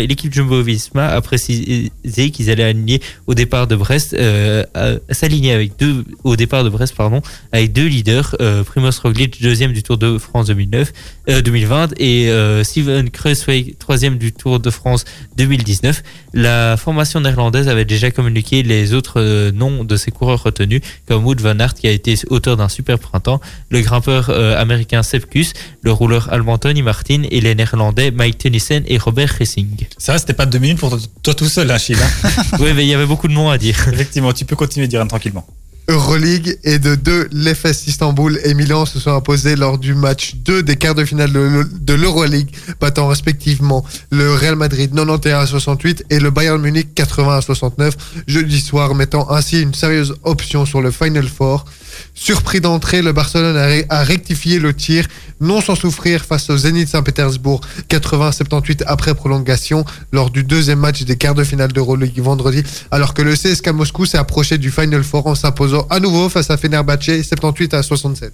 l'équipe 0.07 0.33
Jumbo-Visma 0.33 1.09
a 1.09 1.21
précisé 1.21 1.91
qu'ils 2.33 2.51
allaient 2.51 2.65
aligner 2.65 3.01
au 3.27 3.35
départ 3.35 3.67
de 3.67 3.77
Brest, 3.77 4.15
euh, 4.15 4.65
s'aligner 5.11 5.53
avec 5.53 5.79
deux 5.79 6.05
au 6.25 6.37
départ 6.37 6.65
de 6.65 6.69
Brest 6.69 6.95
pardon, 6.95 7.23
avec 7.53 7.73
deux 7.73 7.87
leaders, 7.87 8.37
euh, 8.41 8.63
Primoz 8.63 8.99
Roglic 8.99 9.41
deuxième 9.43 9.73
du 9.73 9.83
Tour 9.83 9.99
de 9.99 10.19
France 10.19 10.47
2009, 10.47 10.93
euh, 11.29 11.43
2020 11.43 11.95
et 11.99 12.29
euh, 12.29 12.65
Steven 12.65 13.11
Kruijswijk 13.11 13.79
troisième 13.79 14.19
du 14.19 14.33
Tour 14.33 14.61
de 14.61 14.71
France 14.71 15.05
2019. 15.37 16.03
La 16.33 16.77
formation 16.77 17.21
néerlandaise 17.21 17.69
avait 17.69 17.85
déjà 17.85 18.11
communiqué 18.11 18.63
les 18.63 18.93
autres 18.93 19.21
euh, 19.21 19.53
noms 19.53 19.85
de 19.85 19.97
ses 19.97 20.11
coureurs 20.11 20.43
retenus, 20.43 20.81
comme 21.07 21.25
Wood 21.25 21.41
van 21.41 21.59
Aert 21.59 21.75
qui 21.75 21.87
a 21.87 21.91
été 21.91 22.17
auteur 22.29 22.57
d'un 22.57 22.69
super 22.69 22.99
printemps, 22.99 23.41
le 23.71 23.81
grimpeur 23.81 24.31
euh, 24.31 24.61
américain 24.61 25.03
Sepp 25.03 25.29
Kuss, 25.31 25.53
le 25.83 25.93
rouleur 25.93 26.33
allemand 26.33 26.59
Tony 26.59 26.83
Martin 26.83 27.23
et 27.31 27.41
les 27.41 27.55
néerlandais 27.55 28.11
Mike 28.11 28.39
Tennyson 28.39 28.83
et 28.87 28.99
Robert 28.99 29.35
Racing. 29.39 29.87
Ça 29.99 30.19
c'était 30.19 30.33
pas 30.33 30.47
deux 30.47 30.59
minutes 30.59 30.79
pour 30.79 30.99
toi 31.23 31.35
tout 31.35 31.49
seul, 31.49 31.71
Achille. 31.71 31.97
Hein? 32.03 32.31
Oui, 32.61 32.73
mais 32.75 32.85
il 32.85 32.89
y 32.89 32.95
avait 32.95 33.07
beaucoup 33.07 33.29
de 33.29 33.33
noms 33.33 33.51
à 33.51 33.59
dire. 33.59 33.89
Effectivement, 33.93 34.33
tu 34.33 34.45
peux 34.45 34.57
continuer, 34.57 34.87
Diran, 34.87 35.07
tranquillement. 35.07 35.47
Euroleague 35.89 36.59
et 36.65 36.79
de 36.79 36.95
deux, 36.95 37.29
l'EFS 37.31 37.87
Istanbul 37.87 38.39
et 38.45 38.55
Milan 38.55 38.87
se 38.87 38.99
sont 38.99 39.15
imposés 39.15 39.55
lors 39.55 39.79
du 39.79 39.95
match 39.95 40.35
2 40.37 40.63
des 40.63 40.77
quarts 40.77 40.95
de 40.95 41.05
finale 41.05 41.31
de, 41.33 41.95
l'Euroleague, 41.95 42.49
battant 42.81 43.07
respectivement 43.07 43.85
le 44.11 44.33
Real 44.35 44.57
Madrid 44.57 44.91
91 44.95 45.33
à 45.35 45.47
68 45.47 46.07
et 46.09 46.21
le 46.21 46.31
Bayern 46.31 46.61
Munich 46.61 46.95
80 46.95 47.37
à 47.37 47.41
69 47.43 47.95
jeudi 48.27 48.61
soir, 48.61 48.95
mettant 48.95 49.31
ainsi 49.31 49.61
une 49.61 49.75
sérieuse 49.75 50.15
option 50.23 50.65
sur 50.65 50.81
le 50.81 50.91
Final 50.91 51.29
Four. 51.29 51.67
Surpris 52.15 52.61
d'entrée, 52.61 53.03
le 53.03 53.13
Barcelone 53.13 53.85
a, 53.89 54.03
rectifié 54.03 54.59
le 54.59 54.75
tir, 54.75 55.07
non 55.41 55.61
sans 55.61 55.75
souffrir 55.75 56.25
face 56.25 56.51
au 56.51 56.57
Zénith 56.57 56.89
Saint-Pétersbourg 56.89 57.61
80-78 57.89 58.83
après 58.87 59.15
prolongation 59.15 59.85
lors 60.13 60.31
du 60.31 60.45
deuxième 60.45 60.79
match 60.79 61.03
des 61.03 61.17
quarts 61.17 61.35
de 61.35 61.45
finale 61.45 61.73
d'Euroleague 61.73 62.21
vendredi, 62.21 62.63
alors 62.91 63.15
que 63.15 63.23
le 63.23 63.35
CSK 63.35 63.69
Moscou 63.69 64.07
s'est 64.07 64.19
approché 64.19 64.59
du 64.59 64.71
Final 64.71 65.03
Four 65.03 65.27
en 65.27 65.35
s'imposant 65.35 65.87
à 65.91 66.01
nouveau 66.01 66.29
face 66.29 66.51
à 66.51 66.57
Fenerbahçe 66.57 67.23
78 67.23 67.75
à 67.75 67.83
67. 67.83 68.33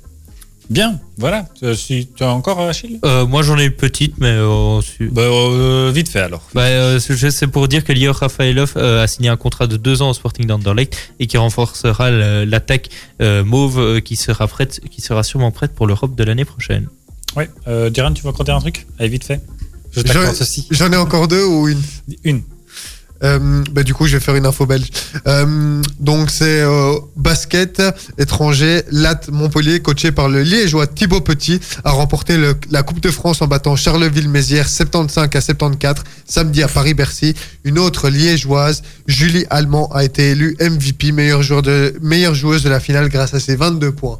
Bien, 0.70 1.00
voilà. 1.18 1.46
Euh, 1.64 1.74
si 1.74 2.08
tu 2.14 2.22
as 2.22 2.28
encore, 2.32 2.60
Achille? 2.60 3.00
Euh, 3.04 3.26
moi, 3.26 3.42
j'en 3.42 3.58
ai 3.58 3.64
une 3.64 3.72
petite, 3.72 4.14
mais 4.18 4.28
euh, 4.28 4.80
su- 4.80 5.10
bah, 5.12 5.22
euh, 5.22 5.90
Vite 5.92 6.08
fait 6.08 6.20
alors. 6.20 6.48
Bah, 6.54 6.62
euh, 6.66 7.00
c'est 7.00 7.30
c'est 7.32 7.48
pour 7.48 7.66
dire 7.66 7.82
que 7.84 7.92
Lior 7.92 8.14
Rafaelov 8.14 8.74
euh, 8.76 9.02
a 9.02 9.08
signé 9.08 9.28
un 9.30 9.36
contrat 9.36 9.66
de 9.66 9.76
deux 9.76 10.00
ans 10.00 10.10
au 10.10 10.14
Sporting 10.14 10.46
d'Anderlecht 10.46 10.96
et 11.18 11.26
qui 11.26 11.36
renforcera 11.38 12.12
le- 12.12 12.44
l'attaque 12.44 12.88
euh, 13.20 13.42
mauve 13.42 13.80
euh, 13.80 14.00
qui 14.00 14.14
sera 14.14 14.46
prête, 14.46 14.80
qui 14.90 15.00
sera 15.00 15.24
sûrement 15.24 15.50
prête 15.50 15.72
pour 15.74 15.88
l'Europe 15.88 16.14
de 16.14 16.22
l'année 16.22 16.44
prochaine. 16.44 16.86
Ouais. 17.36 17.50
Euh, 17.66 17.90
Diran, 17.90 18.12
tu 18.12 18.22
veux 18.22 18.32
dire 18.44 18.54
un 18.56 18.60
truc? 18.60 18.86
Allez, 19.00 19.08
vite 19.08 19.24
fait. 19.24 19.40
Je 19.90 20.02
J'en- 20.02 20.12
t'accorde 20.12 20.36
ceci. 20.36 20.68
J'en 20.70 20.92
ai 20.92 20.96
encore 20.96 21.26
deux 21.26 21.44
ou 21.44 21.66
une? 21.66 21.82
Une. 22.22 22.42
Euh, 23.22 23.62
bah, 23.70 23.82
du 23.82 23.94
coup, 23.94 24.06
je 24.06 24.16
vais 24.16 24.20
faire 24.20 24.36
une 24.36 24.46
info 24.46 24.66
belge. 24.66 24.88
Euh, 25.26 25.82
donc, 25.98 26.30
c'est 26.30 26.62
euh, 26.62 26.94
basket 27.16 27.82
étranger. 28.18 28.82
Lat 28.90 29.20
Montpellier, 29.30 29.80
coaché 29.80 30.12
par 30.12 30.28
le 30.28 30.42
Liégeois 30.42 30.86
Thibaut 30.86 31.20
Petit, 31.20 31.60
a 31.84 31.90
remporté 31.90 32.38
la 32.70 32.82
Coupe 32.82 33.00
de 33.00 33.10
France 33.10 33.42
en 33.42 33.46
battant 33.46 33.76
Charleville-Mézières 33.76 34.68
75 34.68 35.28
à 35.32 35.40
74 35.40 36.02
samedi 36.24 36.62
à 36.62 36.68
Paris-Bercy. 36.68 37.34
Une 37.64 37.78
autre 37.78 38.08
Liégeoise, 38.08 38.82
Julie 39.06 39.44
Allemand, 39.50 39.90
a 39.92 40.04
été 40.04 40.30
élue 40.30 40.56
MVP, 40.60 41.12
meilleure, 41.12 41.42
joueur 41.42 41.62
de, 41.62 41.94
meilleure 42.00 42.34
joueuse 42.34 42.62
de 42.62 42.68
la 42.68 42.80
finale 42.80 43.08
grâce 43.08 43.34
à 43.34 43.40
ses 43.40 43.56
22 43.56 43.92
points. 43.92 44.18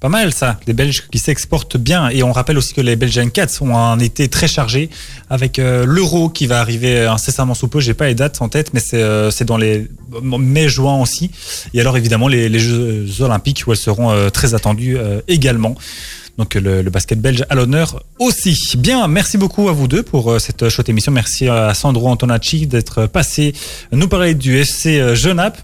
Pas 0.00 0.08
mal 0.08 0.32
ça, 0.32 0.58
les 0.66 0.72
Belges 0.72 1.04
qui 1.10 1.18
s'exportent 1.18 1.76
bien. 1.76 2.08
Et 2.08 2.22
on 2.22 2.32
rappelle 2.32 2.56
aussi 2.56 2.72
que 2.72 2.80
les 2.80 2.96
Belgian 2.96 3.28
Cats 3.28 3.58
ont 3.60 3.76
un 3.76 3.98
été 3.98 4.28
très 4.28 4.48
chargé 4.48 4.88
avec 5.28 5.58
euh, 5.58 5.84
l'Euro 5.86 6.30
qui 6.30 6.46
va 6.46 6.60
arriver 6.60 7.04
incessamment 7.04 7.54
sous 7.54 7.68
peu. 7.68 7.80
J'ai 7.80 7.92
pas 7.94 8.06
les 8.06 8.14
dates 8.14 8.40
en 8.40 8.48
tête, 8.48 8.72
mais 8.72 8.80
c'est 8.80 9.02
euh, 9.02 9.30
dans 9.44 9.58
les 9.58 9.88
mai-juin 10.22 11.00
aussi. 11.00 11.30
Et 11.74 11.80
alors 11.80 11.96
évidemment 11.96 12.28
les, 12.28 12.48
les 12.48 12.60
Jeux 12.60 13.20
Olympiques 13.20 13.64
où 13.66 13.72
elles 13.72 13.78
seront 13.78 14.10
euh, 14.10 14.30
très 14.30 14.54
attendues 14.54 14.96
euh, 14.96 15.20
également. 15.28 15.74
Donc 16.38 16.54
le, 16.54 16.80
le 16.80 16.90
basket 16.90 17.20
belge 17.20 17.44
à 17.50 17.54
l'honneur 17.54 18.02
aussi. 18.18 18.56
Bien, 18.78 19.06
merci 19.08 19.36
beaucoup 19.36 19.68
à 19.68 19.72
vous 19.72 19.88
deux 19.88 20.02
pour 20.02 20.32
euh, 20.32 20.38
cette 20.38 20.70
chouette 20.70 20.88
émission. 20.88 21.12
Merci 21.12 21.48
à 21.48 21.74
Sandro 21.74 22.08
Antonacci 22.08 22.66
d'être 22.66 23.04
passé 23.06 23.52
nous 23.92 24.08
parler 24.08 24.34
du 24.34 24.56
FC 24.56 24.98
euh, 25.00 25.14
Genappe. 25.14 25.58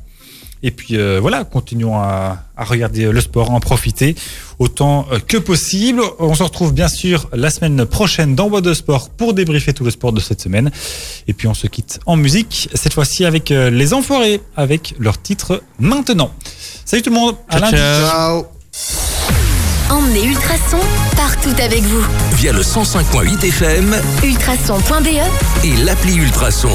Et 0.62 0.70
puis 0.70 0.96
euh, 0.96 1.18
voilà, 1.20 1.44
continuons 1.44 1.96
à, 1.96 2.38
à 2.56 2.64
regarder 2.64 3.12
le 3.12 3.20
sport, 3.20 3.50
à 3.50 3.54
en 3.54 3.60
profiter 3.60 4.14
autant 4.58 5.06
euh, 5.12 5.18
que 5.18 5.36
possible. 5.36 6.00
On 6.18 6.34
se 6.34 6.42
retrouve 6.42 6.72
bien 6.72 6.88
sûr 6.88 7.28
la 7.32 7.50
semaine 7.50 7.84
prochaine 7.84 8.34
dans 8.34 8.48
Bois 8.48 8.62
de 8.62 8.72
Sport 8.74 9.10
pour 9.10 9.34
débriefer 9.34 9.72
tout 9.74 9.84
le 9.84 9.90
sport 9.90 10.12
de 10.12 10.20
cette 10.20 10.40
semaine. 10.40 10.70
Et 11.28 11.34
puis 11.34 11.46
on 11.46 11.54
se 11.54 11.66
quitte 11.66 12.00
en 12.06 12.16
musique, 12.16 12.68
cette 12.74 12.94
fois-ci 12.94 13.24
avec 13.24 13.50
euh, 13.50 13.70
les 13.70 13.92
Enfoirés, 13.94 14.40
avec 14.56 14.94
leur 14.98 15.20
titre 15.20 15.62
maintenant. 15.78 16.30
Salut 16.84 17.02
tout 17.02 17.10
le 17.10 17.16
monde, 17.16 17.36
à 17.48 17.58
Ciao, 17.58 17.62
lundi. 17.70 17.76
ciao. 17.76 18.06
Ciao 18.08 18.46
Emmenez 19.88 20.24
Ultrason 20.24 20.80
partout 21.16 21.54
avec 21.62 21.82
vous. 21.82 22.04
Via 22.32 22.52
le 22.52 22.62
105.8 22.62 23.44
FM 23.46 23.94
Ultrason.be 24.24 25.64
et 25.64 25.76
l'appli 25.84 26.16
Ultrason. 26.16 26.70